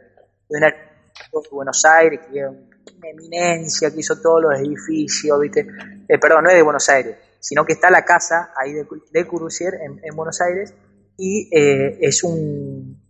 [0.48, 5.68] De una de Buenos Aires, que es una eminencia, que hizo todos los edificios, ¿viste?
[6.08, 9.26] Eh, perdón, no es de Buenos Aires, sino que está la casa ahí de Le
[9.26, 10.72] Corbusier en, Buenos Aires
[11.18, 13.02] y eh, es un,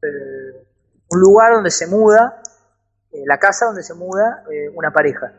[0.00, 0.66] eh,
[1.10, 2.40] un lugar donde se muda,
[3.26, 4.44] la casa donde se muda
[4.74, 5.32] una pareja.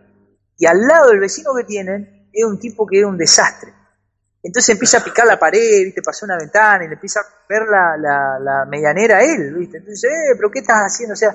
[0.58, 3.72] Y al lado del vecino que tienen es un tipo que es un desastre
[4.44, 6.02] entonces empieza a picar la pared, ¿viste?
[6.02, 9.78] Pasó una ventana y le empieza a ver la, la, la medianera a él, ¿viste?
[9.78, 11.14] Entonces, eh, pero ¿qué estás haciendo?
[11.14, 11.30] O sea,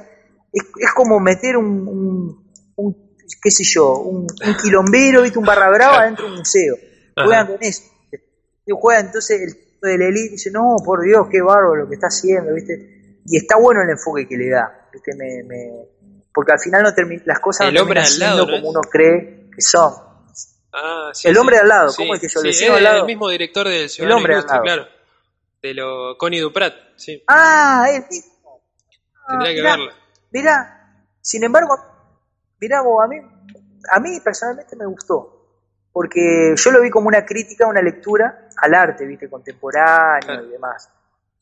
[0.53, 5.39] es, es como meter un, un, qué sé yo, un, un, quilombero, ¿viste?
[5.39, 6.75] Un barra brava dentro de un museo.
[7.17, 7.83] Juegan con eso.
[8.69, 11.95] Juega entonces el tipo de la elite dice, no, por Dios, qué bárbaro lo que
[11.95, 13.21] está haciendo, ¿viste?
[13.25, 15.13] Y está bueno el enfoque que le da, ¿viste?
[15.17, 15.89] Me, me...
[16.35, 16.91] Porque al final no
[17.25, 19.93] las cosas no terminan siendo como uno cree que son.
[20.73, 23.01] Ah, el hombre al lado, ¿cómo es que yo le al lado?
[23.01, 24.63] el mismo director de El hombre al lado.
[24.63, 24.89] claro.
[25.63, 27.23] De lo Connie Duprat, sí.
[27.27, 28.63] Ah, el mismo.
[29.29, 29.95] Tendría que verla.
[30.31, 31.77] Mirá, sin embargo,
[32.61, 33.17] mirá vos, a mí,
[33.91, 35.33] a mí personalmente me gustó.
[35.93, 40.91] Porque yo lo vi como una crítica, una lectura al arte, viste, contemporáneo y demás.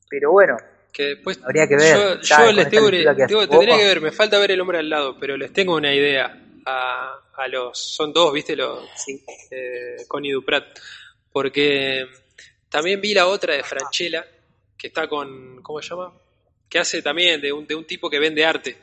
[0.09, 0.56] Pero bueno,
[0.94, 2.20] que después habría que ver.
[2.20, 5.52] Yo, les tengo, tendría que ver, me falta ver el hombre al lado, pero les
[5.52, 6.32] tengo una idea
[6.64, 7.78] a, a los.
[7.78, 8.56] Son dos, ¿viste?
[8.56, 8.89] Los.
[8.97, 9.24] Sí.
[9.51, 10.78] Eh, Connie Duprat.
[11.32, 12.06] Porque
[12.69, 14.24] también vi la otra de Franchella,
[14.77, 15.62] que está con.
[15.62, 16.12] ¿Cómo se llama?
[16.69, 18.77] Que hace también de un, de un tipo que vende arte.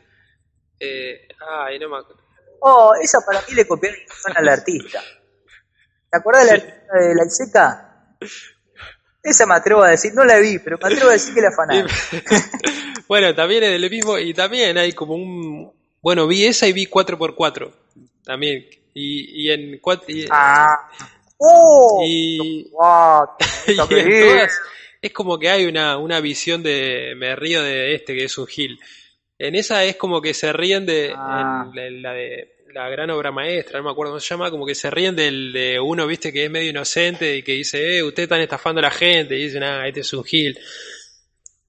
[0.80, 2.22] Eh, ay, no me acuerdo.
[2.62, 4.00] Oh, esa para mí le copiaron
[4.36, 5.02] al artista.
[6.10, 8.18] ¿Te acuerdas de la artista de la Iseca?
[9.24, 11.52] Esa me atrevo a decir, no la vi, pero me atrevo a decir que la
[11.52, 11.94] fanática.
[13.08, 16.88] bueno, también es del mismo, y también hay como un, bueno, vi esa y vi
[16.88, 17.72] 4x4
[18.24, 18.68] también.
[18.94, 20.06] Y, y en 4.
[20.30, 20.90] ah.
[21.44, 22.04] ¡Oh!
[22.06, 22.70] Y,
[25.02, 27.16] es como que hay una, una visión de.
[27.18, 28.80] Me río de este que es un Gil.
[29.40, 31.12] En esa es como que se ríen de.
[31.16, 31.68] Ah.
[31.74, 34.90] la, de la gran obra maestra, no me acuerdo cómo se llama, como que se
[34.90, 38.40] ríen del, de uno, viste, que es medio inocente y que dice, eh, ustedes están
[38.40, 40.58] estafando a la gente, y dicen, ah, este es un Gil.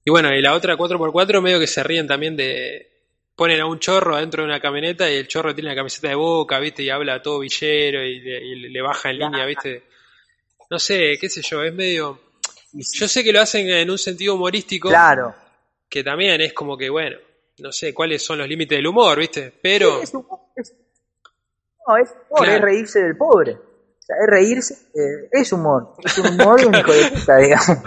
[0.05, 2.92] Y bueno, y la otra 4x4 medio que se ríen también de,
[3.35, 6.15] ponen a un chorro adentro de una camioneta y el chorro tiene la camiseta de
[6.15, 6.83] boca, ¿viste?
[6.83, 8.19] Y habla todo villero y
[8.69, 9.83] le, baja en línea, ¿viste?
[10.69, 12.19] No sé, qué sé yo, es medio...
[12.73, 14.89] Yo sé que lo hacen en un sentido humorístico.
[14.89, 15.35] Claro.
[15.87, 17.17] Que también es como que, bueno,
[17.59, 19.53] no sé cuáles son los límites del humor, ¿viste?
[19.61, 20.01] Pero...
[20.01, 20.27] es, no,
[21.97, 23.51] es humor, es reírse del pobre.
[23.53, 25.93] O sea, es reírse, eh, es humor.
[26.03, 27.77] Es un humor de un hijo de puta, digamos.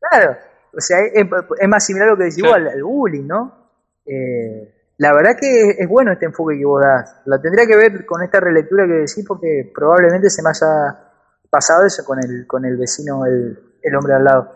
[0.00, 0.36] claro.
[0.76, 1.26] O sea, es,
[1.68, 3.59] más similar a lo que decís igual, al bullying, ¿no?
[4.06, 7.22] Eh, la verdad que es bueno este enfoque que vos das.
[7.24, 11.10] La tendría que ver con esta relectura que decís porque probablemente se me haya
[11.48, 14.52] pasado eso con el, con el vecino, el, el hombre al lado.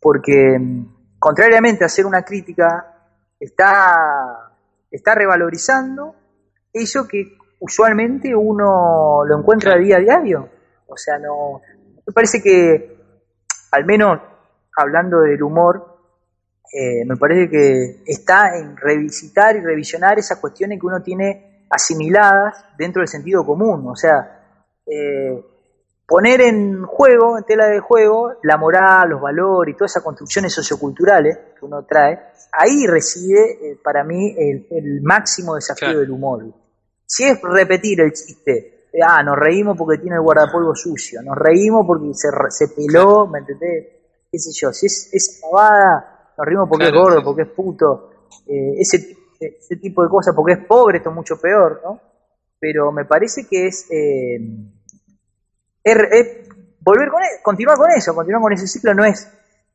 [0.00, 2.90] Porque mm, contrariamente a hacer una crítica,
[3.38, 4.52] está,
[4.90, 6.14] está revalorizando
[6.72, 10.48] eso que usualmente uno lo encuentra día a diario.
[10.86, 11.60] O sea, no.
[12.06, 12.96] Me parece que,
[13.72, 14.20] al menos
[14.76, 15.89] hablando del humor,
[16.72, 22.64] eh, me parece que está en revisitar y revisionar esas cuestiones que uno tiene asimiladas
[22.78, 23.88] dentro del sentido común.
[23.88, 25.44] O sea, eh,
[26.06, 30.52] poner en juego, en tela de juego, la moral, los valores y todas esas construcciones
[30.52, 32.18] socioculturales que uno trae,
[32.52, 36.44] ahí reside eh, para mí el, máximo desafío del humor.
[37.04, 41.84] Si es repetir el chiste, ah, nos reímos porque tiene el guardapolvo sucio, nos reímos
[41.84, 43.86] porque se, se peló, ¿me entendés?
[44.30, 44.72] ¿Qué sé yo?
[44.72, 48.10] Si es, es pavada nos rimos porque es gordo, porque es puto,
[48.46, 52.00] eh, ese, ese, tipo de cosas, porque es pobre, esto es mucho peor, ¿no?
[52.58, 54.38] Pero me parece que es, eh,
[56.80, 59.28] volver con e, continuar con eso, continuar con ese ciclo no es,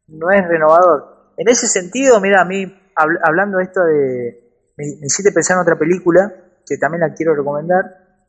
[0.08, 1.34] no es renovador.
[1.38, 2.66] En ese sentido, mira, a mí,
[2.96, 6.32] hablando de esto de, me, hiciste pensar en otra película,
[6.66, 7.84] que también la quiero recomendar,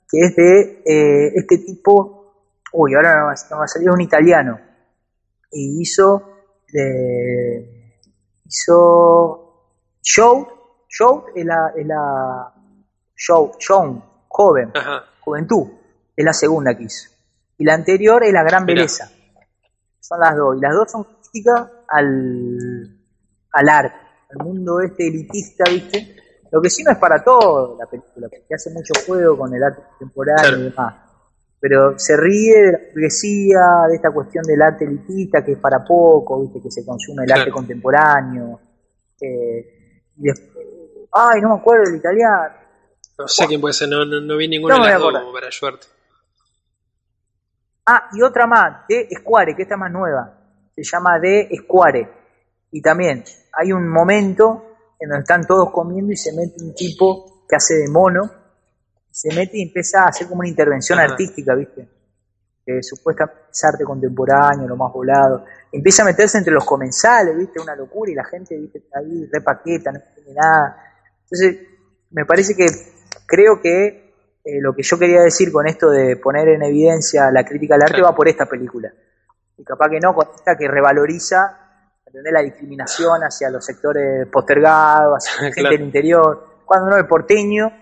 [0.08, 4.00] que es de eh, este tipo, uy, ahora no va, no va a salir un
[4.00, 4.58] italiano,
[5.52, 6.32] y hizo
[6.72, 7.75] de
[8.47, 9.47] hizo
[10.02, 10.48] Show,
[10.89, 12.52] Show es la, es la
[13.14, 14.73] Show, Show, joven,
[15.20, 15.68] juventud,
[16.14, 17.10] es la segunda que hizo.
[17.59, 19.10] Y la anterior es la gran belleza.
[20.01, 20.56] Son las dos.
[20.56, 23.01] Y las dos son críticas al,
[23.52, 23.97] al arte,
[24.31, 26.16] al mundo este elitista, ¿viste?
[26.52, 29.62] Lo que sí no es para todo la película, porque hace mucho juego con el
[29.62, 30.94] arte contemporáneo y demás.
[31.68, 35.82] Pero se ríe de la burguesía, de esta cuestión del arte elitista, que es para
[35.82, 36.62] poco, ¿viste?
[36.62, 38.60] Que se consume el arte contemporáneo.
[39.20, 40.64] Eh, y después,
[41.10, 42.55] ay, no me acuerdo el italiano.
[43.18, 45.88] No sé quién puede ser, no, no, vi ninguna de las dos para ayudarte.
[47.84, 50.38] Ah, y otra más, de Square, que esta más nueva.
[50.72, 52.09] Se llama de Square.
[52.70, 53.24] Y también
[53.59, 54.66] hay un momento
[55.01, 58.30] en donde están todos comiendo y se mete un tipo que hace de mono,
[59.16, 61.88] se mete y empieza a hacer como una intervención artística, ¿viste?
[62.66, 65.47] Que supuestamente es arte contemporáneo, lo más volado.
[65.72, 67.59] Empieza a meterse entre los comensales, ¿viste?
[67.59, 68.82] Una locura y la gente, ¿viste?
[68.94, 70.76] Ahí repaqueta, no tiene nada.
[71.22, 71.66] Entonces,
[72.10, 72.66] me parece que
[73.26, 74.12] creo que
[74.44, 77.84] eh, lo que yo quería decir con esto de poner en evidencia la crítica al
[77.84, 78.93] arte va por esta película.
[79.56, 81.62] Y capaz que no, con esta que revaloriza
[82.12, 86.60] la discriminación hacia los sectores postergados, hacia la gente del interior.
[86.66, 87.72] Cuando no, el porteño,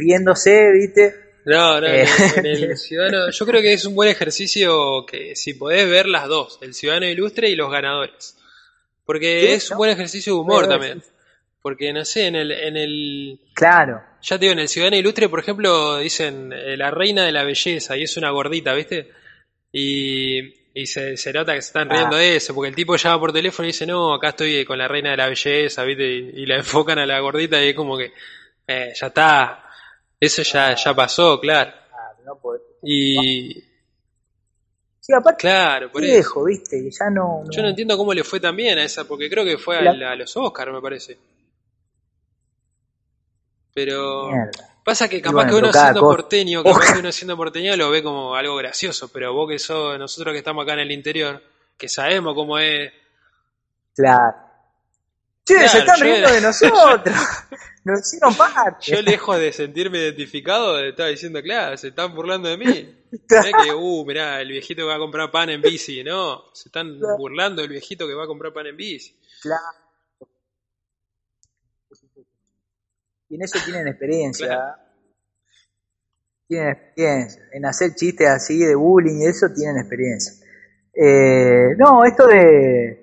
[0.00, 1.14] riéndose, ¿viste?
[1.44, 2.76] No, no, en, el eh.
[2.76, 6.74] ciudadano, yo creo que es un buen ejercicio que si podés ver las dos, el
[6.74, 8.36] ciudadano ilustre y los ganadores.
[9.04, 11.02] Porque es un buen ejercicio de humor también.
[11.62, 13.40] Porque no sé, en el, en el.
[13.54, 14.02] Claro.
[14.22, 17.44] Ya te digo, en el Ciudadano Ilustre, por ejemplo, dicen eh, la reina de la
[17.44, 19.10] belleza y es una gordita, ¿viste?
[19.72, 20.38] Y,
[20.74, 22.18] y se, se nota que se están riendo ah.
[22.18, 24.88] de eso, porque el tipo llama por teléfono y dice, no, acá estoy con la
[24.88, 26.04] reina de la belleza, ¿viste?
[26.04, 28.12] Y, la enfocan a la gordita y es como que,
[28.66, 29.69] eh, ya está,
[30.20, 31.72] eso ya, ya pasó, claro.
[32.82, 33.64] Y.
[35.00, 36.90] Sí, aparte, claro, por viejo, ¿viste?
[36.90, 39.78] Ya no, Yo no entiendo cómo le fue también a esa, porque creo que fue
[39.78, 41.18] a, los Oscars, me parece.
[43.72, 44.28] Pero
[44.84, 48.34] pasa que capaz que uno siendo porteño, capaz que uno siendo porteño lo ve como
[48.34, 51.42] algo gracioso, pero vos que sos, nosotros que estamos acá en el interior,
[51.78, 52.92] que sabemos cómo es.
[53.94, 54.49] Claro.
[55.50, 57.16] Che, se están riendo de nosotros.
[57.82, 58.92] Nos hicieron parte.
[58.92, 63.04] Yo lejos de sentirme identificado, estaba diciendo, claro, se están burlando de mí.
[63.28, 66.52] que, uh, mirá, el viejito que va a comprar pan en bici, ¿no?
[66.52, 69.18] Se están burlando del viejito que va a comprar pan en bici.
[69.42, 69.62] Claro.
[73.30, 74.76] y en eso tienen experiencia.
[76.46, 77.42] Tienen experiencia.
[77.52, 80.46] En hacer chistes así de bullying y eso tienen experiencia.
[80.92, 82.99] Eh, no, esto de,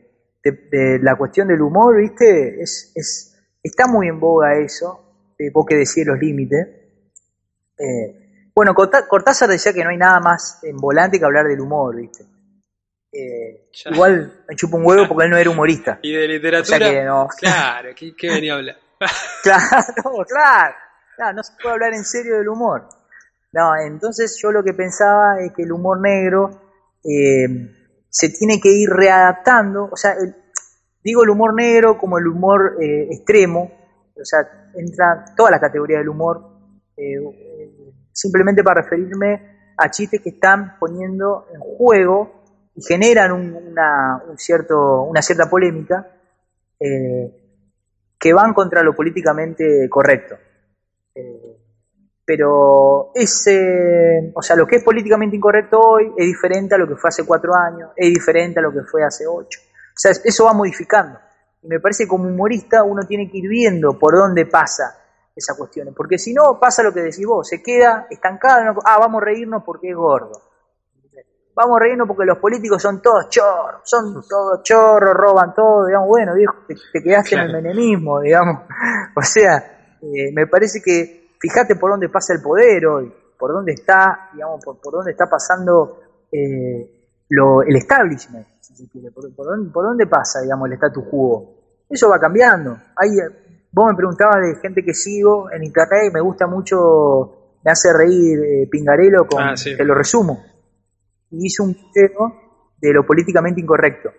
[0.51, 2.61] de, la cuestión del humor, ¿viste?
[2.61, 6.67] Es, es, está muy en boga eso, de vos que decís los límites.
[7.77, 11.95] Eh, bueno, Cortázar decía que no hay nada más en volante que hablar del humor,
[11.95, 12.25] ¿viste?
[13.11, 15.99] Eh, igual me chupo un huevo porque él no era humorista.
[16.01, 17.27] Y de literatura.
[17.37, 18.77] Claro, ¿qué, qué venía a hablar?
[19.43, 20.75] claro, claro,
[21.15, 22.89] claro, no se puede hablar en serio del humor.
[23.51, 26.61] No, entonces yo lo que pensaba es que el humor negro
[27.03, 27.47] eh,
[28.09, 30.15] se tiene que ir readaptando, o sea,
[31.03, 33.71] digo el humor negro como el humor eh, extremo,
[34.15, 34.39] o sea,
[34.75, 36.41] entra toda la categoría del humor,
[36.95, 37.15] eh,
[38.11, 42.43] simplemente para referirme a chistes que están poniendo en juego
[42.75, 46.07] y generan una, un cierto, una cierta polémica.
[46.79, 47.43] Eh,
[48.19, 50.37] que van contra lo políticamente correcto.
[52.27, 56.97] Pero ese, o sea, lo que es políticamente incorrecto hoy es diferente a lo que
[56.97, 59.61] fue hace cuatro años, es diferente a lo que fue hace ocho.
[59.63, 61.17] O sea, eso va modificando.
[61.61, 64.97] Y me parece que como humorista uno tiene que ir viendo por dónde pasa
[65.33, 65.93] esas cuestiones.
[65.95, 68.77] Porque si no, pasa lo que decís vos, se queda estancado.
[68.83, 70.33] ah, vamos a reírnos porque es gordo.
[71.55, 76.09] Vamos a reírnos porque los políticos son todos chorros, son todos chorros, roban todo, digamos,
[76.09, 78.63] bueno, viejo, te, quedaste en el menemismo, digamos.
[79.15, 83.73] O sea, eh, me parece que fíjate por dónde pasa el poder hoy, por dónde
[83.73, 85.99] está, digamos, por, por dónde está pasando
[86.31, 88.47] eh, lo, el establishment,
[89.13, 91.53] por, dónde, pasa, digamos, el status quo.
[91.89, 92.77] Eso va cambiando.
[92.95, 93.17] Hay,
[93.71, 97.93] Vos me preguntabas de gente que sigo en internet y me gusta mucho, me hace
[97.93, 100.43] reír eh, Pingarelo con, ah, te lo resumo.
[101.29, 102.33] Y hizo un video
[102.79, 104.09] de lo políticamente incorrecto.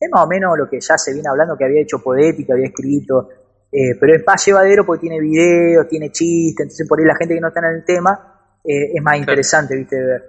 [0.00, 2.52] Es más o menos lo que ya se viene hablando, que había hecho Podetti, que
[2.52, 3.28] había escrito,
[3.76, 7.34] eh, pero es más llevadero porque tiene videos, tiene chistes, entonces por ahí la gente
[7.34, 10.22] que no está en el tema eh, es más interesante, viste, de ver.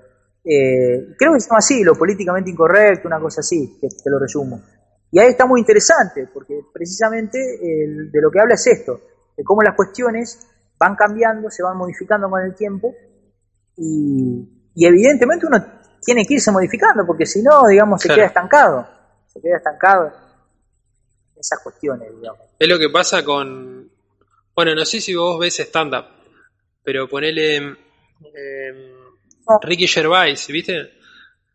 [1.15, 4.63] creo que es así, lo políticamente incorrecto, una cosa así, que te lo resumo.
[5.11, 8.99] Y ahí está muy interesante, porque precisamente de lo que habla es esto,
[9.37, 10.39] de cómo las cuestiones
[10.79, 12.95] van cambiando, se van modificando con el tiempo,
[13.77, 15.63] y, evidentemente uno
[16.03, 18.87] tiene que irse modificando, porque si no, digamos, se queda estancado,
[19.27, 20.24] se queda estancado
[21.37, 22.41] esas cuestiones, digamos.
[22.57, 23.89] Es lo que pasa con,
[24.55, 26.05] bueno, no sé si vos ves stand-up,
[26.83, 27.57] pero ponele
[28.33, 28.93] eh,
[29.61, 30.95] Ricky Gervais, ¿viste?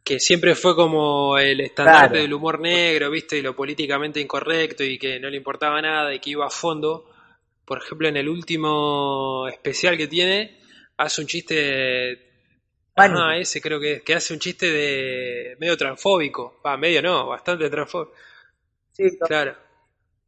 [0.02, 3.38] que siempre fue como el estandarte del humor negro, ¿viste?
[3.38, 7.08] Y lo políticamente incorrecto y que no le importaba nada y que iba a fondo.
[7.64, 10.58] Por ejemplo, en el último especial que tiene,
[10.96, 12.26] hace un chiste.
[12.96, 16.60] Ah, ese creo que, que hace un chiste de medio transfóbico.
[16.66, 18.12] Va, medio no, bastante transfóbico.
[18.92, 19.56] Sí, claro.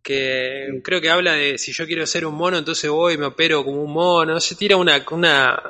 [0.02, 3.26] Que creo que habla de si yo quiero ser un mono, entonces voy y me
[3.26, 4.40] opero como un mono.
[4.40, 5.62] Se tira una, una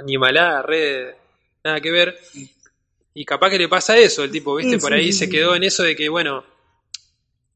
[0.00, 1.14] animalada, red,
[1.62, 2.18] nada que ver.
[3.14, 5.82] Y capaz que le pasa eso, el tipo, viste, por ahí se quedó en eso
[5.82, 6.44] de que, bueno,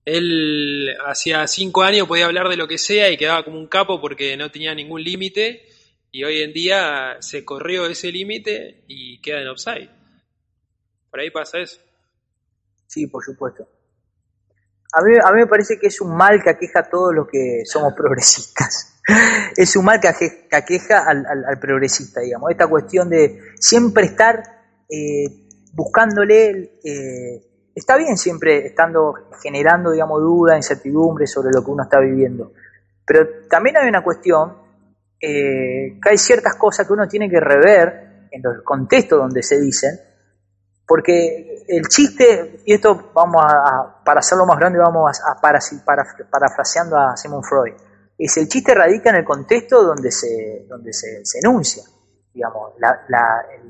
[0.04, 4.00] él hacía cinco años podía hablar de lo que sea y quedaba como un capo
[4.00, 5.68] porque no tenía ningún límite
[6.10, 9.90] y hoy en día se corrió ese límite y queda en offside.
[11.10, 11.80] Por ahí pasa eso.
[12.86, 13.68] Sí, por supuesto.
[14.92, 17.28] A mí, a mí me parece que es un mal que aqueja a todos los
[17.28, 18.90] que somos progresistas.
[19.56, 20.08] es un mal que
[20.50, 22.50] aqueja al, progresista, digamos.
[22.50, 24.42] Esta cuestión de siempre estar
[24.88, 25.24] eh,
[25.72, 32.00] buscándole, eh, está bien siempre estando generando, digamos, duda, incertidumbre sobre lo que uno está
[32.00, 32.52] viviendo,
[33.06, 34.56] pero también hay una cuestión,
[35.20, 39.60] eh, que hay ciertas cosas que uno tiene que rever en el contexto donde se
[39.60, 39.98] dicen,
[40.86, 46.04] porque el chiste, y esto vamos a, para hacerlo más grande, vamos a, para, para,
[46.30, 47.74] parafraseando a Simon Freud,
[48.18, 51.82] es el chiste radica en el contexto donde se, donde se, se enuncia
[52.32, 52.72] digamos,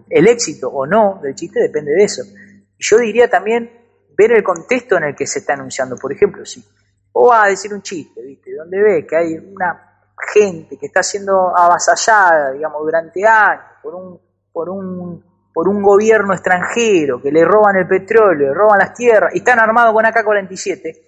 [0.09, 2.23] el, éxito o no del chiste depende de eso.
[2.25, 3.71] Y yo diría también
[4.17, 5.97] ver el contexto en el que se está anunciando.
[5.97, 6.65] Por ejemplo, si
[7.13, 8.55] o a decir un chiste, ¿viste?
[8.55, 14.21] Donde ve que hay una gente que está siendo avasallada, digamos, durante años por un,
[14.53, 19.35] por un, por un gobierno extranjero que le roban el petróleo, le roban las tierras
[19.35, 20.99] y están armados con AK-47,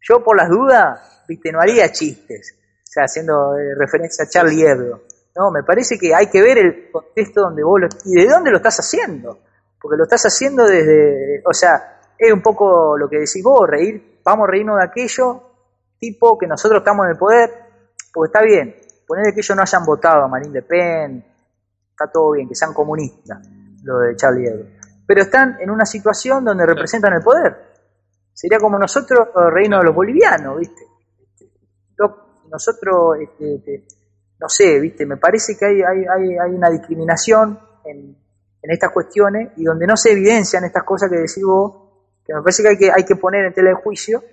[0.00, 1.52] yo por las dudas, ¿viste?
[1.52, 5.02] No haría chistes, o sea, haciendo eh, referencia a Charlie Hebdo.
[5.36, 8.50] No, me parece que hay que ver el contexto donde vos lo, y de dónde
[8.50, 9.38] lo estás haciendo.
[9.80, 14.20] Porque lo estás haciendo desde, o sea, es un poco lo que decís vos, reír,
[14.22, 15.42] vamos a reírnos de aquello,
[15.98, 17.50] tipo que nosotros estamos en el poder,
[18.12, 18.76] porque está bien,
[19.06, 21.24] poner que ellos no hayan votado a Marine Le Pen,
[21.90, 23.38] está todo bien, que sean comunistas,
[23.82, 24.66] lo de Charlie Hebdo.
[25.06, 27.56] Pero están en una situación donde representan el poder.
[28.32, 30.86] Sería como nosotros reírnos de los bolivianos, ¿viste?
[32.50, 33.84] Nosotros, este, este
[34.40, 38.16] no sé, viste, me parece que hay, hay, hay una discriminación en,
[38.62, 41.74] en, estas cuestiones y donde no se evidencian estas cosas que decís vos,
[42.24, 44.24] que me parece que hay que, hay que poner en tela de juicio,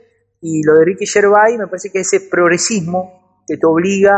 [0.42, 4.16] y lo de Ricky Gervais me parece que ese progresismo que te obliga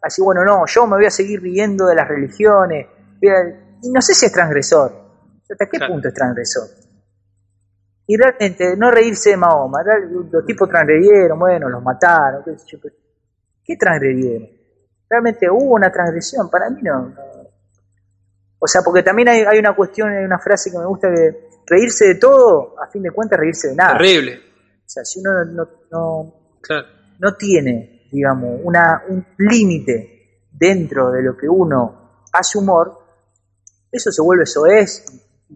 [0.00, 2.86] a decir, bueno, no, yo me voy a seguir riendo de las religiones,
[3.90, 4.92] no sé si es transgresor,
[5.50, 6.68] ¿hasta qué punto es transgresor?
[8.06, 9.80] Y realmente, no reírse de Mahoma,
[10.30, 12.78] los tipos transgredieron, bueno, los mataron, qué,
[13.64, 14.62] ¿qué transgredieron?
[15.12, 17.14] realmente hubo una transgresión, para mí no.
[18.58, 21.50] O sea, porque también hay, hay, una cuestión, hay una frase que me gusta que
[21.66, 23.98] reírse de todo, a fin de cuentas, reírse de nada.
[23.98, 24.38] Terrible.
[24.86, 26.34] O sea, si uno no, no,
[27.18, 33.00] no tiene, digamos, una, un límite dentro de lo que uno hace humor,
[33.92, 35.04] eso se vuelve eso es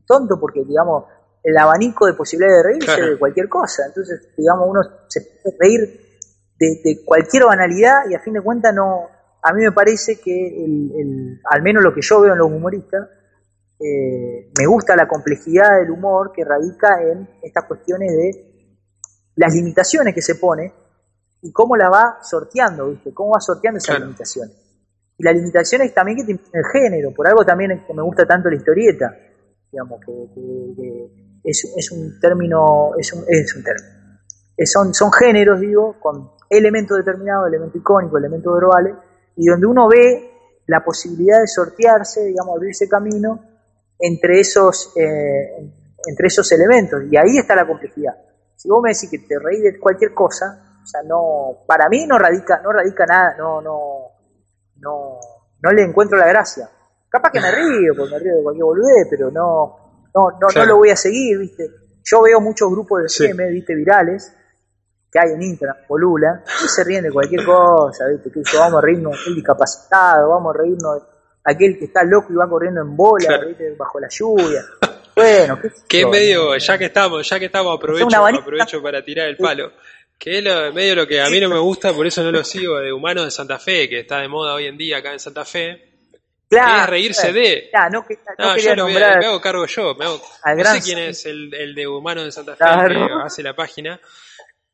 [0.07, 1.05] tonto porque, digamos,
[1.43, 3.87] el abanico de posibilidades de reírse de cualquier cosa.
[3.87, 6.01] Entonces, digamos, uno se puede reír
[6.59, 9.09] de, de, cualquier banalidad y a fin de cuentas no,
[9.43, 13.09] a mí me parece que, el, al menos lo que yo veo en los humoristas,
[13.79, 18.73] eh, me gusta la complejidad del humor que radica en estas cuestiones de
[19.37, 20.73] las limitaciones que se pone
[21.43, 23.15] y cómo la va sorteando, ¿viste?
[23.15, 24.66] Cómo va sorteando esas limitaciones.
[25.19, 29.15] Y las limitaciones también que el género, por algo también me gusta tanto la historieta,
[29.73, 31.11] digamos, que,
[31.45, 33.97] es, un término, es un, es un término.
[34.65, 38.95] Son, son géneros, digo, con elementos determinados, elementos icónicos, elementos verbales,
[39.37, 40.31] y donde uno ve
[40.67, 43.41] la posibilidad de sortearse, digamos, abrirse camino
[43.99, 45.73] entre esos, eh,
[46.07, 47.03] entre esos elementos.
[47.11, 48.15] Y ahí está la complejidad.
[48.55, 52.07] Si vos me decís que te reís de cualquier cosa, o sea, no, para mí
[52.07, 54.16] no radica, no radica nada, no, no,
[54.81, 55.19] no,
[55.63, 56.69] no le encuentro la gracia.
[57.09, 60.65] Capaz que me río, porque me río de cualquier boludez, pero no, no, no, no
[60.65, 61.71] lo voy a seguir, viste.
[62.05, 63.33] Yo veo muchos grupos de sí.
[63.33, 64.33] viste, virales,
[65.11, 68.81] que hay en Instagram, Polula, y se ríen de cualquier cosa, viste, que vamos a
[68.81, 71.03] reírnos el discapacitado, vamos a reírnos
[71.43, 73.41] aquel que está loco y va corriendo en bola,
[73.77, 74.65] bajo la lluvia.
[75.17, 79.37] Bueno, qué que medio, ya que estamos, ya que estamos, aprovecho, aprovecho para tirar el
[79.39, 79.73] palo.
[80.19, 82.79] Que es medio lo que a mí no me gusta, por eso no lo sigo,
[82.79, 85.45] de Humanos de Santa Fe, que está de moda hoy en día acá en Santa
[85.45, 85.93] Fe.
[86.49, 87.69] Claro, es reírse de.
[87.71, 88.05] Claro,
[88.39, 89.95] no, no, yo lo me hago cargo yo.
[89.97, 90.23] Me hago,
[90.57, 94.01] no sé quién es el, el de Humanos de Santa Fe que hace la página.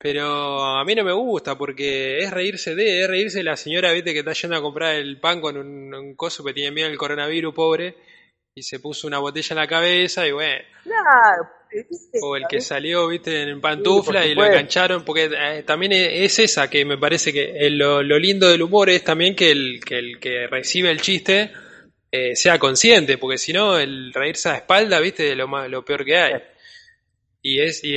[0.03, 3.93] Pero a mí no me gusta porque es reírse de, es reírse de la señora,
[3.93, 6.99] viste, que está yendo a comprar el pan con un, coso que tiene miedo al
[6.99, 7.97] coronavirus, pobre,
[8.53, 10.65] y se puso una botella en la cabeza y bueno.
[10.83, 11.49] Claro.
[12.21, 16.69] O el que salió, viste, en pantufla y lo engancharon, porque eh, también es esa
[16.69, 20.47] que me parece que lo, lindo del humor es también que el que, el que
[20.47, 21.51] recibe el chiste
[22.11, 25.85] eh, sea consciente, porque si no, el reírse a espalda, viste, es lo, más, lo
[25.85, 26.43] peor que hay.
[27.41, 27.97] Y es, y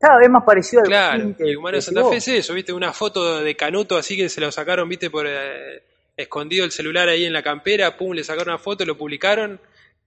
[0.00, 2.92] cada vez más parecido al Claro, y Humano de Santa Fe es eso, viste, una
[2.92, 5.82] foto de Canuto así que se lo sacaron, viste, por eh,
[6.16, 9.60] escondido el celular ahí en la campera, pum, le sacaron una foto, lo publicaron,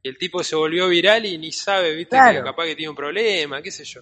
[0.03, 2.95] y el tipo se volvió viral y ni sabe, viste, que capaz que tiene un
[2.95, 4.01] problema, qué sé yo.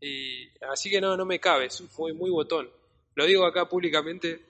[0.00, 2.68] Y así que no, no me cabe, fue muy botón.
[3.14, 4.42] Lo digo acá públicamente,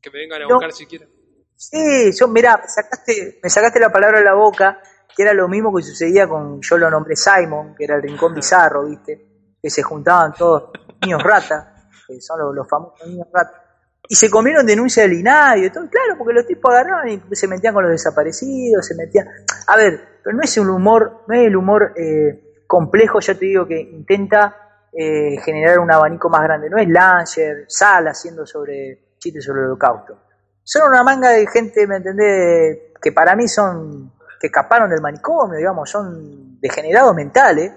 [0.00, 1.08] que me vengan a buscar si quieren.
[1.54, 4.82] Sí, yo, mirá, me sacaste, me sacaste la palabra de la boca
[5.18, 8.34] que era lo mismo que sucedía con, yo lo nombré Simon, que era el rincón
[8.34, 9.26] bizarro, ¿viste?
[9.60, 10.70] Que se juntaban todos
[11.02, 13.67] niños rata, que son los, famosos niños rata,
[14.08, 17.46] y se comieron denuncia del INAI y todo, claro, porque los tipos agarraban y se
[17.46, 19.28] metían con los desaparecidos, se metían...
[19.66, 23.44] A ver, pero no es un humor, no es el humor eh, complejo, ya te
[23.44, 29.16] digo, que intenta eh, generar un abanico más grande, no es Langer, Sal haciendo sobre
[29.18, 30.22] chistes sobre el holocausto.
[30.64, 32.92] Son una manga de gente, ¿me entendés?
[33.00, 37.72] Que para mí son que escaparon del manicomio, digamos, son degenerados mentales,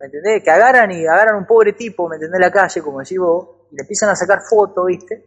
[0.00, 0.42] ¿me entendés?
[0.42, 2.40] Que agarran y agarran un pobre tipo, ¿me entendés?
[2.40, 5.24] La calle, como decís vos, y le empiezan a sacar fotos, ¿viste?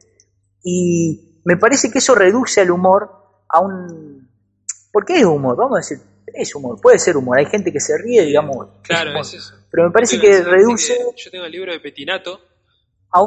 [0.63, 3.11] Y me parece que eso reduce el humor
[3.47, 4.29] a un...
[4.91, 5.55] ¿Por qué es humor?
[5.55, 5.99] Vamos a decir,
[6.33, 8.67] es humor, puede ser humor, hay gente que se ríe, digamos.
[8.81, 9.55] Claro, es, eso.
[9.69, 10.97] Pero me parece que reduce...
[11.15, 12.41] yo tengo el libro de Petinato,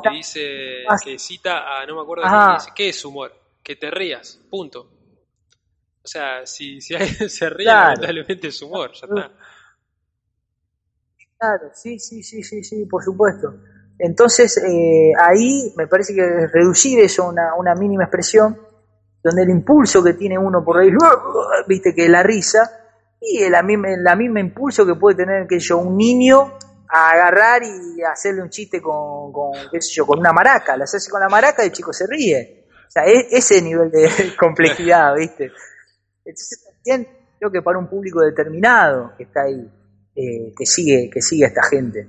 [0.03, 3.33] que dice, que cita a, no me acuerdo, dice, ¿qué es humor?
[3.63, 4.91] Que te rías, punto.
[6.03, 9.33] O sea, si, si alguien se ríe, lamentablemente es humor, ya está.
[11.39, 13.53] Claro, sí, sí, sí, sí, sí, por supuesto.
[14.05, 18.59] Entonces, eh, ahí me parece que reducir eso a una, mínima expresión,
[19.23, 20.95] donde el impulso que tiene uno por reír,
[21.69, 22.69] viste, que la risa,
[23.20, 26.59] y el, la misma impulso que puede tener, que yo, un niño
[26.89, 31.20] a agarrar y hacerle un chiste con, con, yo, con una maraca, la hace con
[31.20, 32.66] la maraca y el chico se ríe.
[32.89, 35.53] O sea, es, ese nivel de complejidad, ¿viste?
[36.24, 37.09] Entonces también
[37.39, 39.65] creo que para un público determinado que está ahí,
[40.16, 42.09] eh, que sigue, que sigue a esta gente.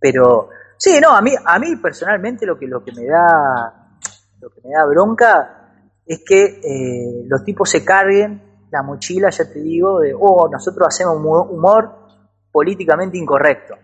[0.00, 3.98] Pero sí, no, a mí, a mí personalmente lo que, lo que me da,
[4.40, 5.72] lo que me da bronca
[6.04, 10.88] es que eh, los tipos se carguen la mochila, ya te digo, de oh, nosotros
[10.88, 11.90] hacemos humor
[12.50, 13.74] políticamente incorrecto.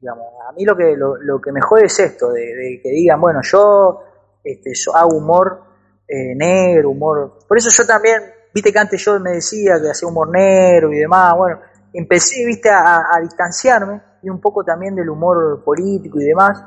[0.00, 3.40] Digamos, a mí lo que, lo, que me jode es esto, de, que digan, bueno,
[3.42, 4.00] yo,
[4.42, 5.62] este, hago humor
[6.08, 7.38] eh, negro, humor.
[7.46, 8.22] Por eso yo también
[8.54, 11.60] Viste que antes yo me decía que hacía humor negro y demás, bueno,
[11.92, 16.62] empecé, viste, a, distanciarme y un poco también del humor político y demás,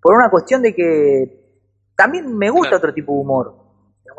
[0.00, 1.38] por una cuestión de que
[1.96, 3.54] también me gusta otro tipo de humor.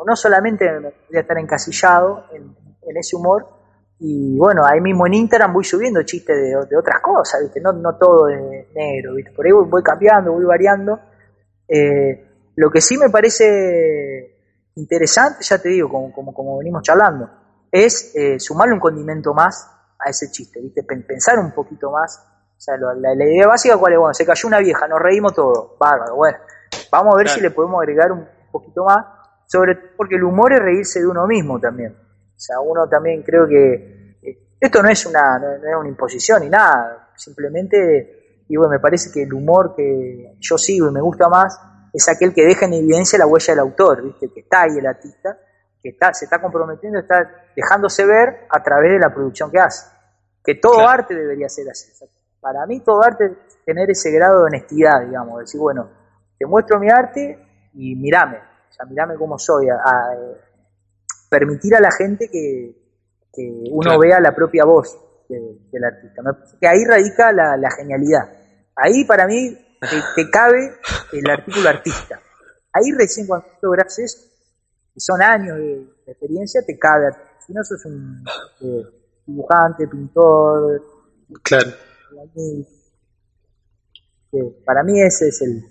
[0.06, 2.56] No solamente voy a estar encasillado en,
[2.96, 3.46] ese humor,
[3.98, 7.60] y bueno, ahí mismo en Instagram voy subiendo chistes de, otras cosas, ¿viste?
[7.60, 9.32] No, no todo es negro, ¿viste?
[9.32, 10.98] Por ahí voy, cambiando, voy variando.
[11.68, 12.26] Eh,
[12.56, 14.38] lo que sí me parece
[14.74, 17.30] interesante, ya te digo, como, como, como venimos charlando,
[17.70, 20.82] es eh, sumarle un condimento más a ese chiste, ¿viste?
[20.82, 22.26] Pensar un poquito más.
[22.60, 23.98] O sea, la, idea básica, ¿cuál es?
[23.98, 26.36] Bueno, se cayó una vieja, nos reímos todo, bárbaro, bueno,
[26.92, 29.02] vamos a ver si le podemos agregar un poquito más.
[29.46, 31.92] sobre todo porque el humor es reírse de uno mismo también.
[31.92, 36.42] O sea, uno también creo que eh, esto no es una, no, es una imposición
[36.42, 41.00] ni nada, simplemente, y bueno, me parece que el humor que yo sigo y me
[41.00, 41.58] gusta más
[41.94, 44.30] es aquel que deja en evidencia la huella del autor, ¿viste?
[44.34, 45.38] que está ahí el artista,
[45.82, 47.26] que está, se está comprometiendo, está
[47.56, 49.86] dejándose ver a través de la producción que hace.
[50.44, 51.90] Que todo arte debería ser así.
[52.40, 55.90] Para mí todo arte tener ese grado de honestidad, digamos, decir, bueno,
[56.38, 57.38] te muestro mi arte
[57.74, 59.78] y mirame, o sea, mirame cómo soy, a,
[61.28, 62.76] permitir a la gente que,
[63.70, 64.98] uno vea la propia voz
[65.28, 66.22] del artista.
[66.60, 68.28] Que ahí radica la, genialidad.
[68.76, 69.56] Ahí para mí
[70.16, 70.58] te, cabe
[71.12, 72.20] el artículo artista.
[72.72, 74.18] Ahí recién cuando logras eso,
[74.94, 77.06] y son años de, experiencia, te cabe.
[77.46, 78.24] Si no sos un
[78.60, 78.82] eh,
[79.26, 80.82] dibujante, pintor.
[81.42, 81.70] Claro.
[84.64, 85.62] Para mí ese es el,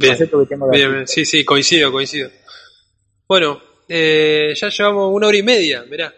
[0.00, 2.30] concepto que tengo de bien, Sí, sí, coincido, coincido.
[3.28, 6.14] Bueno, eh, ya llevamos una hora y media, mirá.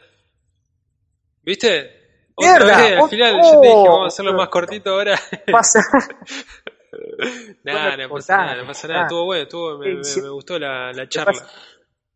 [1.43, 2.03] ¿Viste?
[2.35, 5.19] Otra al final yo te dije, vamos a hacerlo más cortito ahora.
[5.51, 5.81] Pasa.
[7.65, 9.03] nada, no pasa nada, no pasa nada.
[9.03, 11.47] Estuvo bueno, estuvo, me, me, gustó la, la charla.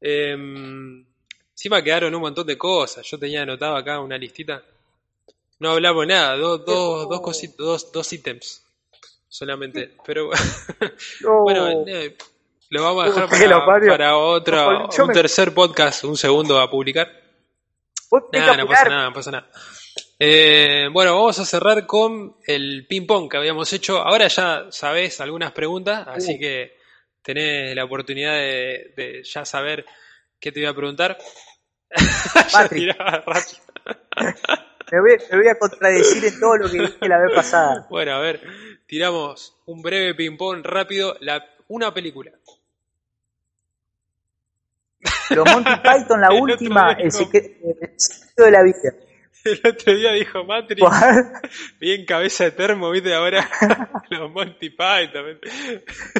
[0.01, 0.37] Eh,
[1.53, 3.07] encima quedaron un montón de cosas.
[3.07, 4.63] Yo tenía anotado acá una listita.
[5.59, 8.63] No hablamos nada, dos, dos, dos cositos, dos, dos ítems
[9.29, 9.97] solamente.
[10.05, 10.31] Pero
[11.43, 12.17] bueno, eh,
[12.71, 17.11] lo vamos a dejar para, otro, un tercer podcast, un segundo a publicar.
[18.33, 19.51] Nada, no pasa nada, no pasa nada.
[20.19, 23.99] Eh, bueno, vamos a cerrar con el ping pong que habíamos hecho.
[23.99, 26.39] Ahora ya sabés algunas preguntas, así uh.
[26.39, 26.77] que
[27.23, 29.85] tenés la oportunidad de, ya saber
[30.41, 31.19] qué te voy a preguntar.
[34.93, 37.87] me, voy, me, voy, a contradecir en todo lo que dije la vez pasada.
[37.91, 38.41] Bueno, a ver,
[38.87, 41.17] tiramos un breve ping-pong rápido.
[41.21, 42.33] La, una película.
[45.31, 47.67] Los Monty Python, la última, el secreto,
[48.37, 48.95] de la vida.
[49.45, 50.83] El otro día dijo Matrix,
[51.81, 53.49] bien cabeza de termo, viste, ahora
[54.11, 55.39] los Monty Python.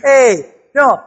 [0.03, 0.47] ¡Ey!
[0.75, 1.07] No,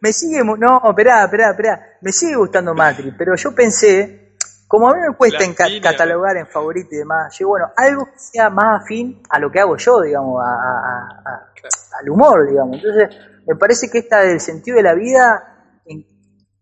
[0.00, 4.29] me sigue, no, esperá, esperá, esperá, me sigue gustando Matrix, pero yo pensé,
[4.70, 8.16] como a mí me cuesta en catalogar en favorito y demás, yo bueno, algo que
[8.20, 12.76] sea más afín a lo que hago yo, digamos, al humor, digamos.
[12.76, 13.08] Entonces,
[13.48, 15.74] me parece que esta del sentido de la vida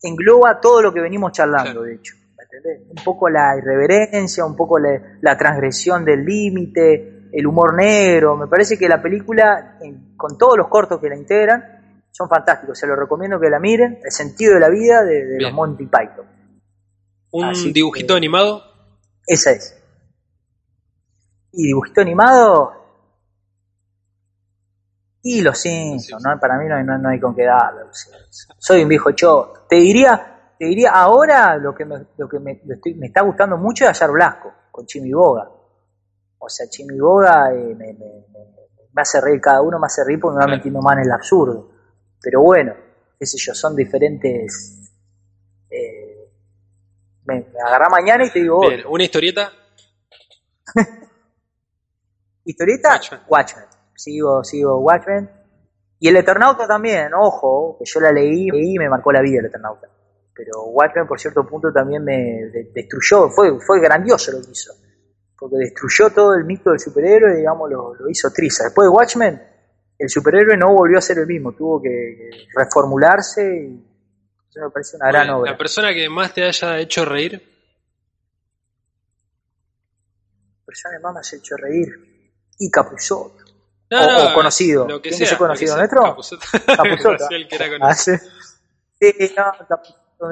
[0.03, 2.15] engloba todo lo que venimos charlando, de hecho.
[2.65, 8.39] Un poco la irreverencia, un poco la, transgresión del límite, el humor negro.
[8.39, 9.77] Me parece que la película,
[10.17, 13.99] con todos los cortos que la integran, son fantásticos, se los recomiendo que la miren,
[14.03, 16.38] El sentido de la vida de, los Monty Python.
[17.31, 18.63] ¿Un dibujito animado?
[19.27, 19.77] Esa es.
[21.53, 22.73] Y dibujito animado.
[25.23, 26.39] Y los Simpsons, ¿no?
[26.41, 27.83] Para mí no hay, no, hay con qué darle.
[28.59, 29.67] Soy un viejo choto.
[29.69, 33.85] Te diría, te diría ahora lo que me, lo que me, me está gustando mucho
[33.85, 35.51] es Ayar Blasco, con Chimiboga.
[36.39, 38.27] O sea, Chimiboga eh, me, me,
[38.95, 41.13] me, hace reír, cada uno me hace reír porque me va metiendo más en el
[41.13, 41.71] absurdo.
[42.21, 42.75] Pero bueno,
[43.19, 44.88] qué sé yo, son diferentes.
[47.29, 48.61] Me, agarra mañana y te digo.
[48.61, 49.53] Bien, ¿una historieta?
[52.45, 53.01] ¿Historieta?
[53.29, 53.67] Watchmen.
[53.95, 55.31] Sigo, sigo Watchmen.
[56.01, 59.47] Y el Eternauta también, ojo, que yo la leí, y me marcó la vida el
[59.47, 59.89] Eternauta.
[60.33, 64.73] Pero Watchmen por cierto punto también me destruyó, fue, fue grandioso lo que hizo.
[65.37, 68.65] Porque destruyó todo el mito del superhéroe, digamos, lo, lo hizo triste.
[68.65, 69.43] Después de Watchmen,
[69.99, 73.88] el superhéroe no volvió a ser el mismo, tuvo que reformularse y
[74.49, 75.53] eso me parece una gran obra.
[75.53, 77.33] ¿La persona que más te haya hecho reír?
[80.61, 81.89] La persona que más me ha hecho reír.
[82.59, 83.45] Y Capuzotto.
[83.91, 84.89] o, conocido.
[84.89, 86.03] Lo que sea, conocido nuestro?
[86.03, 86.47] Capuzotto.
[86.67, 87.29] Capuzotto.
[87.31, 88.19] el que era ah, conocido.
[89.01, 90.31] sí, no, Capuzotto,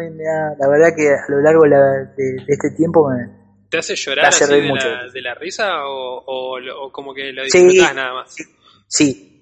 [0.59, 4.62] la verdad que a lo largo de, este tiempo me, ¿Te hace llorar así de,
[4.62, 8.34] la, de, la, risa o, o, como que lo disfrutas nada más?
[8.34, 8.44] Sí,
[8.86, 9.35] sí,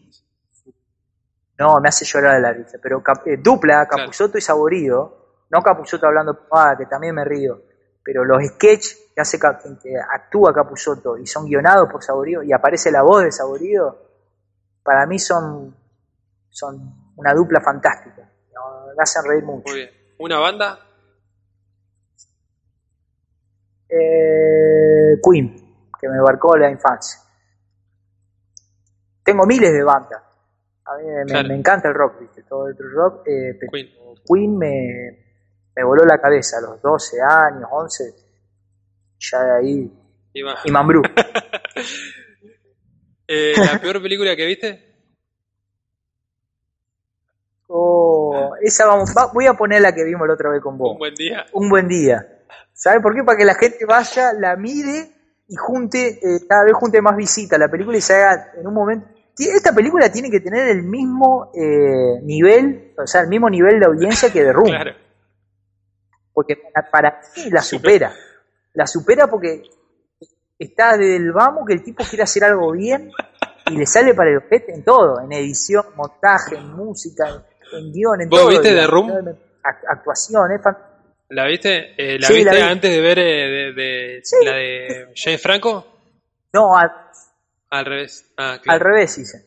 [1.59, 2.79] no, me hace llorar de la risa.
[2.83, 5.45] Pero eh, dupla, Capuzotto y Saborido.
[5.51, 7.63] No Capuzotto hablando, ah, que también me río.
[8.03, 12.91] Pero los sketches que hace que actúa Capuzotto y son guionados por Saborido y aparece
[12.91, 13.99] la voz de Saborido,
[14.83, 15.75] para mí son,
[16.51, 18.29] son una dupla fantástica.
[18.97, 19.71] Me hacen reír mucho.
[19.71, 19.91] Muy bien.
[20.19, 20.79] ¿Una banda?
[23.89, 27.21] Eh, Queen, que me marcó la infancia.
[29.23, 30.34] Tengo miles de bandas
[30.87, 31.05] a mí
[31.49, 32.43] me, encanta el rock, ¿viste?
[32.43, 33.27] Todo el rock.
[33.27, 33.59] Eh,
[34.27, 35.25] Queen, me,
[35.75, 38.15] me, voló la cabeza a los 12 años, 11.
[39.19, 39.91] Ya de ahí.
[40.65, 41.03] Y Mambrú.
[43.29, 44.95] eh, ¿La peor película que viste?
[47.69, 50.93] Oh, esa vamos, voy a poner la que vimos la otra vez con vos.
[50.93, 51.47] Un buen día.
[51.53, 52.43] Un buen día.
[52.73, 53.25] ¿Sabes por qué?
[53.25, 55.13] Para que la gente vaya, la mire
[55.49, 58.75] y junte, eh, cada vez junte más visitas la película y se haga en un
[58.75, 59.14] momento.
[59.37, 63.87] Esta película tiene que tener el mismo eh, nivel, o sea, el mismo nivel de
[63.87, 64.69] audiencia que The Room.
[64.69, 64.93] Claro.
[66.33, 66.57] Porque
[66.91, 68.13] para, mí la supera.
[68.75, 69.63] La supera porque
[70.59, 73.11] está del vamos que el tipo quiere hacer algo bien
[73.71, 78.21] y le sale para el objeto en todo, en edición, montaje, en música, en guion,
[78.23, 78.45] en todo.
[78.45, 79.11] ¿Vos viste The Room?
[79.63, 80.61] Actuación, es
[81.31, 81.95] ¿La viste?
[81.97, 85.87] Eh, ¿La viste antes de ver eh, de, la de James Franco?
[86.53, 86.73] No,
[87.79, 88.33] al revés.
[88.37, 89.45] Ah, Al revés hice.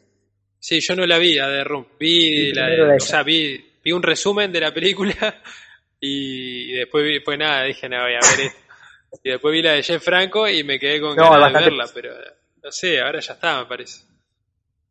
[0.60, 1.88] Sí, yo no la vi a The Room.
[2.00, 5.14] Vi, la o sea, vi, vi un resumen de la película
[6.00, 8.60] y, después vi, pues nada, dije, no, voy a ver esto.
[9.24, 12.14] Y después vi la de Jeff Franco y me quedé con ganas de verla, pero
[12.62, 14.02] no sé, ahora ya está, me parece.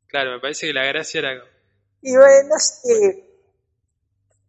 [0.06, 1.34] Claro, me parece que la gracia era...
[2.00, 3.24] Y bueno, no sé.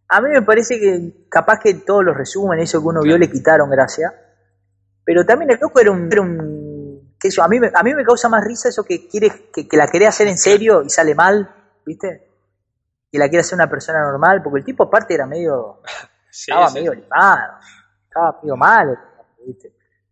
[0.08, 3.30] A mí me parece que capaz que todos los resumen, eso que uno vio, le
[3.30, 4.14] quitaron gracia.
[5.04, 6.10] Pero también el loco era un...
[6.10, 6.57] Era un
[7.20, 9.88] que eso, a, mí, a mí me causa más risa eso que, quiere, que, la
[9.88, 11.50] quiere hacer en serio y sale mal,
[11.86, 12.30] ¿viste?
[13.12, 15.82] Que la quiere hacer una persona normal, porque el tipo aparte era medio...
[16.32, 17.60] estaba medio limado,
[18.08, 19.00] estaba medio mal.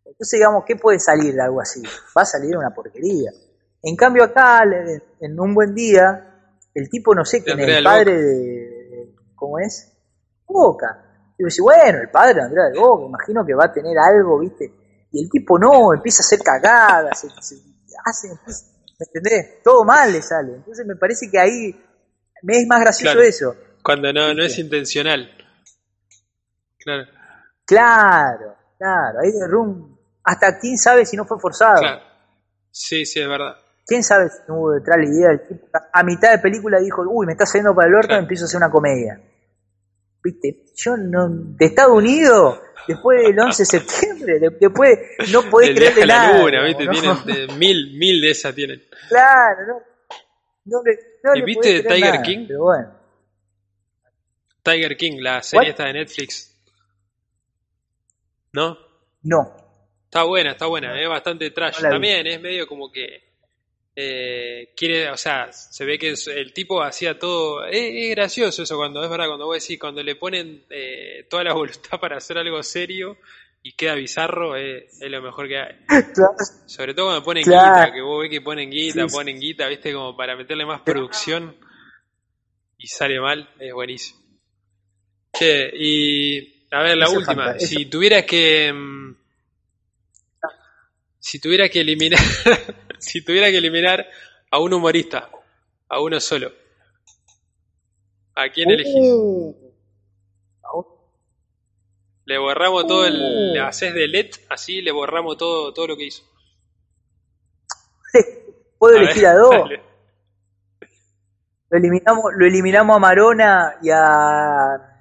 [0.06, 1.84] Entonces, digamos, ¿qué puede salir de algo así?
[2.18, 3.32] Va a salir una porquería.
[3.84, 4.64] En cambio, acá,
[5.20, 6.36] en un buen día,
[6.74, 9.16] el tipo, no sé quién es, el padre de.
[9.36, 9.94] ¿Cómo es?
[10.48, 11.34] Boca.
[11.38, 14.40] Y yo bueno, el padre de Andrea de Boca, imagino que va a tener algo,
[14.40, 14.72] ¿viste?
[15.16, 17.28] Y el tipo no, empieza a hacer cagadas, se,
[18.04, 19.64] hace, ¿me entendés?
[19.64, 20.56] Todo mal le sale.
[20.56, 21.74] Entonces me parece que ahí
[22.44, 23.56] me es más gracioso eso.
[23.82, 25.30] Cuando no, no es intencional.
[26.78, 27.06] Claro.
[27.66, 28.56] Claro.
[28.78, 31.80] Claro, ahí de Room, hasta quién sabe si no fue forzado.
[31.80, 32.02] Claro.
[32.72, 33.56] Sí, sí, es verdad.
[33.88, 35.32] ¿Quién sabe si no hubo detrás la idea?
[35.32, 38.20] El tipo, a mitad de película dijo, uy, me está saliendo para el orto, me
[38.20, 39.22] empiezo a hacer una comedia.
[40.26, 40.64] ¿Viste?
[40.76, 45.00] Yo no, de Estados Unidos, después del 11 de septiembre, después
[45.32, 46.34] no podés creerle nada.
[46.34, 46.88] La luna, ¿viste?
[46.88, 48.84] Tienen mil, mil de esas tienen.
[49.08, 49.84] Claro,
[50.66, 50.82] no.
[51.24, 52.46] no, ¿Y viste Tiger King?
[52.48, 52.92] Pero bueno.
[54.64, 56.58] Tiger King, la serie esta de Netflix.
[58.52, 58.80] ¿No?
[59.22, 59.56] No.
[60.06, 61.82] Está buena, está buena, es bastante trash.
[61.82, 63.25] También es medio como que
[63.96, 67.66] eh, quiere, o sea, se ve que el tipo hacía todo.
[67.66, 71.54] Es, gracioso eso cuando es verdad, cuando vos decís, cuando le ponen eh, toda la
[71.56, 73.18] voluntad para hacer algo serio
[73.64, 75.76] y queda bizarro, es, lo mejor que hay.
[76.66, 80.16] Sobre todo cuando ponen guita, que vos ves que ponen guita, ponen guita, viste, como
[80.16, 81.56] para meterle más producción
[82.78, 84.20] y sale mal, es buenísimo.
[85.34, 87.58] Che, y a ver, la última.
[87.60, 88.72] Si tuviera que.
[88.72, 89.16] Mm,
[91.20, 92.20] si tuviera que eliminar.
[93.00, 94.06] si tuviera que eliminar
[94.52, 95.30] a un humorista,
[95.90, 96.52] a uno solo,
[98.36, 98.94] ¿a quién elegís?
[98.96, 99.56] Uh.
[102.28, 103.54] Le borramos todo el.
[103.54, 103.66] Le uh.
[103.66, 106.24] haces de LED, así le borramos todo, todo lo que hizo.
[108.80, 109.70] Puedo elegir a dos.
[111.70, 114.96] Lo eliminamos, lo eliminamos a Marona y a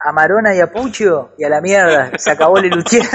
[0.00, 3.06] a Marona y a Pucho y a la mierda, se acabó la Lelutier.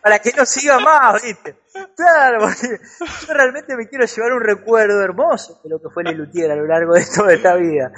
[0.00, 1.56] Para que no siga más, ¿viste?
[1.96, 2.78] Claro, porque
[3.26, 6.66] yo realmente me quiero llevar un recuerdo hermoso de lo que fue Lelutier a lo
[6.66, 7.92] largo de toda esta vida.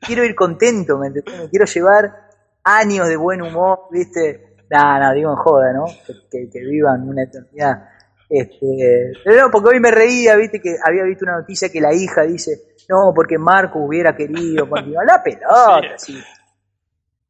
[0.00, 1.38] Quiero ir contento, ¿me entiendes?
[1.38, 2.26] Me quiero llevar
[2.64, 4.56] años de buen humor, ¿viste?
[4.70, 5.84] Nada, nada, digo en joda, ¿no?
[6.30, 7.88] Que, vivan una eternidad.
[8.28, 11.94] Este, pero no, porque hoy me reía, viste, que había visto una noticia que la
[11.94, 16.20] hija dice, no, porque Marco hubiera querido continuar la pelota, sí.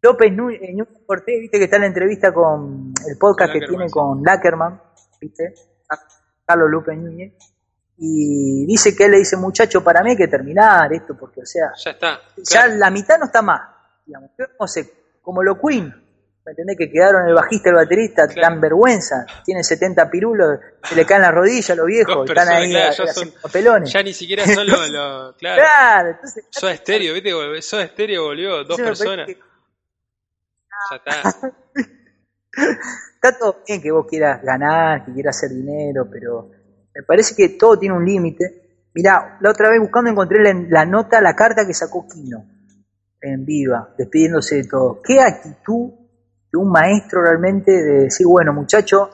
[0.00, 4.22] López Núñez Cortés, viste que está en la entrevista con el podcast que tiene con
[4.22, 4.80] Lackerman,
[5.20, 5.52] viste,
[6.46, 7.32] Carlos López Núñez,
[7.98, 11.46] y dice que él le dice, muchacho, para mí hay que terminar esto, porque, o
[11.46, 12.20] sea, ya está.
[12.36, 13.60] Ya la mitad no está más,
[14.04, 14.92] digamos, no sé,
[15.22, 15.86] como lo Queen,
[16.44, 16.76] ¿me entendés?
[16.76, 21.22] Que quedaron el bajista y el baterista, dan vergüenza, tienen 70 pirulos, se le caen
[21.22, 22.90] las rodillas los viejos, están ahí ya,
[23.50, 23.92] pelones.
[23.92, 24.78] Ya ni siquiera son los,
[25.38, 25.62] claro.
[25.62, 29.28] claro entonces, Soda Estéreo, viste, Soda Estéreo volvió, dos personas.
[29.28, 29.42] está.
[33.32, 36.50] todo bien que vos quieras ganar, que quieras hacer dinero, pero
[36.94, 38.88] me parece que todo tiene un límite.
[38.94, 40.38] Mirá, la otra vez buscando encontré
[40.68, 42.44] la, nota, la carta que sacó Kino
[43.20, 45.00] en Viva, despidiéndose de todo.
[45.02, 45.90] ¿Qué actitud
[46.52, 49.10] de un maestro realmente de decir, bueno, muchacho,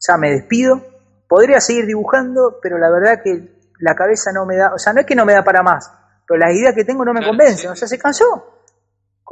[0.00, 0.80] ya me despido,
[1.28, 5.00] podría seguir dibujando, pero la verdad que la cabeza no me da, o sea, no
[5.00, 5.90] es que no me da para más,
[6.26, 8.61] pero las ideas que tengo no me convencen, o sea, se cansó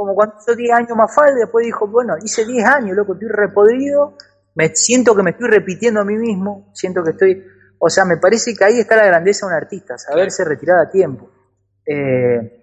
[0.00, 3.28] como cuando hizo 10 años más falta, después dijo, bueno, hice 10 años, loco, estoy
[3.28, 4.16] repodrido,
[4.54, 7.44] me siento que me estoy repitiendo a mí mismo, siento que estoy,
[7.78, 10.90] o sea, me parece que ahí está la grandeza de un artista, saberse retirar a
[10.90, 11.30] tiempo.
[11.84, 12.56] Eh,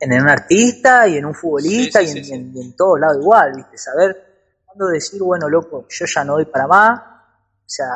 [0.00, 3.00] en un artista y en un futbolista Sí, sí, y, en, sí, en- en todos
[3.00, 3.78] lados igual, ¿viste?
[3.78, 4.16] Saber
[4.64, 7.00] cuándo decir, bueno, loco, yo ya no doy para más.
[7.00, 7.86] O sea,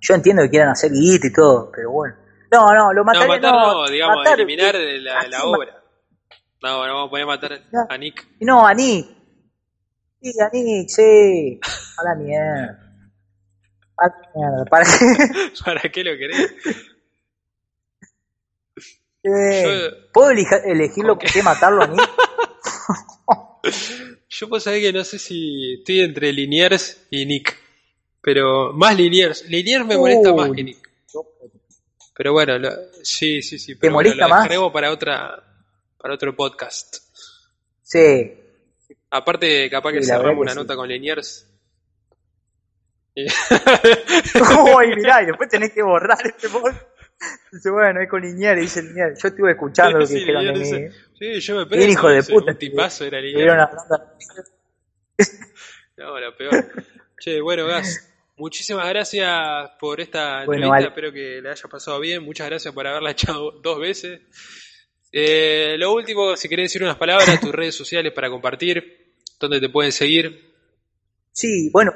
[0.00, 2.14] yo entiendo que quieran hacer guita y todo, pero bueno.
[2.50, 5.77] No, no, lo No, mataría, matar no, digamos, matar- eliminar la, obra.
[6.62, 8.26] No, no vamos a poder matar a Nick.
[8.40, 9.06] No, a Nick.
[10.20, 11.60] Sí, a Nick, sí.
[11.98, 12.84] A la mierda.
[13.96, 14.64] A la mierda.
[14.64, 15.52] ¿Para qué?
[15.64, 16.52] ¿Para qué lo querés?
[19.22, 22.10] Eh, Yo- ¿Puedo elegir lo que matarlo a Nick?
[24.30, 27.56] Yo pues saber que no sé si estoy entre Liniers y Nick.
[28.20, 29.48] Pero más Liniers.
[29.48, 30.36] Liniers me molesta Uy.
[30.36, 30.88] más que Nick.
[32.16, 32.72] Pero bueno, lo-
[33.02, 33.74] sí, sí, sí.
[33.74, 34.48] ¿Te Pero bueno, molesta lo más?
[34.72, 35.47] para otra
[35.98, 36.96] para otro podcast.
[37.82, 38.34] Sí.
[39.10, 40.58] Aparte, capaz que Sí, la cerramos que una sí.
[40.58, 41.44] nota con Liniers.
[43.16, 43.26] Uy,
[44.96, 46.82] mirá, y después tenés que borrar este podcast.
[47.50, 49.20] Dice, bueno, es con Liniers, dice Liniers.
[49.20, 50.58] Yo estuve escuchando lo que dijeron de mí.
[50.60, 51.88] dice, Sí, yo me preso.
[51.88, 52.52] hijo de puta.
[52.52, 53.68] Un tipazo era Liniers.
[55.96, 56.64] No, lo peor.
[57.18, 60.68] Che, bueno, Gas, muchísimas gracias por esta Bueno, entrevista.
[60.68, 60.86] vale.
[60.86, 62.22] Espero que le haya pasado bien.
[62.22, 64.20] Muchas gracias por haberla echado dos veces.
[65.10, 69.68] Eh, lo último, si querés decir unas palabras, tus redes sociales para compartir, dónde te
[69.68, 70.52] pueden seguir.
[71.32, 71.92] Sí, bueno,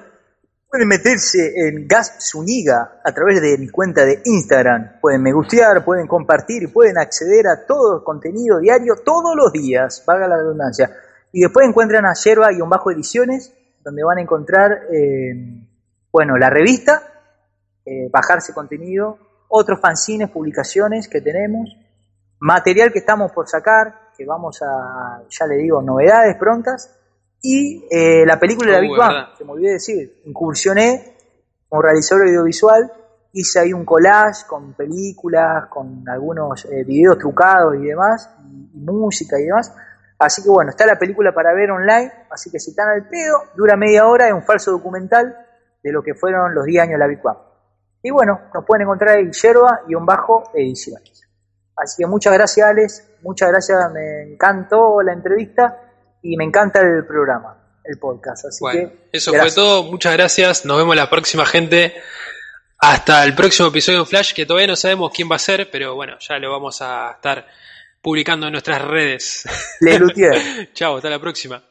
[0.68, 5.00] pueden meterse en Gas Zuniga a través de mi cuenta de Instagram.
[5.00, 10.02] Pueden me gustear, pueden compartir y pueden acceder a todo contenido diario todos los días,
[10.06, 10.90] valga la redundancia.
[11.32, 13.52] Y después encuentran a Yerba-Ediciones,
[13.84, 15.34] donde van a encontrar, eh,
[16.10, 17.02] bueno, la revista,
[17.84, 19.18] eh, bajarse contenido,
[19.48, 21.76] otros fanzines, publicaciones que tenemos,
[22.42, 26.98] material que estamos por sacar, que vamos a, ya le digo, novedades prontas,
[27.40, 31.16] y eh, la película de la Uh, Big Bang, se me olvidé decir, incursioné
[31.68, 32.92] como realizador audiovisual,
[33.32, 38.80] hice ahí un collage con películas, con algunos eh, videos trucados y demás, y, y
[38.80, 39.72] música y demás.
[40.18, 43.38] Así que bueno, está la película para ver online, así que si están al pedo,
[43.56, 45.36] dura media hora, es un falso documental
[45.82, 47.38] de lo que fueron los 10 años de la Big Bang.
[48.02, 51.22] Y bueno, nos pueden encontrar en Yerba y un bajo ediciones.
[51.82, 53.08] Así que muchas gracias, Alex.
[53.22, 55.80] Muchas gracias, me encantó la entrevista
[56.22, 58.46] y me encanta el programa, el podcast.
[58.46, 59.54] Así Bueno, que eso gracias.
[59.54, 59.82] fue todo.
[59.84, 60.64] Muchas gracias.
[60.64, 61.94] Nos vemos la próxima, gente.
[62.78, 65.94] Hasta el próximo episodio de Flash, que todavía no sabemos quién va a ser, pero
[65.94, 67.46] bueno, ya lo vamos a estar
[68.00, 69.44] publicando en nuestras redes.
[69.80, 70.72] Les.
[70.74, 71.62] Chao, hasta la próxima.